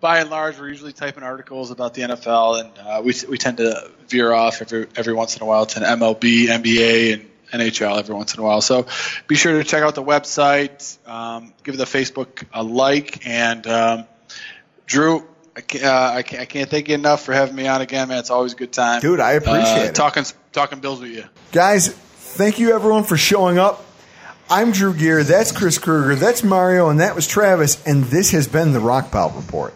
[0.00, 3.58] by and large, we're usually typing articles about the NFL, and uh, we, we tend
[3.58, 7.98] to veer off every, every once in a while to an MLB, NBA, and NHL
[7.98, 8.60] every once in a while.
[8.60, 8.86] So
[9.26, 14.06] be sure to check out the website, um, give the Facebook a like, and um,
[14.86, 15.26] Drew,
[15.58, 18.06] I can't, uh, I, can't, I can't thank you enough for having me on again,
[18.06, 18.18] man.
[18.18, 19.94] It's always a good time, Dude, I appreciate uh, it.
[19.96, 21.24] Talking talking Bills with you.
[21.50, 23.84] Guys, thank you everyone for showing up.
[24.48, 25.24] I'm Drew Gear.
[25.24, 26.14] That's Chris Kruger.
[26.14, 26.90] That's Mario.
[26.90, 27.84] And that was Travis.
[27.84, 29.74] And this has been the Rock Pile Report.